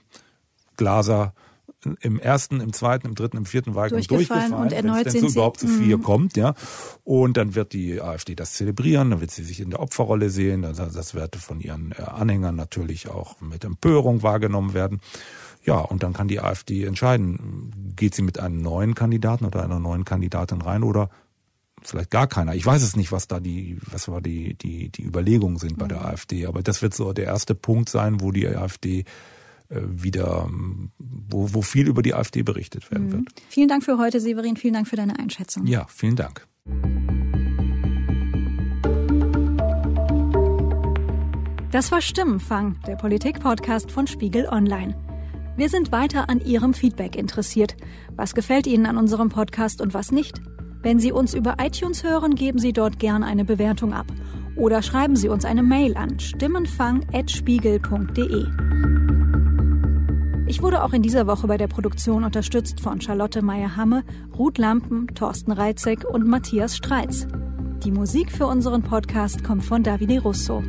Glaser 0.75 1.33
im 2.01 2.19
ersten, 2.19 2.59
im 2.59 2.73
zweiten, 2.73 3.07
im 3.07 3.15
dritten, 3.15 3.37
im 3.37 3.45
vierten 3.45 3.75
Wahlgang 3.75 4.01
durchgefallen, 4.01 4.53
und 4.53 4.73
erneut 4.73 5.05
wenn 5.05 5.07
es 5.07 5.13
denn 5.13 5.21
so 5.21 5.29
überhaupt 5.29 5.59
zu 5.59 5.67
vier 5.67 5.97
mhm. 5.97 6.03
kommt, 6.03 6.37
ja. 6.37 6.53
Und 7.03 7.37
dann 7.37 7.55
wird 7.55 7.73
die 7.73 8.01
AfD 8.01 8.35
das 8.35 8.53
zelebrieren, 8.53 9.11
dann 9.11 9.21
wird 9.21 9.31
sie 9.31 9.43
sich 9.43 9.61
in 9.61 9.69
der 9.69 9.79
Opferrolle 9.79 10.29
sehen, 10.29 10.61
das 10.61 11.13
wird 11.13 11.35
von 11.37 11.61
ihren 11.61 11.93
äh, 11.93 12.01
Anhängern 12.01 12.55
natürlich 12.55 13.07
auch 13.07 13.39
mit 13.41 13.63
Empörung 13.63 14.23
wahrgenommen 14.23 14.73
werden. 14.73 14.99
Ja, 15.63 15.77
und 15.77 16.03
dann 16.03 16.13
kann 16.13 16.27
die 16.27 16.39
AfD 16.39 16.85
entscheiden, 16.85 17.93
geht 17.95 18.15
sie 18.15 18.21
mit 18.21 18.39
einem 18.39 18.61
neuen 18.61 18.95
Kandidaten 18.95 19.45
oder 19.45 19.63
einer 19.63 19.79
neuen 19.79 20.05
Kandidatin 20.05 20.61
rein 20.61 20.83
oder 20.83 21.09
vielleicht 21.81 22.11
gar 22.11 22.27
keiner. 22.27 22.55
Ich 22.55 22.65
weiß 22.65 22.81
es 22.81 22.95
nicht, 22.95 23.11
was 23.11 23.27
da 23.27 23.39
die, 23.39 23.77
was 23.91 24.07
war 24.07 24.21
die, 24.21 24.55
die, 24.55 24.89
die 24.89 25.03
Überlegungen 25.03 25.57
sind 25.57 25.77
bei 25.77 25.87
der 25.87 25.99
mhm. 25.99 26.05
AfD, 26.05 26.45
aber 26.45 26.61
das 26.61 26.81
wird 26.81 26.93
so 26.93 27.13
der 27.13 27.25
erste 27.25 27.55
Punkt 27.55 27.89
sein, 27.89 28.21
wo 28.21 28.31
die 28.31 28.47
AfD 28.47 29.05
wieder, 29.69 30.49
wo, 30.97 31.53
wo 31.53 31.61
viel 31.61 31.87
über 31.87 32.01
die 32.01 32.13
AfD 32.13 32.43
berichtet 32.43 32.89
werden 32.91 33.07
mhm. 33.07 33.11
wird. 33.11 33.27
Vielen 33.49 33.67
Dank 33.67 33.83
für 33.83 33.97
heute, 33.97 34.19
Severin. 34.19 34.57
Vielen 34.57 34.73
Dank 34.73 34.87
für 34.87 34.95
deine 34.95 35.19
Einschätzung. 35.19 35.65
Ja, 35.67 35.85
vielen 35.89 36.15
Dank. 36.15 36.47
Das 41.71 41.91
war 41.91 42.01
Stimmenfang, 42.01 42.79
der 42.87 42.95
Politik-Podcast 42.95 43.91
von 43.91 44.07
Spiegel 44.07 44.47
Online. 44.47 44.95
Wir 45.55 45.69
sind 45.69 45.91
weiter 45.91 46.29
an 46.29 46.39
Ihrem 46.39 46.73
Feedback 46.73 47.15
interessiert. 47.15 47.75
Was 48.15 48.33
gefällt 48.33 48.65
Ihnen 48.65 48.87
an 48.87 48.97
unserem 48.97 49.29
Podcast 49.29 49.81
und 49.81 49.93
was 49.93 50.11
nicht? 50.11 50.41
Wenn 50.81 50.99
Sie 50.99 51.11
uns 51.11 51.33
über 51.33 51.57
iTunes 51.59 52.03
hören, 52.03 52.35
geben 52.35 52.57
Sie 52.57 52.71
dort 52.73 52.97
gern 52.97 53.23
eine 53.23 53.45
Bewertung 53.45 53.93
ab. 53.93 54.07
Oder 54.55 54.81
schreiben 54.81 55.15
Sie 55.15 55.29
uns 55.29 55.45
eine 55.45 55.61
Mail 55.61 55.95
an 55.95 56.19
stimmenfang.spiegel.de. 56.19 59.18
Ich 60.49 60.63
wurde 60.63 60.83
auch 60.83 60.93
in 60.93 61.03
dieser 61.03 61.27
Woche 61.27 61.45
bei 61.45 61.57
der 61.57 61.67
Produktion 61.67 62.23
unterstützt 62.23 62.81
von 62.81 62.99
Charlotte 62.99 63.43
Meyer-Hamme, 63.43 64.03
Ruth 64.35 64.57
Lampen, 64.57 65.05
Thorsten 65.13 65.51
Reitzek 65.51 66.03
und 66.03 66.25
Matthias 66.25 66.75
Streitz. 66.75 67.27
Die 67.83 67.91
Musik 67.91 68.31
für 68.31 68.47
unseren 68.47 68.81
Podcast 68.81 69.43
kommt 69.43 69.63
von 69.63 69.83
Davide 69.83 70.19
Russo. 70.19 70.63